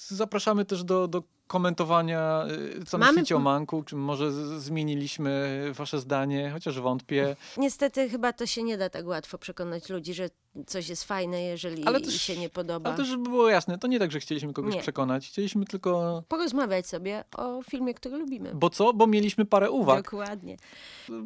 [0.07, 2.45] Zapraszamy też do, do komentowania,
[2.81, 7.35] y, co Mamy- myślicie o Manku, czy może zmieniliśmy wasze zdanie, chociaż wątpię.
[7.57, 10.29] Niestety chyba to się nie da tak łatwo przekonać ludzi, że
[10.67, 12.89] coś jest fajne, jeżeli Ale też- się nie podoba.
[12.89, 14.81] Ale też, żeby było jasne, to nie tak, że chcieliśmy kogoś Nie.
[14.81, 15.27] przekonać.
[15.27, 16.23] Chcieliśmy tylko...
[16.27, 18.51] Porozmawiać sobie o filmie, który lubimy.
[18.53, 18.93] Bo co?
[18.93, 20.03] Bo mieliśmy parę uwag.
[20.03, 20.57] Dokładnie.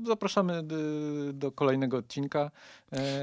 [0.07, 0.63] Zapraszamy
[1.29, 2.51] y, do kolejnego odcinka.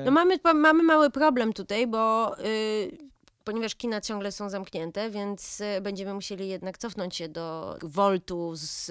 [0.05, 3.09] No mamy, mamy mały problem tutaj, bo y,
[3.49, 8.87] ponieważ kina ciągle są zamknięte, więc y, będziemy musieli jednak cofnąć się do Voltu z,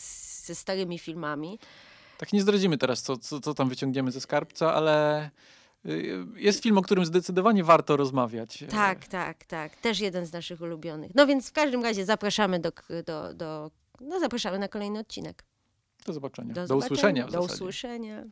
[0.00, 1.58] z, ze starymi filmami.
[2.18, 5.30] Tak nie zdradzimy teraz, co, co, co tam wyciągniemy ze skarbca, ale
[5.86, 8.64] y, jest film, o którym zdecydowanie warto rozmawiać.
[8.70, 9.76] Tak, tak, tak.
[9.76, 11.14] Też jeden z naszych ulubionych.
[11.14, 12.72] No więc w każdym razie zapraszamy do,
[13.06, 15.44] do, do no zapraszamy na kolejny odcinek.
[16.06, 16.54] Do zobaczenia.
[16.54, 18.24] Do, Do, zobaczenia, usłyszenia w Do usłyszenia.